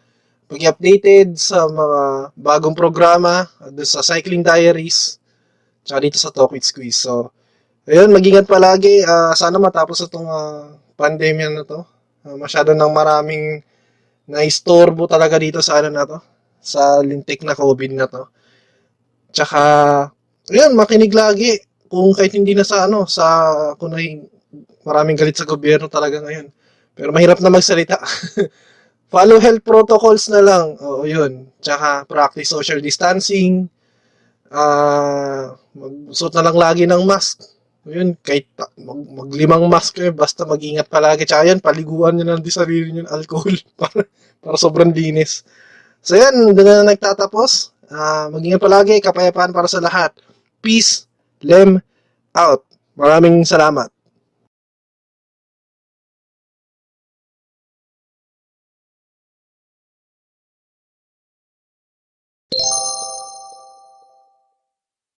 [0.51, 5.15] pag-updated sa mga bagong programa uh, doon sa Cycling Diaries
[5.87, 7.07] tsaka dito sa Talk with Squeeze.
[7.07, 7.31] So,
[7.87, 9.01] ayun, mag-ingat palagi.
[9.07, 11.81] Ah, sana matapos itong ah, pandemya na to.
[12.27, 13.63] Ah, masyado nang maraming
[14.27, 16.19] naistorbo talaga dito sa ano na to,
[16.61, 18.23] sa lintik na COVID na to.
[19.31, 19.61] Tsaka,
[20.51, 21.57] ayun, makinig lagi
[21.87, 23.25] kung kahit hindi na sa ano, sa
[23.79, 23.95] kung
[24.83, 26.51] maraming galit sa gobyerno talaga ngayon.
[26.91, 27.97] Pero mahirap na magsalita.
[29.11, 30.79] Follow health protocols na lang.
[30.79, 31.51] Oo, yun.
[31.59, 33.67] Tsaka practice social distancing.
[34.47, 37.43] Ah, magsuot na lang lagi ng mask.
[37.91, 38.47] Yun, kahit
[38.79, 41.27] mag, maglimang mask kayo, basta mag-ingat palagi.
[41.27, 44.07] Tsaka yan, paliguan nyo lang di sarili nyo ng alcohol para,
[44.39, 45.43] para sobrang linis.
[45.99, 47.75] So yan, doon na nagtatapos.
[47.91, 50.15] Ah, mag-ingat palagi, kapayapaan para sa lahat.
[50.63, 51.03] Peace,
[51.43, 51.83] lem,
[52.31, 52.63] out.
[52.95, 53.91] Maraming salamat.